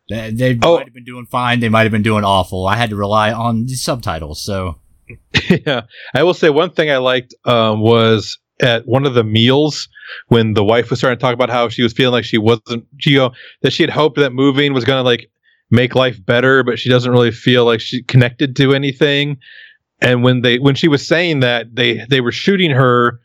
They, 0.10 0.32
they 0.32 0.60
Oh. 0.62 0.76
might 0.78 0.86
have 0.88 0.94
been 0.94 1.06
doing 1.06 1.26
fine. 1.26 1.62
They 1.62 1.70
might 1.70 1.84
have 1.84 1.92
been 1.92 2.04
doing 2.04 2.24
awful. 2.26 2.68
I 2.68 2.76
had 2.76 2.90
to 2.92 2.96
rely 2.96 3.32
on 3.32 3.66
the 3.66 3.76
subtitles. 3.76 4.44
So 4.44 4.80
yeah, 5.66 5.82
I 6.14 6.24
will 6.24 6.34
say 6.34 6.50
one 6.50 6.72
thing 6.72 6.92
I 6.92 6.98
liked 6.98 7.34
um, 7.46 7.80
was 7.80 8.38
at 8.62 8.86
one 8.86 9.06
of 9.06 9.14
the 9.14 9.24
meals 9.24 9.88
when 10.28 10.54
the 10.54 10.64
wife 10.64 10.90
was 10.90 11.00
starting 11.00 11.18
to 11.18 11.22
talk 11.22 11.34
about 11.34 11.50
how 11.50 11.70
she 11.70 11.82
was 11.84 11.94
feeling 11.94 12.12
like 12.14 12.26
she 12.26 12.38
wasn't, 12.38 12.86
you 13.06 13.18
know, 13.18 13.32
that 13.62 13.72
she 13.74 13.82
had 13.84 13.90
hoped 13.90 14.18
that 14.18 14.32
moving 14.34 14.74
was 14.74 14.84
going 14.86 15.00
to 15.00 15.04
like 15.04 15.30
make 15.74 15.96
life 15.96 16.24
better, 16.24 16.64
but 16.64 16.78
she 16.78 16.88
doesn't 16.88 17.12
really 17.12 17.32
feel 17.32 17.66
like 17.66 17.82
she 17.82 18.04
connected 18.04 18.56
to 18.58 18.74
anything. 18.74 19.38
And 20.02 20.24
when 20.24 20.42
they 20.42 20.60
when 20.60 20.76
she 20.76 20.88
was 20.88 21.06
saying 21.06 21.40
that, 21.42 21.76
they 21.76 22.06
they 22.10 22.22
were 22.22 22.32
shooting 22.32 22.72
her 22.72 23.20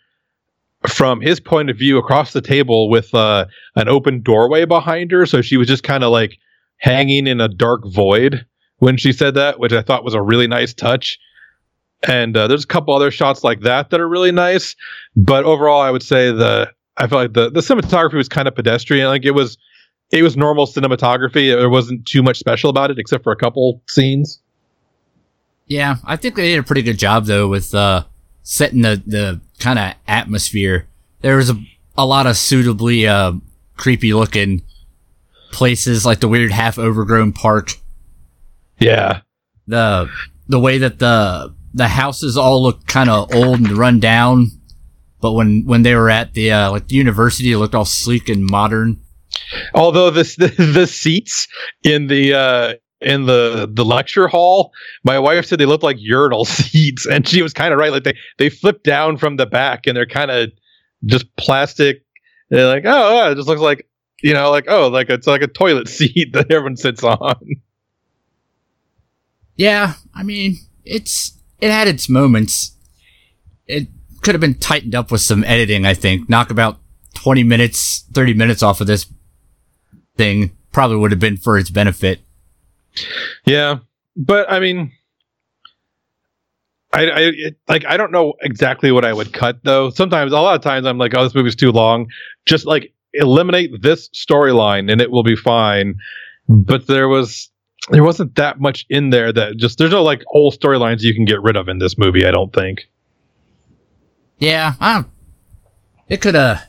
from 0.87 1.21
his 1.21 1.41
point 1.41 1.71
of 1.71 1.77
view 1.77 1.99
across 1.99 2.33
the 2.33 2.41
table 2.41 2.89
with 2.89 3.15
uh, 3.15 3.47
an 3.77 3.89
open 3.89 4.23
doorway 4.23 4.65
behind 4.65 5.11
her, 5.11 5.27
so 5.27 5.43
she 5.43 5.57
was 5.57 5.69
just 5.69 5.83
kind 5.83 6.05
of 6.05 6.11
like 6.11 6.39
hanging 6.79 7.27
in 7.27 7.41
a 7.41 7.49
dark 7.49 7.83
void 7.87 8.47
when 8.79 8.97
she 8.97 9.13
said 9.13 9.35
that, 9.35 9.59
which 9.59 9.73
I 9.73 9.83
thought 9.83 10.05
was 10.05 10.15
a 10.15 10.23
really 10.23 10.47
nice 10.47 10.73
touch 10.73 11.19
and 12.07 12.37
uh, 12.37 12.47
there's 12.47 12.65
a 12.65 12.69
couple 12.69 12.95
other 12.95 13.11
shots 13.11 13.43
like 13.43 13.61
that 13.61 13.91
that 13.91 14.01
are 14.01 14.09
really 14.09 14.31
nice. 14.33 14.77
But 15.17 15.45
overall, 15.45 15.81
I 15.81 15.91
would 15.91 16.03
say 16.03 16.31
the 16.31 16.71
I 16.97 17.07
felt 17.07 17.23
like 17.23 17.33
the 17.33 17.51
the 17.51 17.61
cinematography 17.61 18.15
was 18.15 18.29
kind 18.29 18.47
of 18.47 18.55
pedestrian. 18.55 19.09
Like 19.09 19.25
it 19.25 19.33
was 19.33 19.59
it 20.11 20.23
was 20.23 20.37
normal 20.37 20.67
cinematography. 20.67 21.55
There 21.55 21.71
wasn't 21.71 22.07
too 22.07 22.23
much 22.23 22.39
special 22.39 22.71
about 22.71 22.91
it 22.91 22.99
except 22.99 23.25
for 23.25 23.33
a 23.33 23.37
couple 23.37 23.83
scenes. 23.89 24.41
yeah, 25.67 25.97
I 26.05 26.17
think 26.17 26.35
they 26.37 26.49
did 26.51 26.59
a 26.59 26.63
pretty 26.63 26.83
good 26.83 26.99
job 26.99 27.27
though 27.27 27.49
with 27.49 27.75
uh, 27.75 28.05
setting 28.43 28.83
the 28.83 29.03
the 29.07 29.41
kind 29.59 29.79
of 29.79 29.95
atmosphere. 30.07 30.87
There 31.21 31.37
was 31.37 31.51
a 31.51 31.61
a 31.97 32.07
lot 32.07 32.27
of 32.27 32.37
suitably 32.37 33.07
uh, 33.07 33.33
creepy 33.77 34.15
looking 34.15 34.63
places 35.51 36.05
like 36.07 36.21
the 36.21 36.29
weird 36.29 36.53
half 36.53 36.79
overgrown 36.79 37.33
park 37.33 37.73
Yeah, 38.79 39.21
the 39.67 40.09
the 40.47 40.61
way 40.61 40.79
that 40.79 40.99
the 40.99 41.55
the 41.75 41.89
houses 41.89 42.37
all 42.39 42.63
look 42.63 42.87
kind 42.87 43.11
of 43.11 43.35
old 43.35 43.59
and 43.61 43.73
run 43.73 44.01
down, 44.01 44.47
but 45.21 45.33
when 45.33 45.65
when 45.67 45.83
they 45.83 45.95
were 45.95 46.09
at 46.09 46.35
the 46.35 46.51
uh, 46.53 46.71
like 46.71 46.89
the 46.89 46.95
university, 46.97 47.53
it 47.53 47.59
looked 47.59 47.75
all 47.75 47.85
sleek 47.85 48.29
and 48.29 48.47
modern. 48.47 49.01
Although 49.75 50.11
this 50.11 50.37
the, 50.43 50.49
the 50.49 50.87
seats 50.87 51.47
in 51.85 52.07
the 52.09 52.35
uh 52.35 52.75
in 53.01 53.27
the 53.27 53.71
the 53.73 53.85
lecture 53.85 54.27
hall 54.27 54.73
my 55.05 55.19
wife 55.19 55.47
said 55.47 55.59
they 55.61 55.67
looked 55.67 55.85
like 55.85 55.97
urinal 56.01 56.45
seats 56.47 57.07
and 57.07 57.29
she 57.29 57.43
was 57.43 57.53
kind 57.53 57.73
of 57.73 57.79
right 57.79 57.93
like 57.93 58.05
they 58.05 58.17
they 58.39 58.51
flip 58.51 58.83
down 58.83 59.17
from 59.17 59.37
the 59.37 59.47
back 59.47 59.87
and 59.87 59.97
they're 59.97 60.07
kind 60.07 60.31
of 60.31 60.51
just 61.07 61.25
plastic 61.37 62.05
they're 62.51 62.67
like 62.67 62.83
oh 62.87 63.31
it 63.31 63.37
just 63.37 63.47
looks 63.47 63.61
like 63.61 63.87
you 64.23 64.35
know 64.35 64.51
like 64.51 64.65
oh 64.69 64.89
like 64.89 65.11
it's 65.11 65.27
like 65.27 65.43
a 65.43 65.47
toilet 65.47 65.89
seat 65.99 66.33
that 66.33 66.51
everyone 66.51 66.77
sits 66.77 67.05
on 67.05 67.39
Yeah, 69.57 69.95
I 70.15 70.23
mean 70.23 70.57
it's 70.85 71.37
it 71.61 71.71
had 71.71 71.89
its 71.89 72.09
moments. 72.09 72.77
It 73.67 73.89
could 74.23 74.35
have 74.35 74.41
been 74.41 74.55
tightened 74.55 74.95
up 74.95 75.11
with 75.11 75.21
some 75.21 75.45
editing. 75.45 75.85
I 75.85 75.95
think 75.95 76.29
knock 76.29 76.51
about 76.51 76.79
twenty 77.15 77.43
minutes, 77.43 78.05
thirty 78.13 78.35
minutes 78.35 78.63
off 78.63 78.81
of 78.81 78.87
this 78.87 79.05
thing 80.19 80.51
probably 80.73 80.99
would 80.99 81.13
have 81.13 81.21
been 81.21 81.39
for 81.39 81.57
its 81.57 81.71
benefit. 81.71 82.21
Yeah, 83.47 83.79
but 84.17 84.51
I 84.51 84.61
mean, 84.61 84.93
I, 86.93 87.07
I 87.07 87.21
it, 87.21 87.57
like 87.69 87.87
I 87.87 87.97
don't 87.97 88.13
know 88.13 88.35
exactly 88.43 88.93
what 88.93 89.05
I 89.05 89.13
would 89.13 89.33
cut 89.33 89.61
though. 89.63 89.91
Sometimes, 89.91 90.33
a 90.33 90.37
lot 90.37 90.57
of 90.57 90.63
times, 90.63 90.87
I'm 90.87 90.99
like, 90.99 91.15
oh, 91.17 91.25
this 91.25 91.35
movie's 91.35 91.57
too 91.57 91.73
long. 91.73 92.09
Just 92.45 92.67
like 92.67 92.93
eliminate 93.15 93.83
this 93.83 94.09
storyline 94.11 94.91
and 94.93 95.01
it 95.01 95.11
will 95.11 95.23
be 95.23 95.37
fine. 95.37 95.95
But 96.49 96.87
there 96.87 97.09
was 97.09 97.51
there 97.91 98.05
wasn't 98.05 98.35
that 98.35 98.61
much 98.61 98.85
in 98.91 99.11
there 99.11 99.33
that 99.33 99.57
just 99.57 99.79
there's 99.79 99.93
no 99.93 100.03
like 100.03 100.23
whole 100.27 100.53
storylines 100.53 101.01
you 101.01 101.15
can 101.15 101.25
get 101.25 101.43
rid 101.43 101.57
of 101.57 101.69
in 101.69 101.79
this 101.79 101.97
movie. 101.97 102.27
I 102.27 102.31
don't 102.31 102.53
think. 102.53 102.89
Yeah, 104.39 104.75
I 104.81 105.05
it 106.09 106.21
could 106.21 106.35
have. 106.35 106.68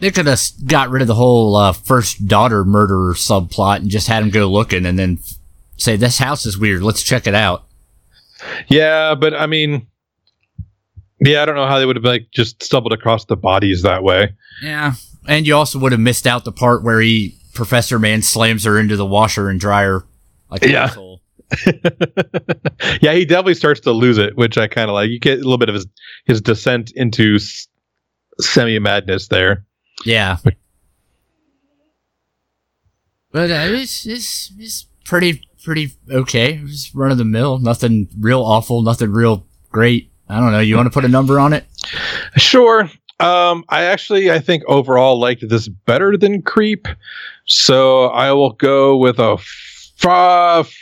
They 0.00 0.10
could 0.10 0.26
have 0.26 0.40
got 0.66 0.90
rid 0.90 1.02
of 1.02 1.08
the 1.08 1.14
whole 1.14 1.56
uh, 1.56 1.72
first 1.72 2.26
daughter 2.26 2.64
murder 2.64 3.14
subplot 3.14 3.76
and 3.76 3.88
just 3.90 4.08
had 4.08 4.22
him 4.22 4.30
go 4.30 4.46
looking 4.50 4.84
and 4.86 4.98
then 4.98 5.18
say, 5.76 5.96
This 5.96 6.18
house 6.18 6.44
is 6.46 6.58
weird. 6.58 6.82
Let's 6.82 7.02
check 7.02 7.26
it 7.26 7.34
out. 7.34 7.64
Yeah, 8.68 9.14
but 9.14 9.34
I 9.34 9.46
mean, 9.46 9.86
yeah, 11.20 11.42
I 11.42 11.44
don't 11.46 11.54
know 11.54 11.66
how 11.66 11.78
they 11.78 11.86
would 11.86 11.96
have 11.96 12.04
like 12.04 12.26
just 12.34 12.62
stumbled 12.62 12.92
across 12.92 13.24
the 13.24 13.36
bodies 13.36 13.82
that 13.82 14.02
way. 14.02 14.34
Yeah. 14.62 14.94
And 15.26 15.46
you 15.46 15.56
also 15.56 15.78
would 15.78 15.92
have 15.92 16.00
missed 16.00 16.26
out 16.26 16.44
the 16.44 16.52
part 16.52 16.82
where 16.82 17.00
he, 17.00 17.38
Professor 17.54 17.98
Man, 17.98 18.20
slams 18.20 18.64
her 18.64 18.78
into 18.78 18.96
the 18.96 19.06
washer 19.06 19.48
and 19.48 19.58
dryer 19.58 20.04
like 20.50 20.64
Yeah. 20.64 20.84
asshole. 20.84 21.22
yeah, 23.00 23.12
he 23.12 23.24
definitely 23.24 23.54
starts 23.54 23.80
to 23.80 23.92
lose 23.92 24.18
it, 24.18 24.36
which 24.36 24.58
I 24.58 24.66
kind 24.66 24.90
of 24.90 24.94
like. 24.94 25.08
You 25.10 25.18
get 25.20 25.34
a 25.34 25.42
little 25.42 25.58
bit 25.58 25.68
of 25.68 25.74
his 25.76 25.86
his 26.24 26.40
descent 26.40 26.92
into 26.96 27.36
s- 27.36 27.68
semi 28.40 28.78
madness 28.78 29.28
there. 29.28 29.64
Yeah. 30.04 30.36
But 33.32 33.50
uh, 33.50 33.66
it's, 33.70 34.06
it's, 34.06 34.52
it's 34.58 34.86
pretty, 35.04 35.42
pretty 35.62 35.92
okay. 36.10 36.60
It's 36.62 36.94
run 36.94 37.10
of 37.10 37.18
the 37.18 37.24
mill. 37.24 37.58
Nothing 37.58 38.08
real 38.20 38.42
awful. 38.42 38.82
Nothing 38.82 39.10
real 39.10 39.46
great. 39.70 40.12
I 40.28 40.40
don't 40.40 40.52
know. 40.52 40.60
You 40.60 40.76
want 40.76 40.86
to 40.86 40.90
put 40.90 41.04
a 41.04 41.08
number 41.08 41.40
on 41.40 41.52
it? 41.52 41.66
Sure. 42.36 42.88
Um, 43.20 43.64
I 43.68 43.84
actually 43.84 44.30
I 44.30 44.38
think 44.38 44.64
overall 44.66 45.18
liked 45.18 45.48
this 45.48 45.68
better 45.68 46.16
than 46.16 46.42
Creep, 46.42 46.88
so 47.44 48.06
I 48.06 48.32
will 48.32 48.50
go 48.50 48.96
with 48.96 49.18
a 49.18 49.36
five 49.96 50.72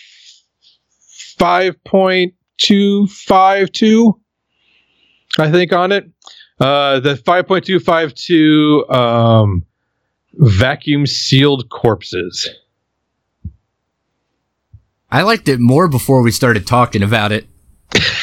five 1.38 1.84
point 1.84 2.34
two 2.56 3.06
five 3.08 3.70
two. 3.72 4.18
I 5.38 5.50
think 5.50 5.72
on 5.72 5.92
it. 5.92 6.10
Uh, 6.62 7.00
the 7.00 7.16
five 7.16 7.48
point 7.48 7.64
two 7.64 7.80
five 7.80 8.14
two 8.14 8.88
um, 8.88 9.64
vacuum 10.34 11.06
sealed 11.06 11.68
corpses. 11.70 12.48
I 15.10 15.22
liked 15.22 15.48
it 15.48 15.58
more 15.58 15.88
before 15.88 16.22
we 16.22 16.30
started 16.30 16.64
talking 16.64 17.02
about 17.02 17.32
it. 17.32 17.46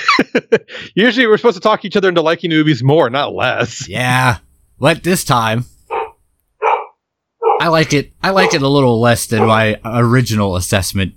Usually, 0.95 1.27
we're 1.27 1.35
supposed 1.35 1.57
to 1.57 1.61
talk 1.61 1.83
each 1.83 1.97
other 1.97 2.07
into 2.07 2.21
liking 2.21 2.49
movies 2.49 2.81
more, 2.81 3.09
not 3.09 3.33
less. 3.33 3.89
Yeah. 3.89 4.37
But 4.79 5.03
this 5.03 5.25
time, 5.25 5.65
I 7.59 7.67
like 7.67 7.91
it. 7.91 8.13
I 8.23 8.29
like 8.29 8.53
it 8.53 8.61
a 8.61 8.69
little 8.69 9.01
less 9.01 9.25
than 9.25 9.45
my 9.45 9.77
original 9.83 10.55
assessment. 10.55 11.13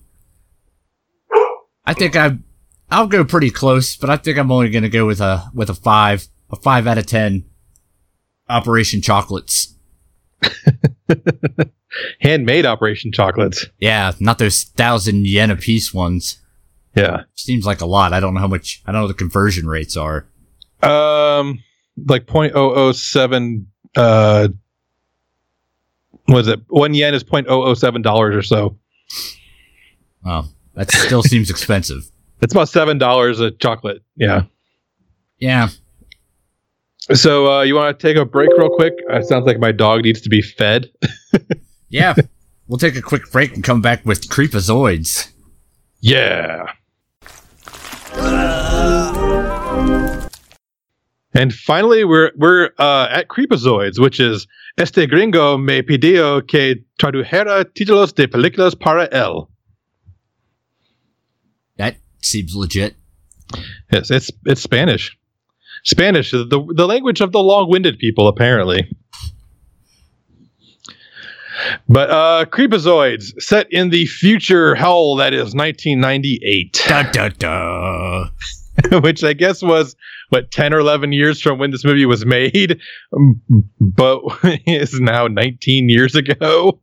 I 1.86 1.94
think 1.94 2.16
I, 2.16 2.36
I'll 2.90 3.06
go 3.06 3.24
pretty 3.24 3.50
close, 3.50 3.96
but 3.96 4.10
I 4.10 4.16
think 4.16 4.38
I'm 4.38 4.50
only 4.50 4.70
gonna 4.70 4.88
go 4.88 5.06
with 5.06 5.20
a 5.20 5.48
with 5.54 5.70
a 5.70 5.74
five, 5.74 6.26
a 6.52 6.56
five 6.56 6.86
out 6.86 6.98
of 6.98 7.06
ten. 7.06 7.44
Operation 8.48 9.00
Chocolates. 9.00 9.74
Handmade 12.20 12.66
Operation 12.66 13.12
Chocolates. 13.12 13.66
Yeah, 13.78 14.12
not 14.20 14.38
those 14.38 14.64
thousand 14.64 15.26
yen 15.26 15.50
a 15.50 15.56
piece 15.56 15.92
ones. 15.94 16.38
Yeah. 16.94 17.22
Seems 17.34 17.64
like 17.64 17.80
a 17.80 17.86
lot. 17.86 18.12
I 18.12 18.20
don't 18.20 18.34
know 18.34 18.40
how 18.40 18.48
much. 18.48 18.82
I 18.86 18.92
don't 18.92 19.00
know 19.00 19.06
what 19.06 19.16
the 19.16 19.18
conversion 19.18 19.66
rates 19.66 19.96
are. 19.96 20.26
Um, 20.82 21.62
like 22.06 22.26
0.007 22.26 23.66
uh 23.96 24.48
Was 26.28 26.48
it 26.48 26.60
one 26.68 26.94
yen 26.94 27.14
is 27.14 27.22
point 27.22 27.46
oh 27.48 27.62
oh 27.62 27.74
seven 27.74 28.02
dollars 28.02 28.34
or 28.34 28.42
so? 28.42 28.78
Oh, 30.24 30.48
that 30.74 30.90
still 30.90 31.22
seems 31.22 31.50
expensive. 31.50 32.10
It's 32.40 32.52
about 32.52 32.68
seven 32.68 32.98
dollars 32.98 33.40
a 33.40 33.50
chocolate. 33.50 34.02
Yeah. 34.16 34.42
Yeah. 35.38 35.68
So 37.14 37.50
uh, 37.52 37.62
you 37.62 37.74
want 37.74 37.98
to 37.98 38.06
take 38.06 38.16
a 38.16 38.24
break 38.24 38.50
real 38.56 38.70
quick? 38.70 38.94
It 39.10 39.26
sounds 39.26 39.44
like 39.44 39.58
my 39.58 39.72
dog 39.72 40.02
needs 40.02 40.20
to 40.22 40.28
be 40.28 40.42
fed. 40.42 40.90
Yeah. 41.92 42.14
we'll 42.68 42.78
take 42.78 42.96
a 42.96 43.02
quick 43.02 43.30
break 43.30 43.52
and 43.54 43.62
come 43.62 43.82
back 43.82 44.06
with 44.06 44.30
Creepozoids. 44.30 45.30
Yeah. 46.00 46.72
And 51.34 51.52
finally, 51.52 52.04
we're 52.04 52.30
we're 52.36 52.70
uh, 52.78 53.08
at 53.10 53.28
Creepozoids, 53.28 53.98
which 53.98 54.20
is 54.20 54.46
Este 54.78 55.06
gringo 55.06 55.58
me 55.58 55.82
pidió 55.82 56.46
que 56.46 56.76
tradujera 56.98 57.66
títulos 57.66 58.14
de 58.14 58.26
películas 58.26 58.74
para 58.78 59.06
él. 59.10 59.48
That 61.76 61.96
seems 62.22 62.54
legit. 62.54 62.96
Yes, 63.92 64.10
it's 64.10 64.30
it's 64.46 64.62
Spanish. 64.62 65.14
Spanish, 65.84 66.30
the 66.30 66.46
the 66.46 66.86
language 66.86 67.20
of 67.20 67.32
the 67.32 67.40
long-winded 67.40 67.98
people, 67.98 68.28
apparently. 68.28 68.88
But 71.88 72.10
uh 72.10 72.44
Creepozoids, 72.46 73.40
set 73.40 73.72
in 73.72 73.90
the 73.90 74.06
future 74.06 74.74
hell 74.74 75.16
that 75.16 75.32
is 75.32 75.54
1998. 75.54 76.84
Da 76.88 77.02
da 77.10 77.28
da. 77.28 78.28
which 79.02 79.22
I 79.22 79.32
guess 79.32 79.62
was 79.62 79.94
what 80.30 80.50
10 80.50 80.72
or 80.72 80.78
11 80.78 81.12
years 81.12 81.40
from 81.40 81.58
when 81.58 81.70
this 81.70 81.84
movie 81.84 82.06
was 82.06 82.24
made, 82.24 82.80
um, 83.14 83.40
but 83.80 84.20
is 84.66 84.98
now 84.98 85.26
19 85.26 85.88
years 85.88 86.14
ago. 86.14 86.80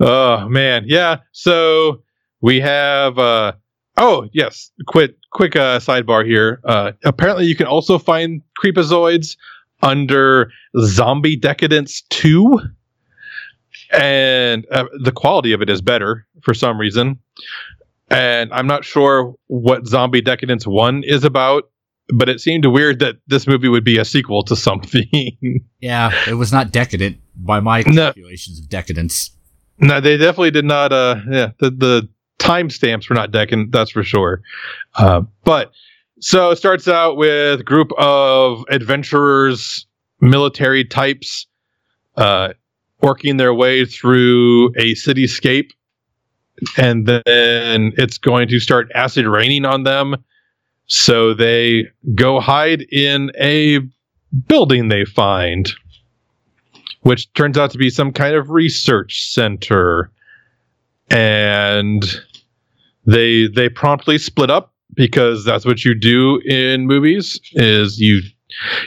Oh 0.00 0.48
man, 0.48 0.84
yeah. 0.86 1.18
So 1.32 2.02
we 2.40 2.60
have 2.60 3.18
uh 3.18 3.52
oh 4.02 4.28
yes, 4.32 4.70
quick 4.86 5.16
quick 5.30 5.54
uh 5.56 5.78
sidebar 5.78 6.24
here. 6.26 6.60
Uh 6.64 6.92
apparently 7.04 7.46
you 7.46 7.56
can 7.56 7.66
also 7.66 7.98
find 7.98 8.42
creepozoids 8.62 9.36
under 9.82 10.50
Zombie 10.78 11.36
Decadence 11.36 12.02
2 12.10 12.58
and 13.92 14.66
uh, 14.70 14.84
the 15.02 15.12
quality 15.12 15.52
of 15.52 15.60
it 15.62 15.68
is 15.68 15.80
better 15.82 16.26
for 16.42 16.54
some 16.54 16.78
reason 16.78 17.18
and 18.10 18.52
I'm 18.52 18.66
not 18.66 18.84
sure 18.84 19.34
what 19.48 19.86
Zombie 19.86 20.20
Decadence 20.20 20.66
1 20.66 21.02
is 21.04 21.24
about, 21.24 21.70
but 22.14 22.28
it 22.28 22.40
seemed 22.40 22.66
weird 22.66 22.98
that 22.98 23.16
this 23.26 23.46
movie 23.46 23.68
would 23.68 23.84
be 23.84 23.96
a 23.98 24.04
sequel 24.04 24.42
to 24.44 24.56
something. 24.56 25.06
Yeah, 25.80 26.12
it 26.28 26.34
was 26.34 26.52
not 26.52 26.70
decadent 26.72 27.16
by 27.34 27.58
my 27.60 27.82
No. 27.86 28.06
calculations 28.12 28.60
of 28.60 28.68
decadence. 28.68 29.30
no, 29.78 30.00
they 30.00 30.16
definitely 30.16 30.52
did 30.52 30.64
not 30.66 30.92
uh 30.92 31.16
yeah, 31.30 31.50
the 31.58 31.70
the 31.70 32.08
timestamps 32.42 33.08
were 33.08 33.14
not 33.14 33.30
decadent, 33.30 33.72
that's 33.72 33.90
for 33.90 34.02
sure. 34.02 34.42
Uh, 34.96 35.22
but 35.44 35.72
so 36.20 36.50
it 36.50 36.56
starts 36.56 36.88
out 36.88 37.16
with 37.16 37.60
a 37.60 37.64
group 37.64 37.92
of 37.98 38.64
adventurers, 38.70 39.86
military 40.20 40.84
types 40.84 41.46
uh 42.16 42.52
working 43.00 43.38
their 43.38 43.52
way 43.52 43.84
through 43.84 44.68
a 44.76 44.94
cityscape 44.94 45.70
and 46.76 47.06
then 47.06 47.92
it's 47.96 48.18
going 48.18 48.48
to 48.48 48.60
start 48.60 48.90
acid 48.94 49.26
raining 49.26 49.64
on 49.64 49.84
them. 49.84 50.16
So 50.86 51.34
they 51.34 51.88
go 52.14 52.40
hide 52.40 52.82
in 52.92 53.30
a 53.38 53.80
building 54.46 54.88
they 54.88 55.04
find, 55.04 55.72
which 57.00 57.32
turns 57.34 57.58
out 57.58 57.70
to 57.72 57.78
be 57.78 57.90
some 57.90 58.12
kind 58.12 58.34
of 58.34 58.50
research 58.50 59.28
center. 59.30 60.10
And 61.10 62.04
they 63.06 63.46
they 63.48 63.68
promptly 63.68 64.18
split 64.18 64.50
up 64.50 64.72
because 64.94 65.44
that's 65.44 65.64
what 65.64 65.84
you 65.84 65.94
do 65.94 66.38
in 66.44 66.86
movies 66.86 67.40
is 67.52 67.98
you 67.98 68.20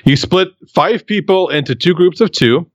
you 0.03 0.15
split 0.15 0.49
five 0.73 1.05
people 1.05 1.49
into 1.49 1.75
two 1.75 1.93
groups 1.93 2.21
of 2.21 2.31
two. 2.31 2.69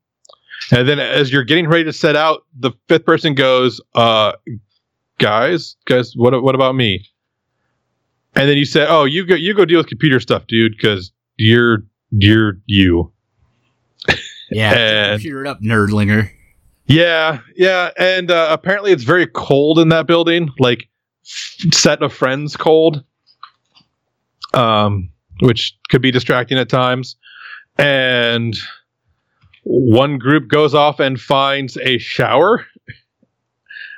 And 0.72 0.86
then 0.88 0.99
as 1.01 1.32
you're 1.32 1.45
getting 1.45 1.68
ready 1.68 1.84
to 1.84 1.93
set 1.93 2.16
out, 2.16 2.45
the 2.59 2.72
fifth 2.88 3.05
person 3.05 3.34
goes, 3.34 3.80
uh, 3.95 4.32
guys, 5.18 5.76
guys, 5.86 6.12
what 6.16 6.43
what 6.43 6.55
about 6.55 6.74
me? 6.74 7.05
And 8.34 8.49
then 8.49 8.57
you 8.57 8.64
say, 8.64 8.86
oh, 8.88 9.05
you 9.05 9.24
go 9.26 9.34
you 9.34 9.55
go 9.55 9.64
deal 9.64 9.78
with 9.78 9.86
computer 9.88 10.20
stuff, 10.20 10.47
dude, 10.47 10.72
because 10.76 11.12
you're 11.36 11.84
you're 12.11 12.55
you. 12.66 13.12
Yeah, 14.53 14.72
And- 14.76 15.12
computer 15.20 15.45
it 15.45 15.49
up, 15.49 15.61
nerdlinger. 15.62 16.28
Yeah, 16.86 17.38
yeah, 17.55 17.91
and 17.97 18.32
uh, 18.32 18.49
apparently 18.51 18.91
it's 18.91 19.05
very 19.05 19.28
cold 19.28 19.78
in 19.78 19.91
that 19.91 20.09
building, 20.09 20.51
like 20.59 20.88
set 21.72 22.03
of 22.03 22.12
friends 22.12 22.57
cold, 22.57 23.05
um, 24.55 25.11
which 25.41 25.76
could 25.89 26.03
be 26.03 26.11
distracting 26.11 26.59
at 26.59 26.68
times. 26.68 27.16
And 27.78 28.57
one 29.64 30.18
group 30.18 30.49
goes 30.49 30.74
off 30.74 31.01
and 31.01 31.20
finds 31.20 31.76
a 31.78 31.99
shower. 31.99 32.66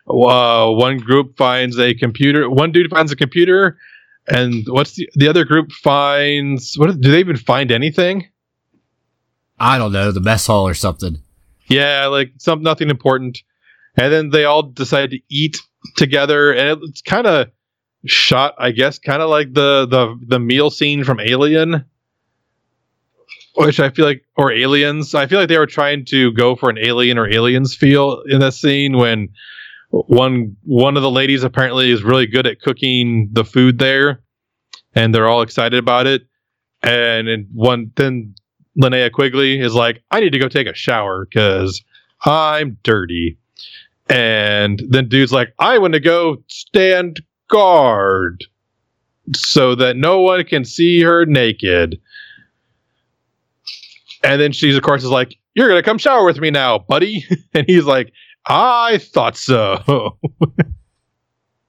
Uh, 0.08 0.68
one 0.70 0.98
group 0.98 1.36
finds 1.36 1.78
a 1.78 1.94
computer. 1.94 2.50
One 2.50 2.72
dude 2.72 2.90
finds 2.90 3.12
a 3.12 3.16
computer, 3.16 3.78
and 4.26 4.64
what's 4.68 4.94
the 4.94 5.08
the 5.14 5.28
other 5.28 5.44
group 5.44 5.70
finds? 5.70 6.74
What 6.76 7.00
do 7.00 7.10
they 7.10 7.20
even 7.20 7.36
find 7.36 7.70
anything? 7.70 8.26
I 9.60 9.78
don't 9.78 9.92
know, 9.92 10.10
the 10.10 10.20
mess 10.20 10.48
hall 10.48 10.66
or 10.66 10.74
something. 10.74 11.18
Yeah, 11.68 12.06
like 12.06 12.32
some 12.38 12.62
nothing 12.62 12.90
important. 12.90 13.42
And 13.96 14.12
then 14.12 14.30
they 14.30 14.44
all 14.44 14.62
decide 14.62 15.10
to 15.10 15.20
eat 15.28 15.58
together, 15.96 16.52
and 16.52 16.82
it's 16.82 17.02
kind 17.02 17.26
of 17.26 17.50
shot, 18.06 18.54
I 18.58 18.72
guess, 18.72 18.98
kind 18.98 19.22
of 19.22 19.30
like 19.30 19.52
the 19.52 19.86
the 19.86 20.18
the 20.26 20.38
meal 20.38 20.70
scene 20.70 21.04
from 21.04 21.20
Alien, 21.20 21.84
which 23.54 23.80
I 23.80 23.90
feel 23.90 24.06
like, 24.06 24.24
or 24.36 24.52
Aliens. 24.52 25.14
I 25.14 25.26
feel 25.26 25.38
like 25.38 25.48
they 25.48 25.58
were 25.58 25.66
trying 25.66 26.04
to 26.06 26.32
go 26.32 26.56
for 26.56 26.70
an 26.70 26.78
Alien 26.78 27.18
or 27.18 27.28
Aliens 27.28 27.74
feel 27.74 28.22
in 28.28 28.40
that 28.40 28.54
scene 28.54 28.96
when 28.96 29.28
one 29.90 30.56
one 30.64 30.96
of 30.96 31.02
the 31.02 31.10
ladies 31.10 31.44
apparently 31.44 31.90
is 31.90 32.02
really 32.02 32.26
good 32.26 32.46
at 32.46 32.60
cooking 32.60 33.28
the 33.32 33.44
food 33.44 33.78
there, 33.78 34.22
and 34.94 35.14
they're 35.14 35.28
all 35.28 35.42
excited 35.42 35.78
about 35.78 36.06
it. 36.06 36.22
And 36.82 37.46
one 37.52 37.92
then 37.94 38.34
Linnea 38.76 39.12
Quigley 39.12 39.60
is 39.60 39.74
like, 39.74 40.02
I 40.10 40.20
need 40.20 40.32
to 40.32 40.38
go 40.38 40.48
take 40.48 40.66
a 40.66 40.74
shower 40.74 41.26
because 41.26 41.82
I'm 42.24 42.78
dirty. 42.82 43.38
And 44.12 44.82
then 44.90 45.08
dude's 45.08 45.32
like, 45.32 45.54
I 45.58 45.78
want 45.78 45.94
to 45.94 46.00
go 46.00 46.36
stand 46.48 47.22
guard 47.48 48.44
so 49.34 49.74
that 49.74 49.96
no 49.96 50.20
one 50.20 50.44
can 50.44 50.66
see 50.66 51.00
her 51.00 51.24
naked. 51.24 51.98
And 54.22 54.38
then 54.38 54.52
she's, 54.52 54.76
of 54.76 54.82
course, 54.82 55.02
is 55.02 55.08
like, 55.08 55.36
You're 55.54 55.66
going 55.66 55.78
to 55.78 55.84
come 55.84 55.96
shower 55.96 56.26
with 56.26 56.38
me 56.38 56.50
now, 56.50 56.80
buddy. 56.80 57.24
and 57.54 57.64
he's 57.66 57.86
like, 57.86 58.12
I 58.44 58.98
thought 58.98 59.34
so. 59.34 60.18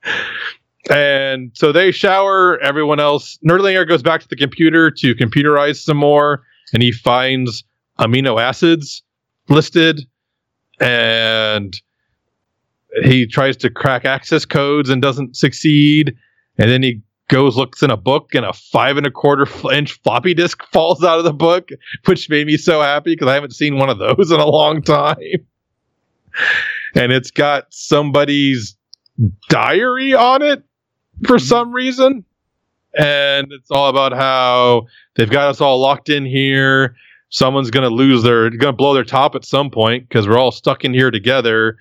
and 0.89 1.51
so 1.53 1.71
they 1.71 1.91
shower. 1.91 2.59
Everyone 2.59 2.99
else, 2.99 3.39
Nerdlinger 3.47 3.87
goes 3.87 4.03
back 4.03 4.19
to 4.19 4.27
the 4.27 4.35
computer 4.35 4.91
to 4.91 5.15
computerize 5.15 5.81
some 5.81 5.97
more 5.97 6.43
and 6.73 6.83
he 6.83 6.91
finds 6.91 7.63
amino 7.99 8.41
acids 8.41 9.01
listed 9.47 10.01
and 10.81 11.79
he 13.03 13.25
tries 13.25 13.57
to 13.57 13.69
crack 13.69 14.05
access 14.05 14.45
codes 14.45 14.89
and 14.89 15.01
doesn't 15.01 15.35
succeed 15.35 16.15
and 16.57 16.69
then 16.69 16.83
he 16.83 17.01
goes 17.29 17.55
looks 17.55 17.81
in 17.81 17.89
a 17.89 17.97
book 17.97 18.35
and 18.35 18.45
a 18.45 18.53
five 18.53 18.97
and 18.97 19.07
a 19.07 19.11
quarter 19.11 19.47
inch 19.71 19.93
floppy 20.03 20.33
disk 20.33 20.63
falls 20.71 21.03
out 21.03 21.17
of 21.17 21.25
the 21.25 21.33
book 21.33 21.69
which 22.05 22.29
made 22.29 22.47
me 22.47 22.57
so 22.57 22.81
happy 22.81 23.13
because 23.13 23.27
i 23.27 23.33
haven't 23.33 23.55
seen 23.55 23.77
one 23.77 23.89
of 23.89 23.97
those 24.17 24.31
in 24.31 24.39
a 24.39 24.45
long 24.45 24.81
time 24.81 25.17
and 26.95 27.11
it's 27.11 27.31
got 27.31 27.65
somebody's 27.69 28.75
diary 29.49 30.13
on 30.13 30.41
it 30.41 30.63
for 31.25 31.37
mm-hmm. 31.37 31.45
some 31.45 31.71
reason 31.71 32.25
and 32.97 33.51
it's 33.51 33.71
all 33.71 33.89
about 33.89 34.13
how 34.13 34.85
they've 35.15 35.29
got 35.29 35.47
us 35.49 35.61
all 35.61 35.79
locked 35.79 36.09
in 36.09 36.25
here. 36.25 36.95
Someone's 37.29 37.71
gonna 37.71 37.89
lose 37.89 38.23
their, 38.23 38.49
gonna 38.51 38.73
blow 38.73 38.93
their 38.93 39.03
top 39.03 39.35
at 39.35 39.45
some 39.45 39.69
point 39.69 40.07
because 40.07 40.27
we're 40.27 40.37
all 40.37 40.51
stuck 40.51 40.85
in 40.85 40.93
here 40.93 41.09
together. 41.11 41.77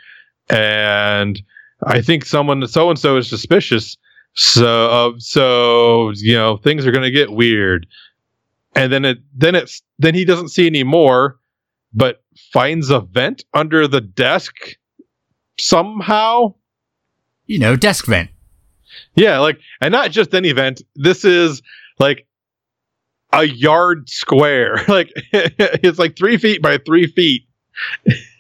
And 0.53 1.42
I 1.86 2.03
think 2.03 2.24
someone, 2.26 2.66
so 2.68 2.90
and 2.90 2.98
so, 2.98 3.16
is 3.16 3.28
suspicious. 3.28 3.96
So, 4.34 4.90
uh, 4.90 5.12
so 5.18 6.12
you 6.14 6.34
know, 6.34 6.59
things 6.59 6.86
are 6.86 6.92
gonna 6.92 7.11
get 7.11 7.32
weird. 7.32 7.86
And 8.74 8.92
then 8.92 9.05
it, 9.05 9.18
then 9.34 9.55
it's, 9.55 9.82
then 9.98 10.14
he 10.14 10.24
doesn't 10.24 10.48
see 10.48 10.66
any 10.66 10.84
more, 10.84 11.38
but 11.92 12.22
finds 12.53 12.90
a 12.90 13.00
vent 13.00 13.44
under 13.53 13.86
the 13.86 14.00
desk 14.00 14.55
somehow. 15.59 16.55
You 17.46 17.59
know, 17.59 17.76
desk 17.76 18.07
vent. 18.07 18.30
Yeah, 19.14 19.38
like, 19.40 19.59
and 19.80 19.92
not 19.92 20.11
just 20.11 20.34
any 20.34 20.53
vent. 20.53 20.82
This 20.94 21.24
is 21.24 21.62
like 21.98 22.26
a 23.32 23.44
yard 23.44 24.09
square. 24.09 24.82
like, 24.88 25.11
it's 25.32 25.98
like 25.98 26.16
three 26.16 26.36
feet 26.36 26.62
by 26.62 26.78
three 26.78 27.07
feet 27.07 27.46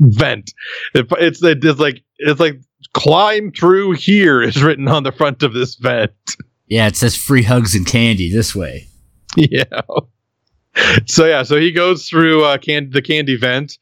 vent. 0.00 0.52
It, 0.94 1.06
it's 1.18 1.42
it's 1.42 1.80
like 1.80 2.02
it's 2.18 2.40
like 2.40 2.60
climb 2.92 3.52
through 3.52 3.92
here 3.92 4.42
is 4.42 4.62
written 4.62 4.88
on 4.88 5.02
the 5.02 5.12
front 5.12 5.42
of 5.42 5.52
this 5.52 5.76
vent. 5.76 6.12
Yeah, 6.66 6.86
it 6.86 6.96
says 6.96 7.16
free 7.16 7.42
hugs 7.42 7.74
and 7.74 7.86
candy 7.86 8.32
this 8.32 8.54
way. 8.54 8.86
Yeah. 9.36 9.64
So 11.06 11.26
yeah, 11.26 11.42
so 11.42 11.56
he 11.58 11.72
goes 11.72 12.08
through 12.08 12.44
uh, 12.44 12.58
can- 12.58 12.90
the 12.90 13.02
candy 13.02 13.36
vent 13.36 13.76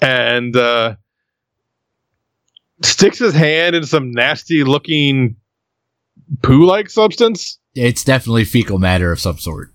and 0.00 0.56
uh, 0.56 0.96
sticks 2.82 3.18
his 3.18 3.34
hand 3.34 3.76
in 3.76 3.84
some 3.84 4.10
nasty 4.10 4.64
looking 4.64 5.36
poo 6.42 6.64
like 6.64 6.88
substance. 6.90 7.58
It's 7.74 8.02
definitely 8.04 8.44
fecal 8.44 8.78
matter 8.78 9.12
of 9.12 9.20
some 9.20 9.38
sort. 9.38 9.70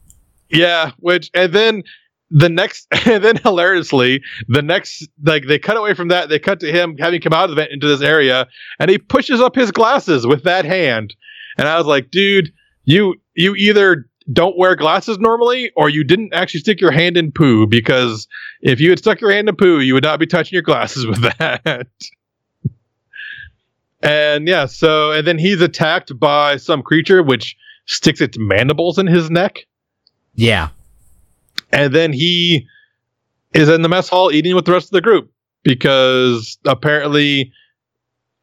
Yeah, 0.50 0.92
which 0.98 1.30
and 1.34 1.54
then 1.54 1.84
the 2.32 2.50
next 2.50 2.88
and 3.06 3.24
then 3.24 3.38
hilariously 3.38 4.22
the 4.48 4.62
next 4.62 5.08
like 5.24 5.46
they 5.48 5.60
cut 5.60 5.78
away 5.78 5.94
from 5.94 6.08
that 6.08 6.30
they 6.30 6.40
cut 6.40 6.60
to 6.60 6.72
him 6.72 6.98
having 6.98 7.22
come 7.22 7.34
out 7.34 7.46
of 7.46 7.50
the 7.52 7.56
vent 7.56 7.72
into 7.72 7.88
this 7.88 8.02
area 8.02 8.48
and 8.80 8.90
he 8.90 8.98
pushes 8.98 9.40
up 9.42 9.56
his 9.56 9.72
glasses 9.72 10.26
with 10.26 10.44
that 10.44 10.66
hand. 10.66 11.16
And 11.58 11.68
i 11.68 11.78
was 11.78 11.86
like 11.86 12.12
dude 12.12 12.52
you 12.84 13.16
you 13.36 13.56
either 13.56 14.08
don't 14.34 14.58
wear 14.58 14.76
glasses 14.76 15.20
normally 15.20 15.72
or 15.76 15.88
you 15.88 16.04
didn't 16.04 16.34
actually 16.34 16.60
stick 16.60 16.82
your 16.82 16.92
hand 16.92 17.16
in 17.16 17.32
poo 17.32 17.68
because 17.68 18.28
if 18.62 18.80
you 18.80 18.90
had 18.90 18.98
stuck 18.98 19.22
your 19.22 19.32
hand 19.32 19.48
in 19.48 19.56
poo 19.56 19.80
you 19.80 19.94
would 19.94 20.04
not 20.04 20.20
be 20.20 20.26
touching 20.26 20.56
your 20.56 20.64
glasses 20.64 21.06
with 21.08 21.22
that. 21.38 21.88
And 24.02 24.48
yeah 24.48 24.66
so 24.66 25.12
and 25.12 25.28
then 25.28 25.38
he's 25.38 25.62
attacked 25.62 26.20
by 26.20 26.58
some 26.58 26.82
creature 26.82 27.22
which 27.22 27.56
sticks 27.86 28.20
its 28.20 28.38
mandibles 28.40 28.98
in 28.98 29.06
his 29.06 29.30
neck. 29.30 29.60
Yeah. 30.34 30.70
And 31.72 31.94
then 31.94 32.14
he 32.14 32.68
is 33.54 33.70
in 33.70 33.82
the 33.82 33.90
mess 33.90 34.10
hall 34.10 34.32
eating 34.32 34.56
with 34.56 34.66
the 34.66 34.72
rest 34.72 34.88
of 34.88 34.92
the 34.92 35.02
group 35.02 35.32
because 35.64 36.58
apparently 36.66 37.52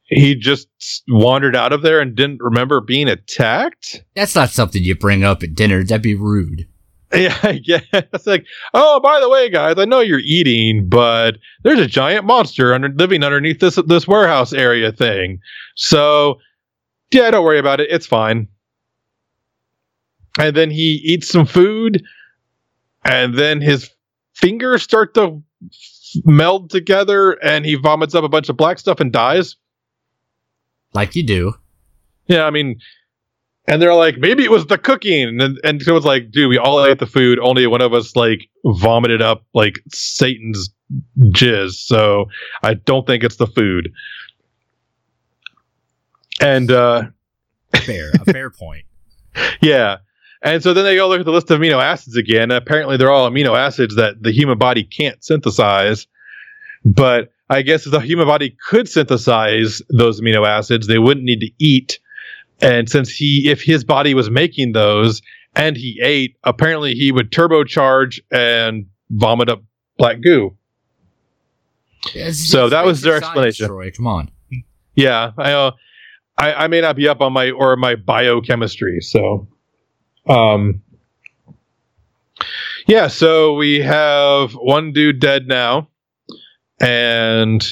he 0.06 0.34
just 0.34 0.68
wandered 1.08 1.56
out 1.56 1.72
of 1.72 1.82
there 1.82 2.00
and 2.00 2.14
didn't 2.14 2.42
remember 2.42 2.80
being 2.80 3.08
attacked. 3.08 4.04
That's 4.14 4.34
not 4.34 4.50
something 4.50 4.82
you 4.82 4.94
bring 4.94 5.24
up 5.24 5.42
at 5.42 5.54
dinner. 5.54 5.82
That'd 5.82 6.02
be 6.02 6.14
rude. 6.14 6.68
Yeah, 7.14 7.36
I 7.42 7.58
guess. 7.58 7.84
It's 7.92 8.26
like, 8.26 8.46
oh, 8.72 8.98
by 9.00 9.20
the 9.20 9.28
way, 9.28 9.50
guys, 9.50 9.74
I 9.76 9.84
know 9.84 10.00
you're 10.00 10.20
eating, 10.20 10.88
but 10.88 11.36
there's 11.62 11.78
a 11.78 11.86
giant 11.86 12.24
monster 12.24 12.72
under 12.72 12.88
living 12.88 13.22
underneath 13.22 13.60
this 13.60 13.74
this 13.86 14.08
warehouse 14.08 14.54
area 14.54 14.92
thing. 14.92 15.38
So, 15.74 16.38
yeah, 17.10 17.30
don't 17.30 17.44
worry 17.44 17.58
about 17.58 17.80
it. 17.80 17.90
It's 17.90 18.06
fine. 18.06 18.48
And 20.38 20.56
then 20.56 20.70
he 20.70 21.02
eats 21.04 21.28
some 21.28 21.44
food, 21.44 22.02
and 23.04 23.34
then 23.36 23.60
his 23.60 23.90
fingers 24.34 24.82
start 24.82 25.14
to 25.14 25.42
meld 26.24 26.70
together, 26.70 27.32
and 27.32 27.64
he 27.64 27.74
vomits 27.74 28.14
up 28.14 28.24
a 28.24 28.28
bunch 28.28 28.48
of 28.48 28.56
black 28.56 28.78
stuff 28.78 29.00
and 29.00 29.12
dies. 29.12 29.56
Like 30.94 31.14
you 31.16 31.22
do. 31.22 31.54
Yeah, 32.26 32.44
I 32.44 32.50
mean, 32.50 32.78
and 33.66 33.80
they're 33.80 33.94
like, 33.94 34.18
maybe 34.18 34.44
it 34.44 34.50
was 34.50 34.66
the 34.66 34.78
cooking, 34.78 35.40
and 35.40 35.58
and 35.64 35.82
so 35.82 35.96
it's 35.96 36.06
like, 36.06 36.30
dude, 36.30 36.48
we 36.48 36.58
all 36.58 36.84
ate 36.84 36.98
the 36.98 37.06
food. 37.06 37.38
Only 37.38 37.66
one 37.66 37.80
of 37.80 37.94
us 37.94 38.14
like 38.14 38.48
vomited 38.64 39.22
up 39.22 39.44
like 39.54 39.80
Satan's 39.92 40.70
jizz. 41.18 41.72
So 41.72 42.26
I 42.62 42.74
don't 42.74 43.06
think 43.06 43.24
it's 43.24 43.36
the 43.36 43.46
food. 43.46 43.92
And 46.40 46.70
uh 46.70 47.04
Fair. 47.74 48.10
A 48.20 48.24
fair 48.32 48.50
point. 48.58 48.84
yeah, 49.62 49.98
and 50.42 50.62
so 50.62 50.74
then 50.74 50.84
they 50.84 50.96
go 50.96 51.08
look 51.08 51.20
at 51.20 51.26
the 51.26 51.32
list 51.32 51.50
of 51.50 51.60
amino 51.60 51.82
acids 51.82 52.16
again. 52.16 52.50
Apparently, 52.50 52.96
they're 52.96 53.10
all 53.10 53.30
amino 53.30 53.56
acids 53.56 53.96
that 53.96 54.22
the 54.22 54.32
human 54.32 54.58
body 54.58 54.84
can't 54.84 55.22
synthesize. 55.22 56.06
But 56.84 57.32
I 57.48 57.62
guess 57.62 57.86
if 57.86 57.92
the 57.92 58.00
human 58.00 58.26
body 58.26 58.56
could 58.68 58.88
synthesize 58.88 59.82
those 59.90 60.20
amino 60.20 60.46
acids, 60.46 60.86
they 60.86 60.98
wouldn't 60.98 61.24
need 61.24 61.40
to 61.40 61.50
eat. 61.58 62.00
And 62.60 62.88
since 62.88 63.10
he, 63.10 63.50
if 63.50 63.62
his 63.62 63.84
body 63.84 64.14
was 64.14 64.30
making 64.30 64.72
those 64.72 65.22
and 65.54 65.76
he 65.76 66.00
ate, 66.02 66.36
apparently 66.44 66.94
he 66.94 67.12
would 67.12 67.30
turbocharge 67.30 68.20
and 68.30 68.86
vomit 69.10 69.48
up 69.48 69.62
black 69.98 70.20
goo. 70.22 70.56
So 72.32 72.68
that 72.68 72.84
was 72.84 73.02
their 73.02 73.16
explanation. 73.16 73.68
Troy. 73.68 73.90
Come 73.90 74.06
on. 74.06 74.30
Yeah, 74.94 75.32
I, 75.38 75.52
uh, 75.52 75.70
I 76.36 76.52
I 76.54 76.66
may 76.66 76.80
not 76.80 76.96
be 76.96 77.08
up 77.08 77.20
on 77.20 77.32
my 77.32 77.50
or 77.50 77.76
my 77.76 77.94
biochemistry, 77.94 79.00
so 79.00 79.48
um 80.28 80.82
yeah, 82.86 83.06
so 83.08 83.54
we 83.54 83.80
have 83.80 84.52
one 84.52 84.92
dude 84.92 85.20
dead 85.20 85.46
now, 85.46 85.88
and 86.80 87.64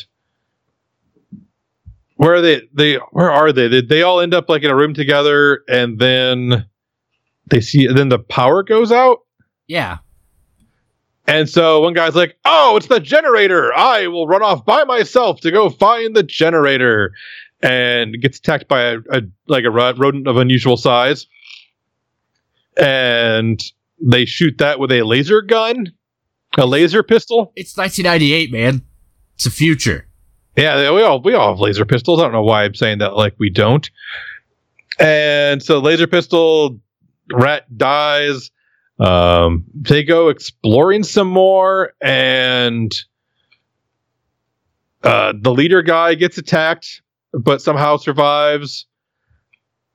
where 2.16 2.34
are 2.34 2.40
they? 2.40 2.62
They 2.72 2.94
where 3.12 3.30
are 3.30 3.52
they? 3.52 3.66
They, 3.68 3.80
they 3.80 4.02
all 4.02 4.20
end 4.20 4.34
up 4.34 4.48
like 4.48 4.62
in 4.62 4.70
a 4.70 4.76
room 4.76 4.94
together, 4.94 5.62
and 5.68 5.98
then 5.98 6.66
they 7.50 7.60
see. 7.60 7.86
Then 7.88 8.08
the 8.08 8.18
power 8.20 8.62
goes 8.62 8.92
out, 8.92 9.20
Yeah. 9.66 9.98
and 11.26 11.48
so 11.48 11.80
one 11.80 11.94
guy's 11.94 12.14
like, 12.14 12.36
"Oh, 12.44 12.76
it's 12.76 12.86
the 12.86 13.00
generator! 13.00 13.72
I 13.74 14.06
will 14.06 14.28
run 14.28 14.42
off 14.42 14.64
by 14.64 14.84
myself 14.84 15.40
to 15.40 15.50
go 15.50 15.70
find 15.70 16.14
the 16.14 16.22
generator," 16.22 17.12
and 17.62 18.20
gets 18.20 18.38
attacked 18.38 18.68
by 18.68 18.82
a, 18.82 18.98
a 19.10 19.22
like 19.48 19.64
a 19.64 19.70
rodent 19.70 20.28
of 20.28 20.36
unusual 20.36 20.76
size, 20.76 21.26
and 22.80 23.62
they 24.00 24.24
shoot 24.24 24.58
that 24.58 24.78
with 24.80 24.90
a 24.90 25.02
laser 25.02 25.42
gun, 25.42 25.92
a 26.58 26.66
laser 26.66 27.02
pistol. 27.02 27.52
It's 27.56 27.76
1998, 27.76 28.52
man. 28.52 28.82
It's 29.34 29.44
the 29.44 29.50
future. 29.50 30.06
Yeah, 30.56 30.90
we 30.92 31.02
all 31.02 31.22
we 31.22 31.34
all 31.34 31.52
have 31.52 31.60
laser 31.60 31.84
pistols. 31.84 32.20
I 32.20 32.24
don't 32.24 32.32
know 32.32 32.42
why 32.42 32.64
I'm 32.64 32.74
saying 32.74 32.98
that 32.98 33.16
like 33.16 33.34
we 33.38 33.50
don't. 33.50 33.88
And 34.98 35.62
so 35.62 35.78
laser 35.78 36.06
pistol 36.06 36.80
rat 37.32 37.64
dies. 37.76 38.50
Um, 38.98 39.64
they 39.74 40.02
go 40.04 40.28
exploring 40.28 41.04
some 41.04 41.28
more, 41.28 41.92
and 42.02 42.94
uh, 45.02 45.32
the 45.40 45.52
leader 45.52 45.80
guy 45.80 46.14
gets 46.14 46.36
attacked, 46.36 47.00
but 47.32 47.62
somehow 47.62 47.96
survives. 47.96 48.86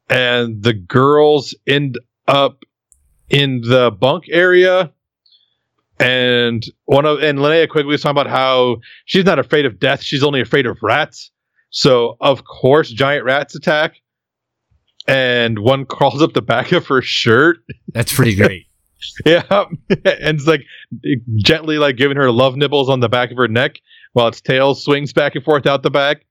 And 0.09 0.63
the 0.63 0.73
girls 0.73 1.53
end 1.67 1.99
up 2.27 2.64
in 3.29 3.61
the 3.61 3.91
bunk 3.91 4.25
area. 4.29 4.91
And 5.99 6.63
one 6.85 7.05
of 7.05 7.23
and 7.23 7.39
Linnea 7.39 7.69
Quigley 7.69 7.91
was 7.91 8.01
talking 8.01 8.19
about 8.19 8.29
how 8.29 8.77
she's 9.05 9.23
not 9.23 9.39
afraid 9.39 9.65
of 9.65 9.79
death; 9.79 10.01
she's 10.01 10.23
only 10.23 10.41
afraid 10.41 10.65
of 10.65 10.77
rats. 10.81 11.31
So 11.69 12.17
of 12.19 12.43
course, 12.43 12.91
giant 12.91 13.23
rats 13.23 13.55
attack, 13.55 13.95
and 15.07 15.59
one 15.59 15.85
crawls 15.85 16.21
up 16.21 16.33
the 16.33 16.41
back 16.41 16.71
of 16.73 16.85
her 16.87 17.01
shirt. 17.01 17.59
That's 17.93 18.13
pretty 18.13 18.35
great. 18.35 18.65
Yeah, 19.23 19.43
and 19.89 20.39
it's 20.39 20.47
like 20.47 20.63
gently 21.35 21.77
like 21.77 21.95
giving 21.95 22.17
her 22.17 22.31
love 22.31 22.55
nibbles 22.55 22.89
on 22.89 23.01
the 23.01 23.09
back 23.09 23.29
of 23.29 23.37
her 23.37 23.47
neck 23.47 23.79
while 24.13 24.27
its 24.27 24.41
tail 24.41 24.73
swings 24.73 25.13
back 25.13 25.35
and 25.35 25.43
forth 25.43 25.67
out 25.67 25.83
the 25.83 25.91
back. 25.91 26.25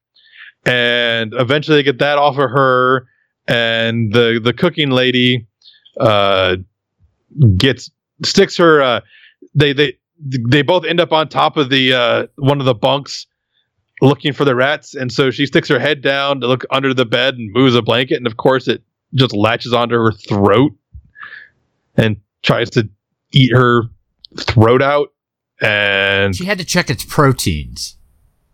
And 0.66 1.32
eventually, 1.34 1.76
they 1.76 1.82
get 1.84 2.01
that 2.01 2.18
off 2.18 2.36
of 2.36 2.51
her, 2.51 3.07
and 3.47 4.12
the 4.12 4.40
the 4.42 4.53
cooking 4.53 4.90
lady 4.90 5.47
uh, 6.01 6.57
gets 7.57 7.91
sticks 8.24 8.57
her. 8.57 8.82
Uh, 8.82 9.01
they 9.55 9.72
they 9.72 9.99
they 10.49 10.62
both 10.62 10.85
end 10.85 11.01
up 11.01 11.12
on 11.12 11.28
top 11.28 11.57
of 11.57 11.68
the 11.70 11.93
uh, 11.93 12.26
one 12.37 12.61
of 12.61 12.66
the 12.66 12.74
bunks 12.74 13.26
looking 14.03 14.32
for 14.32 14.45
the 14.45 14.55
rats, 14.55 14.95
and 14.95 15.12
so 15.12 15.30
she 15.30 15.47
sticks 15.47 15.68
her 15.68 15.78
head 15.78 16.03
down 16.03 16.41
to 16.41 16.47
look 16.47 16.64
under 16.70 16.93
the 16.95 17.05
bed 17.07 17.35
and 17.35 17.53
moves 17.53 17.74
a 17.74 17.82
blanket, 17.82 18.16
and 18.16 18.26
of 18.26 18.37
course 18.37 18.68
it 18.68 18.82
just 19.14 19.32
latches 19.35 19.72
onto 19.72 19.95
her 19.95 20.12
throat 20.12 20.72
and 21.97 22.16
tries 22.43 22.70
to 22.70 22.89
eat 23.32 23.53
her 23.55 23.85
throat 24.41 24.82
out. 24.82 25.12
And 25.61 26.35
She 26.35 26.45
had 26.45 26.59
to 26.59 26.64
check 26.64 26.91
its 26.91 27.05
proteins. 27.05 27.97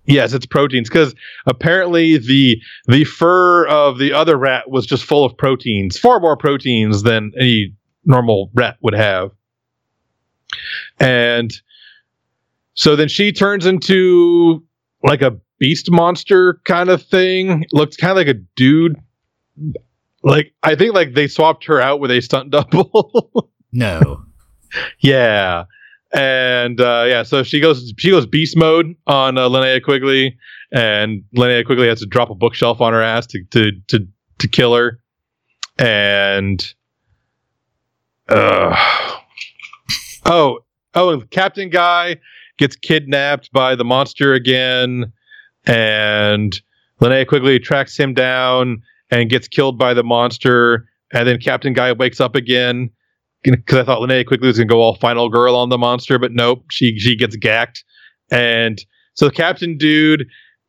yes, 0.05 0.35
it's 0.35 0.45
proteins 0.47 0.89
because 0.89 1.15
apparently 1.47 2.19
the 2.19 2.61
the 2.87 3.05
fur 3.05 3.67
of 3.67 3.99
the 3.99 4.13
other 4.13 4.37
rat 4.37 4.71
was 4.71 4.87
just 4.87 5.05
full 5.05 5.25
of 5.25 5.37
proteins, 5.37 5.99
far 5.99 6.21
more 6.21 6.37
proteins 6.37 7.03
than 7.03 7.33
any 7.41 7.75
normal 8.05 8.51
rat 8.55 8.77
would 8.83 8.95
have. 8.95 9.31
And 10.99 11.53
so 12.75 12.97
then 12.97 13.09
she 13.09 13.33
turns 13.33 13.67
into 13.67 14.65
like 15.03 15.23
a 15.23 15.39
beast 15.59 15.91
monster 15.91 16.61
kind 16.65 16.89
of 16.89 17.03
thing. 17.03 17.65
Looks 17.73 17.97
kind 17.97 18.13
of 18.13 18.17
like 18.17 18.29
a 18.29 18.41
dude. 18.57 18.97
Like 20.23 20.53
I 20.63 20.75
think 20.75 20.95
like 20.95 21.15
they 21.15 21.29
swapped 21.29 21.65
her 21.67 21.81
out 21.81 22.01
with 22.01 22.11
a 22.11 22.21
stunt 22.21 22.51
double. 22.51 23.51
No. 23.73 24.25
Yeah. 25.01 25.65
And 26.13 26.81
uh, 26.81 27.05
yeah, 27.07 27.23
so 27.23 27.43
she 27.45 27.61
goes 27.61 27.93
she 27.99 28.11
goes 28.11 28.27
beast 28.27 28.57
mode 28.57 28.97
on 29.07 29.39
uh, 29.39 29.49
Linnea 29.49 29.81
Quigley, 29.81 30.37
and 30.73 31.23
Linnea 31.37 31.65
Quigley 31.65 31.87
has 31.87 32.01
to 32.01 32.07
drop 32.07 32.31
a 32.31 32.35
bookshelf 32.35 32.81
on 32.81 32.93
her 32.93 33.03
ass 33.03 33.29
to 33.29 33.45
to 33.51 33.71
to, 33.89 34.09
to 34.39 34.49
kill 34.49 34.75
her. 34.75 35.01
And 35.79 36.75
oh 38.31 39.11
oh, 40.95 41.23
Captain 41.31 41.71
Guy 41.71 42.17
gets 42.59 42.77
kidnapped 42.77 43.51
by 43.53 43.75
the 43.75 43.85
monster 43.85 44.35
again, 44.35 45.13
and 45.67 46.61
Linnea 47.01 47.27
Quigley 47.27 47.59
tracks 47.59 47.97
him 47.97 48.15
down 48.15 48.83
and 49.11 49.31
gets 49.31 49.49
killed 49.49 49.79
by 49.79 49.95
the 49.95 50.05
monster. 50.05 50.87
And 51.13 51.27
then 51.27 51.39
Captain 51.39 51.73
Guy 51.73 51.93
wakes 51.93 52.21
up 52.21 52.37
again 52.37 52.91
because 53.43 53.79
I 53.79 53.85
thought 53.85 54.01
Linnea 54.01 54.27
Quigley 54.27 54.47
was 54.47 54.59
gonna 54.59 54.69
go 54.69 54.81
all 54.81 54.97
final 54.97 55.29
girl 55.29 55.57
on 55.57 55.69
the 55.69 55.79
monster, 55.79 56.19
but 56.19 56.33
nope, 56.33 56.65
she 56.71 56.99
she 56.99 57.17
gets 57.17 57.37
gacked. 57.37 57.85
And 58.31 58.79
so 59.15 59.29
captain 59.29 59.77
dude 59.77 60.27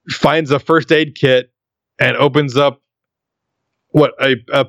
finds 0.09 0.51
a 0.51 0.59
first 0.59 0.91
aid 0.91 1.15
kit 1.15 1.51
and 1.99 2.17
opens 2.17 2.57
up 2.57 2.81
what 3.89 4.13
a, 4.19 4.35
a 4.51 4.65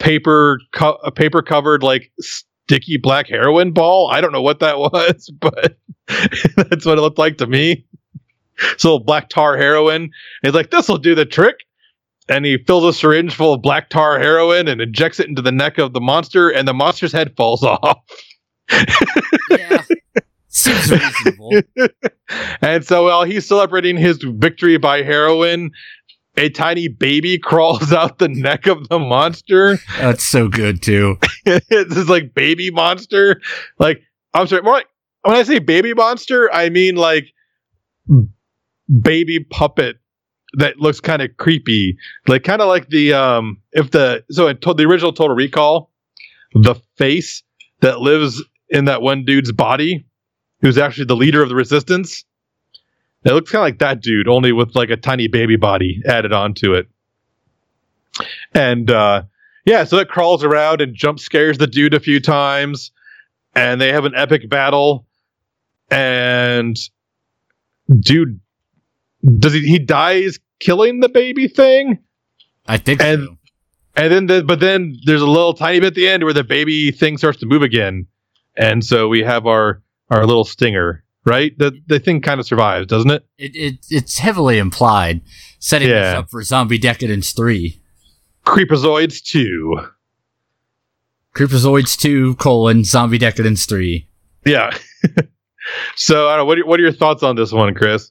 paper 0.00 0.60
co- 0.72 0.98
a 1.04 1.12
paper 1.12 1.42
covered 1.42 1.82
like 1.84 2.10
sticky 2.20 2.96
black 2.96 3.28
heroin 3.28 3.72
ball. 3.72 4.08
I 4.10 4.20
don't 4.20 4.32
know 4.32 4.42
what 4.42 4.58
that 4.60 4.78
was, 4.78 5.30
but 5.40 5.78
that's 6.56 6.84
what 6.84 6.98
it 6.98 7.02
looked 7.02 7.18
like 7.18 7.38
to 7.38 7.46
me. 7.46 7.84
So 8.76 8.98
black 8.98 9.28
tar 9.28 9.56
heroin. 9.56 10.10
He's 10.42 10.54
like, 10.54 10.70
this 10.70 10.88
will 10.88 10.98
do 10.98 11.14
the 11.14 11.24
trick. 11.24 11.56
And 12.28 12.44
he 12.44 12.58
fills 12.58 12.84
a 12.84 12.92
syringe 12.92 13.34
full 13.34 13.54
of 13.54 13.62
black 13.62 13.88
tar 13.88 14.18
heroin 14.18 14.68
and 14.68 14.80
injects 14.80 15.18
it 15.18 15.28
into 15.28 15.42
the 15.42 15.50
neck 15.50 15.78
of 15.78 15.94
the 15.94 16.00
monster, 16.00 16.48
and 16.48 16.68
the 16.68 16.74
monster's 16.74 17.12
head 17.12 17.34
falls 17.36 17.62
off. 17.64 17.98
Yeah. 19.50 19.82
Seems 20.48 20.90
reasonable. 20.90 21.52
and 22.60 22.84
so 22.84 23.04
while 23.04 23.24
he's 23.24 23.46
celebrating 23.46 23.96
his 23.96 24.18
victory 24.22 24.76
by 24.78 25.02
heroin, 25.02 25.70
a 26.40 26.48
tiny 26.48 26.88
baby 26.88 27.38
crawls 27.42 27.92
out 27.92 28.18
the 28.18 28.28
neck 28.28 28.66
of 28.66 28.88
the 28.88 28.98
monster. 28.98 29.78
That's 29.98 30.24
so 30.24 30.48
good 30.48 30.82
too. 30.82 31.18
this 31.44 31.62
is 31.70 32.08
like 32.08 32.34
baby 32.34 32.70
monster. 32.70 33.40
Like 33.78 34.02
I'm 34.34 34.46
sorry, 34.46 34.62
more 34.62 34.74
like 34.74 34.86
when 35.22 35.36
I 35.36 35.42
say 35.42 35.58
baby 35.58 35.94
monster, 35.94 36.52
I 36.52 36.70
mean 36.70 36.96
like 36.96 37.26
baby 39.02 39.40
puppet 39.40 39.96
that 40.54 40.78
looks 40.78 41.00
kind 41.00 41.22
of 41.22 41.36
creepy. 41.36 41.96
Like 42.26 42.42
kind 42.42 42.60
of 42.62 42.68
like 42.68 42.88
the 42.88 43.12
um 43.12 43.58
if 43.72 43.90
the 43.90 44.24
so 44.30 44.48
in 44.48 44.58
to- 44.58 44.74
the 44.74 44.84
original 44.84 45.12
Total 45.12 45.36
Recall, 45.36 45.90
the 46.54 46.74
face 46.96 47.42
that 47.80 48.00
lives 48.00 48.42
in 48.68 48.86
that 48.86 49.02
one 49.02 49.24
dude's 49.24 49.52
body, 49.52 50.06
who's 50.60 50.78
actually 50.78 51.06
the 51.06 51.16
leader 51.16 51.42
of 51.42 51.48
the 51.48 51.54
resistance. 51.54 52.24
It 53.24 53.32
looks 53.32 53.50
kind 53.50 53.60
of 53.62 53.66
like 53.66 53.78
that 53.80 54.00
dude, 54.00 54.28
only 54.28 54.52
with 54.52 54.74
like 54.74 54.90
a 54.90 54.96
tiny 54.96 55.28
baby 55.28 55.56
body 55.56 56.00
added 56.06 56.32
onto 56.32 56.72
it. 56.74 56.88
And 58.54 58.90
uh 58.90 59.22
yeah, 59.66 59.84
so 59.84 59.98
it 59.98 60.08
crawls 60.08 60.42
around 60.42 60.80
and 60.80 60.94
jump 60.94 61.20
scares 61.20 61.58
the 61.58 61.66
dude 61.66 61.92
a 61.94 62.00
few 62.00 62.18
times, 62.18 62.92
and 63.54 63.80
they 63.80 63.92
have 63.92 64.04
an 64.06 64.14
epic 64.16 64.48
battle. 64.48 65.06
And 65.90 66.76
dude, 67.98 68.40
does 69.38 69.52
he? 69.52 69.60
He 69.60 69.78
dies 69.78 70.38
killing 70.60 71.00
the 71.00 71.08
baby 71.10 71.46
thing, 71.48 71.98
I 72.66 72.78
think 72.78 73.02
And- 73.02 73.22
so. 73.24 73.36
and 73.96 74.12
then 74.12 74.26
the, 74.26 74.44
but 74.44 74.60
then 74.60 74.96
there's 75.04 75.22
a 75.22 75.26
little 75.26 75.54
tiny 75.54 75.80
bit 75.80 75.88
at 75.88 75.94
the 75.94 76.08
end 76.08 76.24
where 76.24 76.32
the 76.32 76.44
baby 76.44 76.90
thing 76.90 77.18
starts 77.18 77.38
to 77.40 77.46
move 77.46 77.62
again, 77.62 78.06
and 78.56 78.84
so 78.84 79.08
we 79.08 79.22
have 79.22 79.46
our 79.46 79.82
our 80.10 80.26
little 80.26 80.44
stinger. 80.44 81.04
Right, 81.24 81.56
the 81.58 81.78
the 81.86 81.98
thing 82.00 82.22
kind 82.22 82.40
of 82.40 82.46
survives, 82.46 82.86
doesn't 82.86 83.10
it? 83.10 83.26
It, 83.36 83.54
it 83.54 83.86
it's 83.90 84.18
heavily 84.18 84.56
implied, 84.58 85.20
setting 85.58 85.88
Yeah. 85.90 85.96
us 86.00 86.14
up 86.16 86.30
for 86.30 86.42
Zombie 86.42 86.78
Decadence 86.78 87.32
three. 87.32 87.80
Creepozoids 88.46 89.22
two. 89.22 89.80
Creepozoids 91.34 91.96
2, 91.96 92.34
colon, 92.36 92.82
Zombie 92.82 93.16
Decadence 93.16 93.64
3. 93.64 94.04
Yeah. 94.44 94.76
so 95.94 96.28
I 96.28 96.36
don't 96.36 96.38
know. 96.38 96.44
What 96.44 96.58
are, 96.58 96.66
what 96.66 96.80
are 96.80 96.82
your 96.82 96.90
thoughts 96.92 97.22
on 97.22 97.36
this 97.36 97.52
one, 97.52 97.72
Chris? 97.72 98.10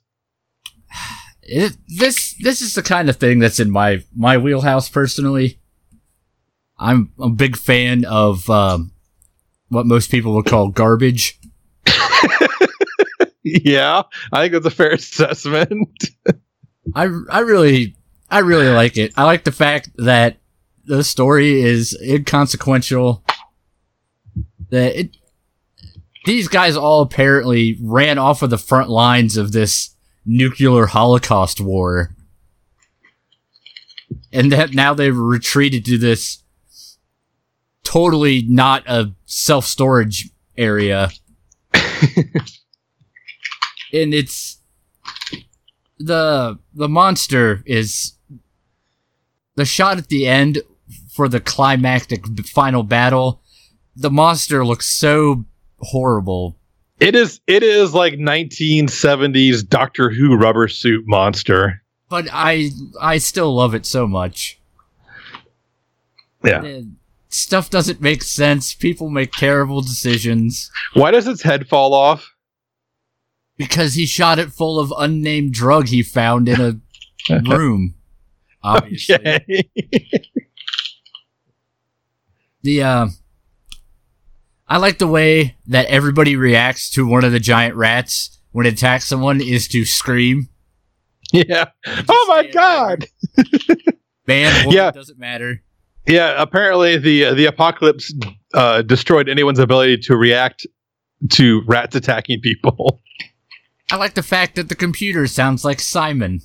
It, 1.41 1.75
this 1.97 2.35
this 2.41 2.61
is 2.61 2.75
the 2.75 2.81
kind 2.81 3.09
of 3.09 3.17
thing 3.17 3.39
that's 3.39 3.59
in 3.59 3.71
my 3.71 4.03
my 4.15 4.37
wheelhouse 4.37 4.87
personally. 4.87 5.59
I'm 6.77 7.11
a 7.19 7.29
big 7.29 7.57
fan 7.57 8.05
of 8.05 8.49
um, 8.49 8.93
what 9.67 9.85
most 9.85 10.11
people 10.11 10.33
would 10.35 10.45
call 10.45 10.69
garbage. 10.69 11.37
yeah, 13.43 14.03
I 14.31 14.41
think 14.41 14.53
that's 14.53 14.65
a 14.65 14.75
fair 14.75 14.91
assessment. 14.93 16.09
I 16.95 17.09
I 17.29 17.39
really 17.39 17.95
I 18.29 18.39
really 18.39 18.69
like 18.69 18.97
it. 18.97 19.13
I 19.17 19.23
like 19.23 19.43
the 19.43 19.51
fact 19.51 19.89
that 19.97 20.37
the 20.85 21.03
story 21.03 21.61
is 21.61 21.97
inconsequential. 22.01 23.23
That 24.69 24.99
it 24.99 25.17
these 26.25 26.47
guys 26.47 26.75
all 26.75 27.01
apparently 27.01 27.77
ran 27.81 28.17
off 28.17 28.41
of 28.41 28.49
the 28.49 28.57
front 28.57 28.89
lines 28.89 29.37
of 29.37 29.51
this 29.51 29.95
nuclear 30.25 30.85
holocaust 30.85 31.59
war. 31.59 32.15
And 34.31 34.51
that 34.51 34.73
now 34.73 34.93
they've 34.93 35.17
retreated 35.17 35.85
to 35.85 35.97
this 35.97 36.43
totally 37.83 38.43
not 38.47 38.83
a 38.85 39.13
self-storage 39.25 40.29
area. 40.55 41.09
and 43.93 44.13
it's 44.13 44.57
the 45.97 46.57
the 46.73 46.87
monster 46.89 47.61
is 47.65 48.13
the 49.55 49.65
shot 49.65 49.97
at 49.97 50.07
the 50.07 50.27
end 50.27 50.59
for 51.13 51.27
the 51.27 51.39
climactic 51.39 52.25
final 52.47 52.83
battle. 52.83 53.41
The 53.95 54.09
monster 54.09 54.65
looks 54.65 54.85
so 54.87 55.45
horrible. 55.79 56.57
it 56.99 57.15
is 57.15 57.41
it 57.47 57.63
is 57.63 57.93
like 57.93 58.13
1970s 58.13 59.67
Doctor 59.67 60.09
Who 60.09 60.35
rubber 60.35 60.67
suit 60.67 61.03
monster. 61.07 61.81
but 62.09 62.27
I 62.31 62.69
I 63.01 63.17
still 63.17 63.53
love 63.53 63.75
it 63.75 63.85
so 63.85 64.07
much. 64.07 64.59
Yeah. 66.43 66.61
The 66.61 66.89
stuff 67.29 67.69
doesn't 67.69 68.01
make 68.01 68.23
sense. 68.23 68.73
People 68.73 69.09
make 69.09 69.31
terrible 69.33 69.81
decisions 69.81 70.71
Why 70.93 71.11
does 71.11 71.27
its 71.27 71.41
head 71.41 71.67
fall 71.67 71.93
off? 71.93 72.31
Because 73.59 73.93
he 73.93 74.07
shot 74.07 74.39
it 74.39 74.51
full 74.51 74.79
of 74.79 74.91
unnamed 74.97 75.53
drug 75.53 75.87
he 75.89 76.01
found 76.01 76.49
in 76.49 76.59
a 77.29 77.39
room. 77.55 77.93
Obviously, 78.63 79.15
Okay. 79.15 79.69
the 82.63 82.83
uh, 82.83 83.07
I 84.67 84.77
like 84.77 84.97
the 84.97 85.07
way 85.07 85.55
that 85.67 85.85
everybody 85.87 86.35
reacts 86.35 86.89
to 86.91 87.07
one 87.07 87.23
of 87.23 87.31
the 87.31 87.39
giant 87.39 87.75
rats 87.75 88.37
when 88.51 88.65
it 88.65 88.73
attacks 88.73 89.05
someone 89.05 89.41
is 89.41 89.67
to 89.69 89.85
scream. 89.85 90.49
yeah. 91.31 91.65
Oh 92.09 92.25
my 92.27 92.47
god. 92.47 93.05
Man, 94.27 94.65
woman, 94.65 94.75
Yeah. 94.77 94.91
doesn't 94.91 95.19
matter. 95.19 95.61
Yeah, 96.07 96.33
apparently 96.41 96.97
the 96.97 97.33
the 97.35 97.45
apocalypse 97.45 98.13
uh, 98.53 98.81
destroyed 98.81 99.29
anyone's 99.29 99.59
ability 99.59 99.97
to 99.99 100.15
react 100.17 100.65
to 101.33 101.61
rats 101.67 101.95
attacking 101.95 102.41
people. 102.41 102.99
I 103.91 103.95
like 103.95 104.13
the 104.13 104.23
fact 104.23 104.55
that 104.55 104.69
the 104.69 104.75
computer 104.75 105.25
sounds 105.27 105.65
like 105.65 105.79
Simon. 105.79 106.41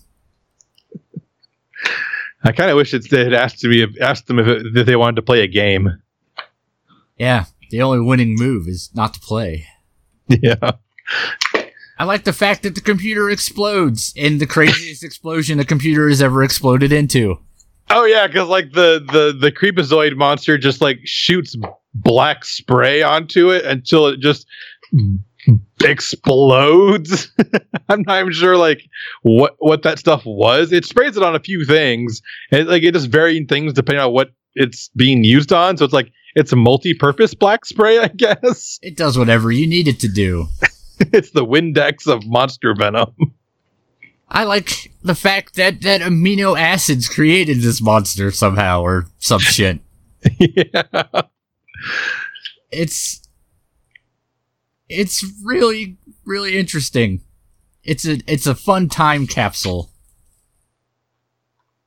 I 2.43 2.53
kind 2.53 2.71
of 2.71 2.77
wish 2.77 2.93
they 2.93 3.25
had 3.25 3.33
asked 3.33 3.65
me 3.65 3.87
asked 4.01 4.27
them 4.27 4.39
if, 4.39 4.47
it, 4.47 4.77
if 4.77 4.87
they 4.87 4.97
wanted 4.97 5.17
to 5.17 5.23
play 5.23 5.43
a 5.43 5.47
game. 5.47 6.03
Yeah, 7.19 7.47
the 7.71 7.83
only 7.83 8.01
winning 8.01 8.35
move 8.37 8.69
is 8.69 8.91
not 8.95 9.15
to 9.15 9.21
play. 9.21 9.67
Yeah. 10.29 10.73
I 11.99 12.05
like 12.05 12.25
the 12.25 12.33
fact 12.33 12.63
that 12.63 12.75
the 12.75 12.81
computer 12.81 13.31
explodes 13.31 14.13
in 14.17 14.39
the 14.39 14.47
craziest 14.47 15.05
explosion 15.05 15.61
a 15.61 15.65
computer 15.65 16.09
has 16.09 16.23
ever 16.23 16.43
exploded 16.43 16.93
into. 16.93 17.39
Oh 17.91 18.05
yeah, 18.05 18.27
because 18.27 18.49
like 18.49 18.73
the 18.73 19.05
the 19.13 19.37
the 19.39 19.53
creepozoid 19.53 20.17
monster 20.17 20.57
just 20.57 20.81
like 20.81 20.99
shoots 21.05 21.57
black 21.93 22.45
spray 22.45 23.03
onto 23.03 23.51
it 23.51 23.65
until 23.65 24.07
it 24.07 24.19
just 24.21 24.47
explodes. 25.85 27.31
I'm 27.89 28.03
not 28.03 28.21
even 28.21 28.33
sure 28.33 28.57
like 28.57 28.89
what 29.23 29.57
what 29.59 29.83
that 29.83 29.99
stuff 29.99 30.25
was. 30.25 30.73
It 30.73 30.85
sprays 30.85 31.17
it 31.17 31.23
on 31.23 31.35
a 31.35 31.41
few 31.41 31.65
things, 31.65 32.23
and 32.51 32.69
like 32.69 32.83
it 32.83 32.93
does 32.93 33.07
varying 33.07 33.47
things 33.47 33.73
depending 33.73 34.05
on 34.05 34.13
what 34.13 34.31
it's 34.55 34.89
being 34.97 35.25
used 35.25 35.53
on. 35.53 35.77
So 35.77 35.85
it's 35.85 35.95
like 35.95 36.13
it's 36.35 36.53
a 36.53 36.57
multi-purpose 36.57 37.35
black 37.35 37.65
spray, 37.65 37.99
I 37.99 38.09
guess. 38.17 38.79
It 38.83 38.97
does 38.97 39.19
whatever 39.19 39.51
you 39.53 39.67
need 39.67 39.89
it 39.89 40.01
to 40.01 40.09
do. 40.09 40.47
it's 41.01 41.31
the 41.31 41.45
Windex 41.45 42.07
of 42.07 42.27
monster 42.27 42.75
venom. 42.75 43.15
I 44.29 44.45
like 44.45 44.93
the 45.03 45.15
fact 45.15 45.55
that 45.57 45.83
that 45.83 46.01
amino 46.01 46.59
acids 46.59 47.09
created 47.09 47.61
this 47.61 47.81
monster 47.81 48.31
somehow 48.31 48.81
or 48.83 49.07
some 49.19 49.41
shit. 49.41 49.81
yeah. 50.41 51.03
It's 52.73 53.24
it's 54.99 55.25
really 55.43 55.97
really 56.25 56.57
interesting. 56.57 57.21
It's 57.83 58.07
a 58.07 58.19
it's 58.27 58.47
a 58.47 58.55
fun 58.55 58.89
time 58.89 59.27
capsule. 59.27 59.91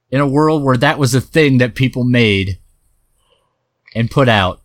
In 0.10 0.22
a 0.22 0.28
world 0.28 0.64
where 0.64 0.78
that 0.78 1.00
was 1.00 1.14
a 1.14 1.20
thing 1.20 1.58
that 1.58 1.76
people 1.76 2.06
made 2.06 2.60
and 3.94 4.10
put 4.10 4.30
out. 4.30 4.62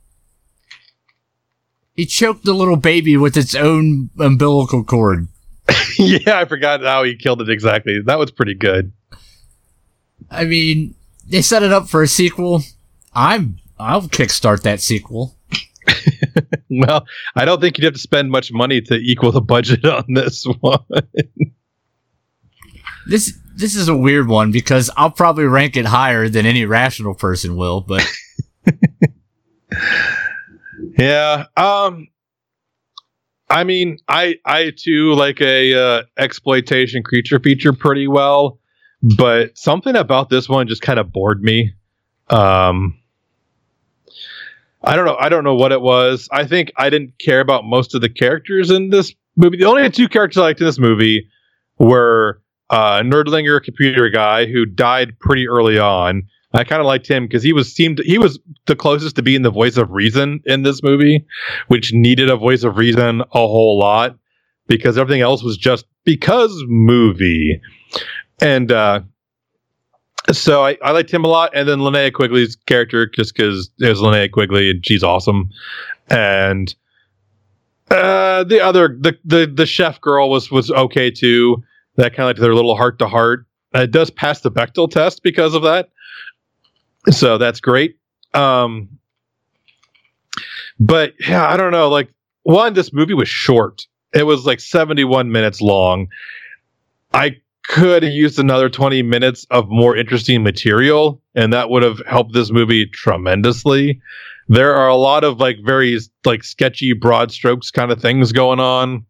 He 1.94 2.06
choked 2.06 2.44
the 2.44 2.54
little 2.54 2.76
baby 2.76 3.16
with 3.16 3.36
its 3.36 3.54
own 3.54 4.10
umbilical 4.18 4.84
cord. 4.84 5.26
yeah, 5.98 6.38
I 6.38 6.44
forgot 6.44 6.82
how 6.82 7.02
he 7.02 7.16
killed 7.16 7.42
it 7.42 7.50
exactly. 7.50 8.00
That 8.00 8.18
was 8.18 8.30
pretty 8.30 8.54
good. 8.54 8.92
I 10.30 10.44
mean, 10.44 10.94
they 11.28 11.42
set 11.42 11.62
it 11.62 11.72
up 11.72 11.88
for 11.88 12.02
a 12.02 12.08
sequel. 12.08 12.62
I'm 13.12 13.58
I'll 13.78 14.02
kickstart 14.02 14.62
that 14.62 14.80
sequel. 14.80 15.36
well, 16.70 17.06
I 17.36 17.44
don't 17.44 17.60
think 17.60 17.78
you'd 17.78 17.84
have 17.84 17.94
to 17.94 17.98
spend 17.98 18.30
much 18.30 18.52
money 18.52 18.80
to 18.82 18.94
equal 18.94 19.32
the 19.32 19.40
budget 19.40 19.84
on 19.84 20.04
this 20.08 20.44
one. 20.60 20.78
this 23.06 23.38
this 23.54 23.74
is 23.76 23.88
a 23.88 23.96
weird 23.96 24.28
one 24.28 24.50
because 24.52 24.90
I'll 24.96 25.10
probably 25.10 25.44
rank 25.44 25.76
it 25.76 25.84
higher 25.84 26.28
than 26.28 26.46
any 26.46 26.64
rational 26.64 27.14
person 27.14 27.56
will, 27.56 27.80
but 27.80 28.06
yeah, 30.98 31.46
um 31.56 32.08
I 33.50 33.64
mean, 33.64 33.98
I 34.08 34.36
I 34.46 34.72
too 34.74 35.12
like 35.14 35.42
a 35.42 35.74
uh, 35.74 36.02
exploitation 36.16 37.02
creature 37.02 37.38
feature 37.38 37.74
pretty 37.74 38.08
well, 38.08 38.58
but 39.18 39.58
something 39.58 39.94
about 39.94 40.30
this 40.30 40.48
one 40.48 40.68
just 40.68 40.80
kind 40.80 40.98
of 40.98 41.12
bored 41.12 41.42
me. 41.42 41.74
Um 42.30 42.98
I 44.84 44.96
don't 44.96 45.04
know. 45.04 45.16
I 45.18 45.28
don't 45.28 45.44
know 45.44 45.54
what 45.54 45.72
it 45.72 45.80
was. 45.80 46.28
I 46.32 46.44
think 46.44 46.72
I 46.76 46.90
didn't 46.90 47.18
care 47.18 47.40
about 47.40 47.64
most 47.64 47.94
of 47.94 48.00
the 48.00 48.08
characters 48.08 48.70
in 48.70 48.90
this 48.90 49.14
movie. 49.36 49.56
The 49.58 49.64
only 49.64 49.88
two 49.90 50.08
characters 50.08 50.38
I 50.38 50.42
liked 50.42 50.60
in 50.60 50.66
this 50.66 50.78
movie 50.78 51.28
were 51.78 52.40
uh, 52.70 53.00
Nerdlinger, 53.02 53.62
computer 53.62 54.08
guy, 54.08 54.46
who 54.46 54.66
died 54.66 55.18
pretty 55.20 55.46
early 55.48 55.78
on. 55.78 56.22
I 56.54 56.64
kind 56.64 56.80
of 56.80 56.86
liked 56.86 57.08
him 57.08 57.24
because 57.24 57.42
he 57.42 57.52
was 57.52 57.72
seemed 57.72 58.00
he 58.00 58.18
was 58.18 58.38
the 58.66 58.76
closest 58.76 59.16
to 59.16 59.22
being 59.22 59.42
the 59.42 59.50
voice 59.50 59.76
of 59.76 59.90
reason 59.90 60.40
in 60.44 60.62
this 60.62 60.82
movie, 60.82 61.24
which 61.68 61.92
needed 61.92 62.28
a 62.28 62.36
voice 62.36 62.62
of 62.62 62.76
reason 62.76 63.20
a 63.20 63.24
whole 63.32 63.78
lot 63.78 64.18
because 64.66 64.98
everything 64.98 65.22
else 65.22 65.42
was 65.42 65.56
just 65.56 65.86
because 66.04 66.52
movie. 66.66 67.60
And 68.40 68.70
uh, 68.70 69.00
so 70.30 70.64
I, 70.64 70.78
I 70.82 70.92
liked 70.92 71.10
him 71.10 71.24
a 71.24 71.28
lot, 71.28 71.50
and 71.54 71.68
then 71.68 71.80
Linnea 71.80 72.12
Quigley's 72.12 72.56
character 72.66 73.06
just 73.06 73.34
because 73.34 73.70
it 73.80 73.88
was 73.88 74.00
Linnea 74.00 74.30
Quigley 74.30 74.70
and 74.70 74.86
she's 74.86 75.02
awesome, 75.02 75.50
and 76.08 76.74
uh, 77.90 78.44
the 78.44 78.60
other 78.60 78.96
the, 79.00 79.18
the 79.24 79.46
the 79.46 79.66
chef 79.66 80.00
girl 80.00 80.30
was 80.30 80.50
was 80.50 80.70
okay 80.70 81.10
too. 81.10 81.62
That 81.96 82.14
kind 82.14 82.30
of 82.30 82.36
like 82.36 82.40
their 82.40 82.54
little 82.54 82.76
heart 82.76 82.98
to 83.00 83.08
heart. 83.08 83.46
It 83.74 83.90
does 83.90 84.10
pass 84.10 84.40
the 84.40 84.50
Bechdel 84.50 84.90
test 84.90 85.22
because 85.22 85.54
of 85.54 85.62
that, 85.62 85.90
so 87.10 87.38
that's 87.38 87.60
great. 87.60 87.98
Um, 88.32 88.88
but 90.78 91.14
yeah, 91.20 91.46
I 91.48 91.56
don't 91.56 91.72
know. 91.72 91.88
Like 91.88 92.12
one, 92.44 92.74
this 92.74 92.92
movie 92.92 93.14
was 93.14 93.28
short. 93.28 93.82
It 94.14 94.24
was 94.24 94.46
like 94.46 94.60
seventy 94.60 95.04
one 95.04 95.32
minutes 95.32 95.60
long. 95.60 96.08
I 97.12 97.36
could 97.72 98.02
have 98.02 98.12
used 98.12 98.38
another 98.38 98.68
20 98.68 99.02
minutes 99.02 99.46
of 99.50 99.66
more 99.70 99.96
interesting 99.96 100.42
material 100.42 101.22
and 101.34 101.54
that 101.54 101.70
would 101.70 101.82
have 101.82 102.00
helped 102.06 102.34
this 102.34 102.50
movie 102.52 102.84
tremendously. 102.84 103.98
There 104.48 104.74
are 104.74 104.88
a 104.88 104.94
lot 104.94 105.24
of 105.24 105.40
like 105.40 105.56
very 105.64 105.98
like 106.26 106.44
sketchy 106.44 106.92
broad 106.92 107.32
strokes 107.32 107.70
kind 107.70 107.90
of 107.90 107.98
things 107.98 108.30
going 108.30 108.60
on 108.60 109.06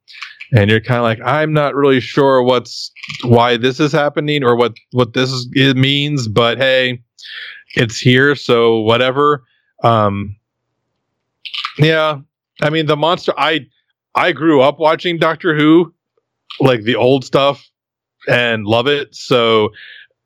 and 0.53 0.71
you're 0.71 0.81
kind 0.81 0.99
of 0.99 1.03
like 1.03 1.21
i'm 1.25 1.53
not 1.53 1.75
really 1.75 1.99
sure 1.99 2.43
what's 2.43 2.93
why 3.25 3.57
this 3.57 3.81
is 3.81 3.91
happening 3.91 4.45
or 4.45 4.55
what 4.55 4.75
what 4.93 5.13
this 5.15 5.33
is, 5.33 5.49
it 5.55 5.77
means 5.77 6.29
but 6.29 6.57
hey 6.57 7.03
it's 7.75 7.99
here 7.99 8.37
so 8.37 8.79
whatever. 8.81 9.43
Um 9.83 10.37
yeah 11.79 12.19
i 12.61 12.71
mean 12.71 12.87
the 12.87 12.97
monster 12.97 13.33
i 13.37 13.67
i 14.15 14.31
grew 14.31 14.61
up 14.61 14.79
watching 14.79 15.19
doctor 15.19 15.57
who 15.57 15.93
like 16.61 16.83
the 16.83 16.95
old 16.95 17.25
stuff 17.25 17.67
and 18.29 18.67
love 18.67 18.87
it. 18.87 19.15
So 19.15 19.71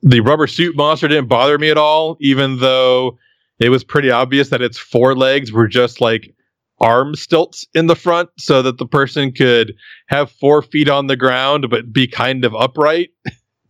the 0.03 0.21
rubber 0.21 0.47
suit 0.47 0.77
monster 0.77 1.09
didn't 1.09 1.29
bother 1.29 1.59
me 1.59 1.71
at 1.71 1.79
all, 1.79 2.17
even 2.21 2.59
though 2.59 3.19
it 3.59 3.71
was 3.71 3.85
pretty 3.85 4.11
obvious 4.11 4.51
that 4.51 4.63
its 4.63 4.79
four 4.79 5.15
legs 5.17 5.53
were 5.53 5.69
just 5.69 6.01
like 6.01 6.35
arm 6.81 7.15
stilts 7.15 7.67
in 7.75 7.87
the 7.87 7.97
front 7.97 8.29
so 8.39 8.61
that 8.63 8.79
the 8.79 8.87
person 8.87 9.33
could 9.33 9.75
have 10.09 10.31
four 10.31 10.61
feet 10.61 10.91
on 10.91 11.07
the 11.07 11.17
ground 11.17 11.67
but 11.71 11.93
be 11.93 12.07
kind 12.07 12.45
of 12.45 12.55
upright. 12.55 13.11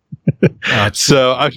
so 0.92 1.32
I, 1.32 1.50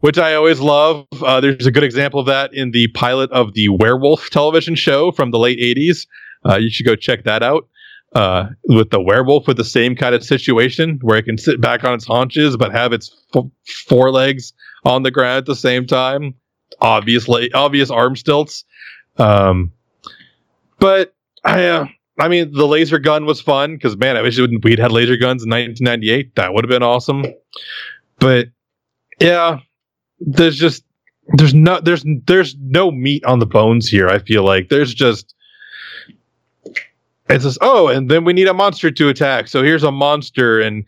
which 0.00 0.18
I 0.18 0.34
always 0.34 0.58
love. 0.58 1.06
Uh, 1.22 1.40
there's 1.40 1.66
a 1.66 1.70
good 1.70 1.84
example 1.84 2.18
of 2.18 2.26
that 2.26 2.52
in 2.52 2.72
the 2.72 2.88
pilot 2.88 3.30
of 3.30 3.54
the 3.54 3.68
werewolf 3.68 4.30
television 4.30 4.74
show 4.74 5.12
from 5.12 5.30
the 5.30 5.38
late 5.38 5.60
80s. 5.60 6.06
Uh, 6.44 6.56
you 6.56 6.70
should 6.70 6.86
go 6.86 6.96
check 6.96 7.22
that 7.24 7.44
out 7.44 7.68
uh, 8.14 8.48
with 8.64 8.90
the 8.90 9.00
werewolf 9.00 9.46
with 9.46 9.56
the 9.56 9.64
same 9.64 9.96
kind 9.96 10.14
of 10.14 10.22
situation 10.22 10.98
where 11.02 11.18
it 11.18 11.22
can 11.22 11.38
sit 11.38 11.60
back 11.60 11.84
on 11.84 11.94
its 11.94 12.06
haunches 12.06 12.56
but 12.56 12.72
have 12.72 12.92
its 12.92 13.24
f- 13.34 13.44
four 13.86 14.10
legs 14.10 14.52
on 14.84 15.02
the 15.02 15.10
ground 15.10 15.38
at 15.38 15.46
the 15.46 15.56
same 15.56 15.86
time. 15.86 16.34
Obviously, 16.80 17.50
obvious 17.52 17.90
arm 17.90 18.16
stilts. 18.16 18.64
Um, 19.18 19.72
but 20.78 21.14
I, 21.44 21.64
uh, 21.66 21.86
I 22.18 22.28
mean, 22.28 22.52
the 22.52 22.66
laser 22.66 22.98
gun 22.98 23.24
was 23.24 23.40
fun 23.40 23.74
because 23.74 23.96
man, 23.96 24.16
I 24.16 24.22
wish 24.22 24.38
we'd 24.38 24.78
had 24.78 24.92
laser 24.92 25.16
guns 25.16 25.44
in 25.44 25.50
1998. 25.50 26.34
That 26.34 26.52
would 26.52 26.64
have 26.64 26.70
been 26.70 26.82
awesome. 26.82 27.24
But 28.18 28.48
yeah, 29.20 29.60
there's 30.20 30.56
just 30.56 30.84
there's 31.34 31.54
no 31.54 31.80
there's 31.80 32.04
there's 32.26 32.56
no 32.60 32.90
meat 32.90 33.24
on 33.24 33.38
the 33.38 33.46
bones 33.46 33.88
here. 33.88 34.08
I 34.08 34.18
feel 34.18 34.44
like 34.44 34.68
there's 34.68 34.92
just 34.92 35.34
it 37.32 37.42
says, 37.42 37.58
"Oh, 37.60 37.88
and 37.88 38.10
then 38.10 38.24
we 38.24 38.32
need 38.32 38.48
a 38.48 38.54
monster 38.54 38.90
to 38.90 39.08
attack. 39.08 39.48
So 39.48 39.62
here's 39.62 39.82
a 39.82 39.92
monster, 39.92 40.60
and 40.60 40.84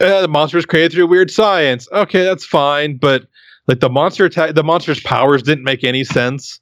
uh, 0.00 0.22
the 0.22 0.28
monster 0.28 0.58
is 0.58 0.66
created 0.66 0.92
through 0.92 1.06
weird 1.06 1.30
science. 1.30 1.88
Okay, 1.92 2.24
that's 2.24 2.44
fine, 2.44 2.96
but 2.96 3.26
like 3.66 3.80
the 3.80 3.90
monster 3.90 4.24
attack, 4.24 4.54
the 4.54 4.64
monster's 4.64 5.00
powers 5.00 5.42
didn't 5.42 5.64
make 5.64 5.84
any 5.84 6.04
sense. 6.04 6.60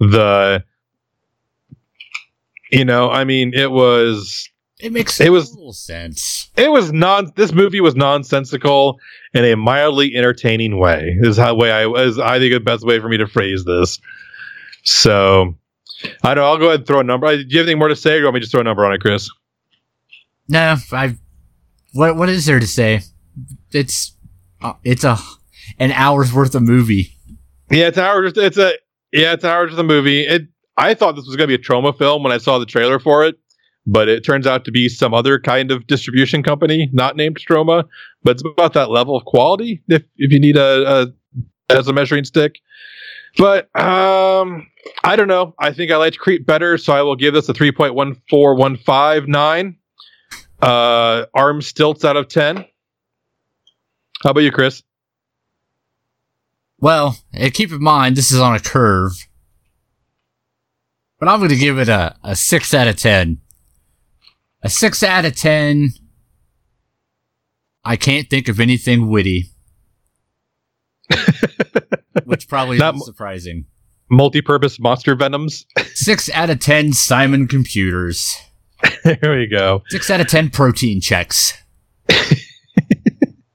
The, 0.00 0.64
you 2.70 2.84
know, 2.84 3.10
I 3.10 3.24
mean, 3.24 3.52
it 3.54 3.70
was." 3.70 4.48
It 4.80 4.92
makes 4.92 5.20
it 5.20 5.30
was 5.30 5.56
sense. 5.72 6.50
It 6.56 6.70
was 6.70 6.92
non. 6.92 7.32
This 7.34 7.52
movie 7.52 7.80
was 7.80 7.96
nonsensical 7.96 9.00
in 9.34 9.44
a 9.44 9.56
mildly 9.56 10.14
entertaining 10.14 10.78
way. 10.78 11.16
Is 11.20 11.36
how 11.36 11.56
way 11.56 11.72
I 11.72 11.86
was. 11.86 12.20
I 12.20 12.38
think 12.38 12.52
the 12.52 12.60
best 12.60 12.86
way 12.86 13.00
for 13.00 13.08
me 13.08 13.16
to 13.16 13.26
phrase 13.26 13.64
this. 13.64 13.98
So 14.84 15.56
I 16.22 16.34
don't. 16.34 16.44
I'll 16.44 16.58
go 16.58 16.66
ahead 16.66 16.80
and 16.80 16.86
throw 16.86 17.00
a 17.00 17.04
number. 17.04 17.26
Do 17.36 17.44
you 17.48 17.58
have 17.58 17.66
anything 17.66 17.78
more 17.78 17.88
to 17.88 17.96
say, 17.96 18.12
or 18.12 18.14
do 18.14 18.18
you 18.20 18.24
want 18.24 18.34
me 18.34 18.40
to 18.40 18.44
just 18.44 18.52
throw 18.52 18.60
a 18.60 18.64
number 18.64 18.84
on 18.84 18.92
it, 18.92 19.00
Chris? 19.00 19.30
No, 20.48 20.76
I. 20.92 21.16
What 21.92 22.16
What 22.16 22.28
is 22.28 22.46
there 22.46 22.60
to 22.60 22.66
say? 22.66 23.02
It's 23.72 24.12
uh, 24.62 24.74
it's 24.84 25.04
a 25.04 25.18
an 25.78 25.92
hour's 25.92 26.32
worth 26.32 26.54
of 26.54 26.62
movie. 26.62 27.12
Yeah, 27.70 27.88
it's 27.88 27.98
an 27.98 28.04
hour. 28.04 28.24
It's 28.24 28.58
a 28.58 28.72
yeah, 29.12 29.32
it's 29.32 29.44
an 29.44 29.50
hour 29.50 29.66
worth 29.66 29.78
of 29.78 29.86
movie. 29.86 30.26
It. 30.26 30.48
I 30.76 30.94
thought 30.94 31.16
this 31.16 31.26
was 31.26 31.34
going 31.34 31.48
to 31.48 31.58
be 31.58 31.60
a 31.60 31.64
Troma 31.64 31.96
film 31.96 32.22
when 32.22 32.32
I 32.32 32.38
saw 32.38 32.58
the 32.58 32.66
trailer 32.66 33.00
for 33.00 33.24
it, 33.24 33.36
but 33.84 34.08
it 34.08 34.24
turns 34.24 34.46
out 34.46 34.64
to 34.64 34.70
be 34.70 34.88
some 34.88 35.12
other 35.12 35.40
kind 35.40 35.72
of 35.72 35.86
distribution 35.88 36.42
company, 36.42 36.88
not 36.92 37.16
named 37.16 37.38
Troma. 37.38 37.84
But 38.22 38.32
it's 38.36 38.44
about 38.44 38.74
that 38.74 38.90
level 38.90 39.16
of 39.16 39.24
quality. 39.24 39.82
If 39.88 40.04
if 40.16 40.32
you 40.32 40.38
need 40.38 40.56
a, 40.56 41.08
a 41.70 41.74
as 41.74 41.88
a 41.88 41.92
measuring 41.92 42.24
stick, 42.24 42.60
but 43.36 43.74
um, 43.78 44.66
I 45.04 45.16
don't 45.16 45.28
know. 45.28 45.54
I 45.58 45.72
think 45.72 45.90
I 45.90 45.96
liked 45.96 46.18
Creep 46.18 46.46
better, 46.46 46.78
so 46.78 46.92
I 46.92 47.02
will 47.02 47.16
give 47.16 47.34
this 47.34 47.48
a 47.48 47.54
3.14159. 47.54 49.76
Uh, 50.60 51.26
arm 51.34 51.62
stilts 51.62 52.04
out 52.04 52.16
of 52.16 52.28
10. 52.28 52.64
How 54.22 54.30
about 54.30 54.40
you, 54.40 54.50
Chris? 54.50 54.82
Well, 56.80 57.18
keep 57.52 57.72
in 57.72 57.82
mind, 57.82 58.16
this 58.16 58.30
is 58.30 58.40
on 58.40 58.54
a 58.54 58.60
curve. 58.60 59.12
But 61.18 61.28
I'm 61.28 61.40
going 61.40 61.50
to 61.50 61.56
give 61.56 61.78
it 61.78 61.88
a, 61.88 62.14
a 62.22 62.36
6 62.36 62.74
out 62.74 62.88
of 62.88 62.96
10. 62.96 63.38
A 64.62 64.68
6 64.68 65.02
out 65.02 65.24
of 65.24 65.34
10. 65.34 65.90
I 67.84 67.96
can't 67.96 68.28
think 68.28 68.48
of 68.48 68.60
anything 68.60 69.08
witty. 69.08 69.50
which 72.24 72.48
probably 72.48 72.78
not 72.78 72.98
surprising. 72.98 73.66
Multi-purpose 74.10 74.80
monster 74.80 75.14
venoms. 75.14 75.66
Six 75.94 76.30
out 76.30 76.50
of 76.50 76.60
ten 76.60 76.92
Simon 76.92 77.46
computers. 77.46 78.36
there 79.04 79.18
we 79.36 79.46
go. 79.46 79.82
Six 79.88 80.10
out 80.10 80.20
of 80.20 80.28
ten 80.28 80.50
protein 80.50 81.00
checks. 81.00 81.52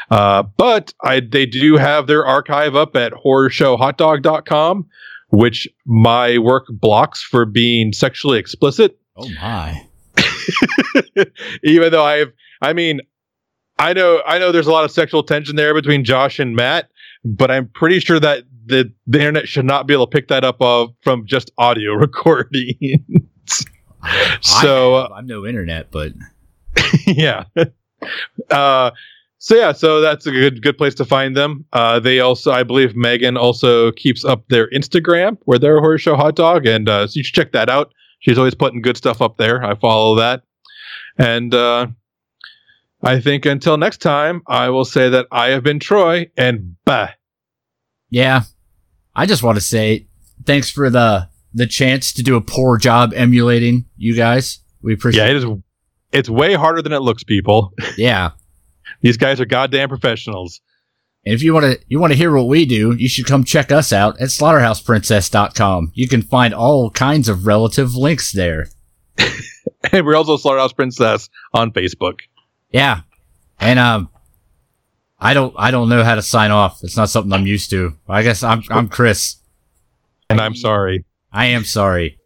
Uh, 0.10 0.42
but 0.58 0.94
I, 1.04 1.20
they 1.20 1.46
do 1.46 1.78
have 1.78 2.08
their 2.08 2.26
archive 2.26 2.76
up 2.76 2.96
at 2.96 3.14
horrorshowhotdog.com, 3.14 4.88
which 5.30 5.68
my 5.86 6.40
work 6.40 6.66
blocks 6.70 7.22
for 7.22 7.46
being 7.46 7.94
sexually 7.94 8.40
explicit. 8.40 8.98
Oh 9.16 9.30
my. 9.40 9.86
Even 11.64 11.92
though 11.92 12.04
I've, 12.04 12.34
I 12.62 12.74
mean, 12.74 13.02
I 13.78 13.94
know, 13.94 14.22
I 14.26 14.40
know 14.40 14.52
there's 14.52 14.68
a 14.68 14.72
lot 14.72 14.86
of 14.86 14.92
sexual 14.92 15.24
tension 15.24 15.56
there 15.56 15.74
between 15.74 16.04
Josh 16.04 16.40
and 16.40 16.56
Matt, 16.56 16.90
but 17.24 17.52
I'm 17.52 17.68
pretty 17.70 18.00
sure 18.00 18.20
that 18.20 18.44
the, 18.66 18.92
the 19.06 19.20
internet 19.20 19.48
should 19.48 19.66
not 19.66 19.88
be 19.88 19.94
able 19.94 20.08
to 20.08 20.12
pick 20.12 20.28
that 20.28 20.44
up 20.44 20.62
uh, 20.62 20.88
from 21.02 21.26
just 21.26 21.52
audio 21.58 21.94
recordings. 21.96 23.66
so 24.42 24.96
I, 24.96 25.18
I'm 25.18 25.28
no 25.28 25.46
internet, 25.46 25.92
but 25.92 26.14
yeah. 27.06 27.46
Uh, 28.52 28.92
so 29.40 29.56
yeah, 29.56 29.72
so 29.72 30.02
that's 30.02 30.26
a 30.26 30.32
good 30.32 30.62
good 30.62 30.78
place 30.78 30.96
to 30.96 31.06
find 31.06 31.36
them. 31.38 31.66
Uh, 31.72 32.00
they 32.00 32.20
also, 32.20 32.52
I 32.52 32.64
believe, 32.64 32.96
Megan 32.96 33.38
also 33.38 33.92
keeps 33.92 34.26
up 34.26 34.48
their 34.50 34.70
Instagram 34.72 35.38
where 35.46 35.60
they're 35.60 35.78
a 35.78 35.80
Horror 35.80 36.00
Show 36.00 36.16
Hot 36.16 36.36
Dog, 36.36 36.66
and 36.66 36.90
uh, 36.90 37.08
so 37.08 37.14
you 37.18 37.24
should 37.24 37.36
check 37.36 37.52
that 37.52 37.70
out. 37.70 37.94
She's 38.20 38.38
always 38.38 38.56
putting 38.56 38.82
good 38.82 38.98
stuff 38.98 39.22
up 39.22 39.38
there. 39.38 39.64
I 39.64 39.76
follow 39.76 40.16
that, 40.16 40.44
and 41.18 41.54
uh, 41.54 41.88
I 43.04 43.20
think 43.20 43.46
until 43.46 43.78
next 43.78 43.98
time, 43.98 44.42
I 44.48 44.70
will 44.70 44.86
say 44.86 45.10
that 45.10 45.28
I 45.32 45.50
have 45.50 45.64
been 45.64 45.80
Troy, 45.80 46.30
and 46.36 46.76
bah. 46.84 47.10
yeah, 48.10 48.44
I 49.16 49.26
just 49.26 49.44
want 49.44 49.58
to 49.58 49.62
say 49.62 50.08
thanks 50.46 50.70
for 50.70 50.90
the 50.90 51.30
the 51.54 51.68
chance 51.68 52.14
to 52.14 52.24
do 52.24 52.36
a 52.36 52.42
poor 52.42 52.78
job 52.78 53.14
emulating 53.16 53.86
you 53.98 54.16
guys. 54.16 54.60
We 54.82 54.94
appreciate. 54.94 55.26
Yeah, 55.26 55.32
it 55.32 55.38
is. 55.38 55.46
It's 56.12 56.30
way 56.30 56.54
harder 56.54 56.82
than 56.82 56.94
it 56.94 57.00
looks, 57.02 57.24
people. 57.24 57.74
Yeah. 57.98 58.32
These 59.02 59.18
guys 59.18 59.42
are 59.42 59.46
goddamn 59.46 59.90
professionals. 59.90 60.62
And 61.26 61.36
if 61.36 61.44
you 61.44 61.54
want 61.54 61.66
to 61.66 61.80
you 61.88 62.00
want 62.00 62.14
to 62.14 62.18
hear 62.18 62.34
what 62.34 62.48
we 62.48 62.66
do, 62.66 62.96
you 62.96 63.10
should 63.10 63.26
come 63.26 63.44
check 63.44 63.72
us 63.72 63.92
out 63.92 64.20
at 64.22 64.30
slaughterhouseprincess.com. 64.30 65.92
You 65.94 66.08
can 66.08 66.22
find 66.22 66.54
all 66.54 66.90
kinds 66.90 67.28
of 67.28 67.46
relative 67.46 67.96
links 67.96 68.32
there. 68.32 68.70
and 69.92 70.06
we're 70.06 70.16
also 70.16 70.38
Slaughterhouse 70.38 70.74
Princess 70.74 71.30
on 71.54 71.72
Facebook. 71.72 72.20
Yeah. 72.72 73.02
And, 73.60 73.80
um, 73.80 74.10
I 75.20 75.34
don't, 75.34 75.54
I 75.58 75.72
don't 75.72 75.90
know 75.90 76.04
how 76.04 76.16
to 76.16 76.22
sign 76.22 76.52
off. 76.52 76.84
It's 76.84 76.96
not 76.96 77.10
something 77.10 77.34
I'm 77.34 77.48
used 77.48 77.72
to. 77.72 77.96
I 78.08 78.22
guess 78.22 78.44
I'm, 78.44 78.64
I'm 78.70 78.88
Chris. 78.88 79.38
And 80.30 80.40
I'm 80.40 80.56
sorry. 80.56 81.06
I 81.32 81.48
am 81.48 81.64
sorry. 81.64 82.20